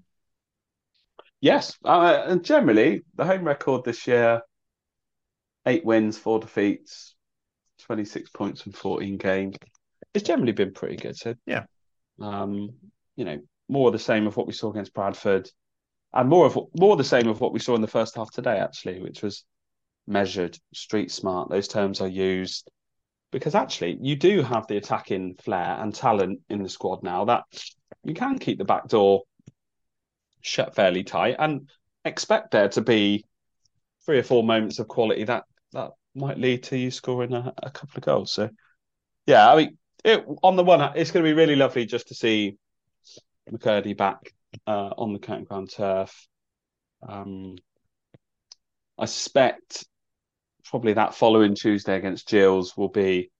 Yes, 1.42 1.78
uh, 1.84 2.24
and 2.26 2.44
generally 2.44 3.04
the 3.16 3.26
home 3.26 3.44
record 3.44 3.84
this 3.84 4.08
year: 4.08 4.42
eight 5.66 5.84
wins, 5.84 6.18
four 6.18 6.40
defeats, 6.40 7.13
twenty-six 7.94 8.30
points 8.32 8.62
from 8.62 8.72
fourteen 8.72 9.18
games. 9.18 9.56
It's 10.14 10.28
generally 10.28 10.52
been 10.52 10.74
pretty 10.74 10.96
good. 10.96 11.16
So 11.16 11.36
yeah, 11.46 11.66
um, 12.20 12.72
you 13.16 13.26
know, 13.26 13.40
more 13.70 13.88
of 13.88 13.94
the 13.94 14.00
same 14.00 14.28
of 14.28 14.36
what 14.36 14.48
we 14.48 14.54
saw 14.54 14.72
against 14.72 14.94
Bradford, 14.94 15.50
and 16.14 16.30
more 16.30 16.46
of 16.46 16.58
more 16.80 16.98
the 16.98 17.04
same 17.04 17.28
of 17.28 17.40
what 17.40 17.54
we 17.54 17.60
saw 17.60 17.76
in 17.76 17.82
the 17.82 17.88
first 17.88 18.16
half 18.16 18.32
today, 18.32 18.58
actually, 18.58 19.00
which 19.02 19.22
was 19.22 19.46
measured, 20.08 20.58
street 20.74 21.12
smart. 21.12 21.50
Those 21.50 21.68
terms 21.68 22.02
are 22.02 22.08
used 22.08 22.70
because 23.32 23.56
actually 23.56 23.98
you 24.02 24.16
do 24.16 24.42
have 24.42 24.68
the 24.68 24.78
attacking 24.78 25.36
flair 25.44 25.78
and 25.80 25.94
talent 25.94 26.40
in 26.50 26.62
the 26.62 26.70
squad 26.70 27.04
now 27.04 27.26
that 27.26 27.44
you 28.04 28.14
can 28.14 28.38
keep 28.38 28.58
the 28.58 28.66
back 28.66 28.88
door 28.88 29.24
shut 30.42 30.76
fairly 30.76 31.04
tight 31.04 31.36
and 31.40 31.70
expect 32.06 32.52
there 32.52 32.70
to 32.70 32.82
be 32.82 33.24
three 34.06 34.20
or 34.20 34.24
four 34.24 34.44
moments 34.44 34.78
of 34.80 34.88
quality 34.88 35.24
that 35.24 35.46
that 35.72 35.92
might 36.16 36.38
lead 36.38 36.64
to 36.64 36.78
you 36.78 36.92
scoring 36.92 37.34
a, 37.34 37.54
a 37.62 37.72
couple 37.72 37.98
of 37.98 38.04
goals. 38.04 38.32
So, 38.32 38.50
yeah, 39.26 39.52
I 39.52 39.56
mean, 39.56 39.78
it, 40.04 40.26
on 40.42 40.56
the 40.56 40.64
one 40.64 40.82
it's 40.96 41.12
going 41.12 41.24
to 41.24 41.30
be 41.30 41.34
really 41.34 41.56
lovely 41.56 41.86
just 41.86 42.10
to 42.10 42.16
see 42.16 42.58
McKirdy 43.52 43.96
back 43.96 44.34
uh, 44.68 44.90
on 44.98 45.14
the 45.14 45.20
county 45.20 45.46
ground 45.46 45.72
turf. 45.72 46.28
Um, 47.08 47.56
I 48.98 49.06
suspect 49.06 49.86
probably 50.66 50.94
that 50.94 51.16
following 51.16 51.56
Tuesday 51.56 51.96
against 51.96 52.28
Gills 52.28 52.78
will 52.78 52.90
be 52.90 53.32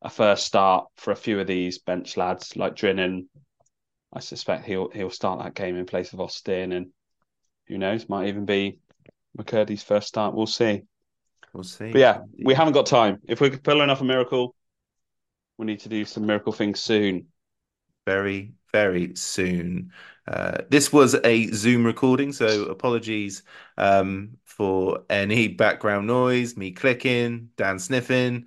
a 0.00 0.08
first 0.08 0.46
start 0.46 0.86
for 0.96 1.10
a 1.10 1.16
few 1.16 1.40
of 1.40 1.46
these 1.46 1.78
bench 1.78 2.16
lads 2.16 2.56
like 2.56 2.76
Drinan. 2.76 3.26
I 4.12 4.20
suspect 4.20 4.64
he'll 4.64 4.90
he'll 4.90 5.10
start 5.10 5.42
that 5.42 5.54
game 5.54 5.76
in 5.76 5.84
place 5.84 6.12
of 6.12 6.20
Austin, 6.20 6.72
and 6.72 6.86
who 7.66 7.76
knows, 7.76 8.08
might 8.08 8.28
even 8.28 8.46
be 8.46 8.78
McKirdy's 9.36 9.82
first 9.82 10.08
start. 10.08 10.34
We'll 10.34 10.46
see. 10.46 10.82
We'll 11.52 11.64
see. 11.64 11.92
But 11.92 11.98
yeah, 11.98 12.18
we 12.44 12.54
haven't 12.54 12.74
got 12.74 12.86
time. 12.86 13.20
If 13.26 13.40
we're 13.40 13.56
pulling 13.56 13.90
off 13.90 14.00
a 14.00 14.04
miracle, 14.04 14.54
we 15.56 15.66
need 15.66 15.80
to 15.80 15.88
do 15.88 16.04
some 16.04 16.26
miracle 16.26 16.52
things 16.52 16.80
soon. 16.80 17.26
Very, 18.06 18.52
very 18.72 19.14
soon. 19.16 19.92
Uh, 20.26 20.58
this 20.68 20.92
was 20.92 21.14
a 21.24 21.46
Zoom 21.48 21.84
recording, 21.84 22.32
so 22.32 22.64
apologies 22.64 23.42
um, 23.76 24.36
for 24.44 25.04
any 25.10 25.48
background 25.48 26.06
noise, 26.06 26.56
me 26.56 26.70
clicking, 26.72 27.50
Dan 27.56 27.78
sniffing. 27.78 28.46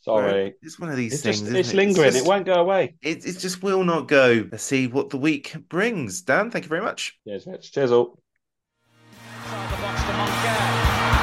Sorry. 0.00 0.54
It's 0.60 0.78
one 0.78 0.90
of 0.90 0.96
these 0.96 1.14
It's 1.14 1.22
things. 1.22 1.40
just- 1.40 1.52
it's 1.54 1.70
it? 1.72 1.76
lingering. 1.76 2.12
just- 2.12 2.24
It 2.24 2.28
won't 2.28 2.44
go 2.44 2.54
away. 2.60 2.94
It, 3.00 3.24
it 3.26 3.38
just 3.38 3.62
will 3.62 3.84
not 3.84 4.06
go. 4.06 4.46
Let's 4.52 4.62
see 4.64 4.86
what 4.86 5.08
the 5.08 5.16
week 5.16 5.56
brings. 5.70 6.20
Dan, 6.20 6.50
thank 6.50 6.66
you 6.66 6.68
very 6.68 6.82
much. 6.82 7.18
Cheers, 7.26 7.46
Rich. 7.46 7.72
Cheers, 7.72 7.90
all. 7.90 8.18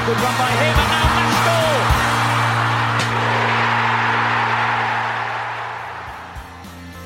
Good 0.06 0.18
run 0.18 0.38
by 0.38 0.50
him, 0.50 0.76
and 0.80 0.90
now 0.90 1.08
Pascal. 1.14 2.12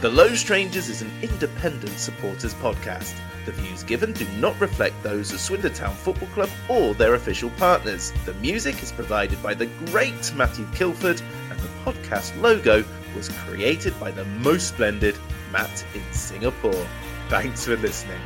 The 0.02 0.10
Loathed 0.10 0.38
Strangers 0.38 0.88
is 0.88 1.02
an 1.02 1.12
independent 1.22 2.00
supporters 2.00 2.54
podcast. 2.54 3.14
The 3.46 3.52
views 3.52 3.84
given 3.84 4.14
do 4.14 4.26
not 4.38 4.58
reflect 4.62 5.04
those 5.04 5.34
of 5.34 5.42
Swindon 5.42 5.74
Town 5.74 5.94
Football 5.94 6.30
Club 6.30 6.50
or 6.70 6.94
their 6.94 7.16
official 7.16 7.50
partners. 7.58 8.14
The 8.26 8.34
music 8.36 8.82
is 8.82 8.94
provided 8.94 9.44
by 9.44 9.54
the 9.56 9.66
great 9.88 10.34
Matthew 10.34 10.66
Kilford, 10.74 11.22
and 11.50 11.60
the 11.60 11.70
podcast 11.84 12.40
logo 12.42 12.86
was 13.14 13.30
created 13.30 14.00
by 14.00 14.12
the 14.12 14.26
most 14.26 14.70
splendid 14.70 15.18
Matt 15.52 15.86
in 15.94 16.04
Singapore. 16.14 16.88
Thanks 17.28 17.66
for 17.66 17.76
listening. 17.76 18.22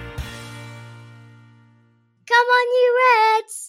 Come 2.27 2.47
on, 2.47 2.67
you 2.67 2.99
Reds! 3.39 3.68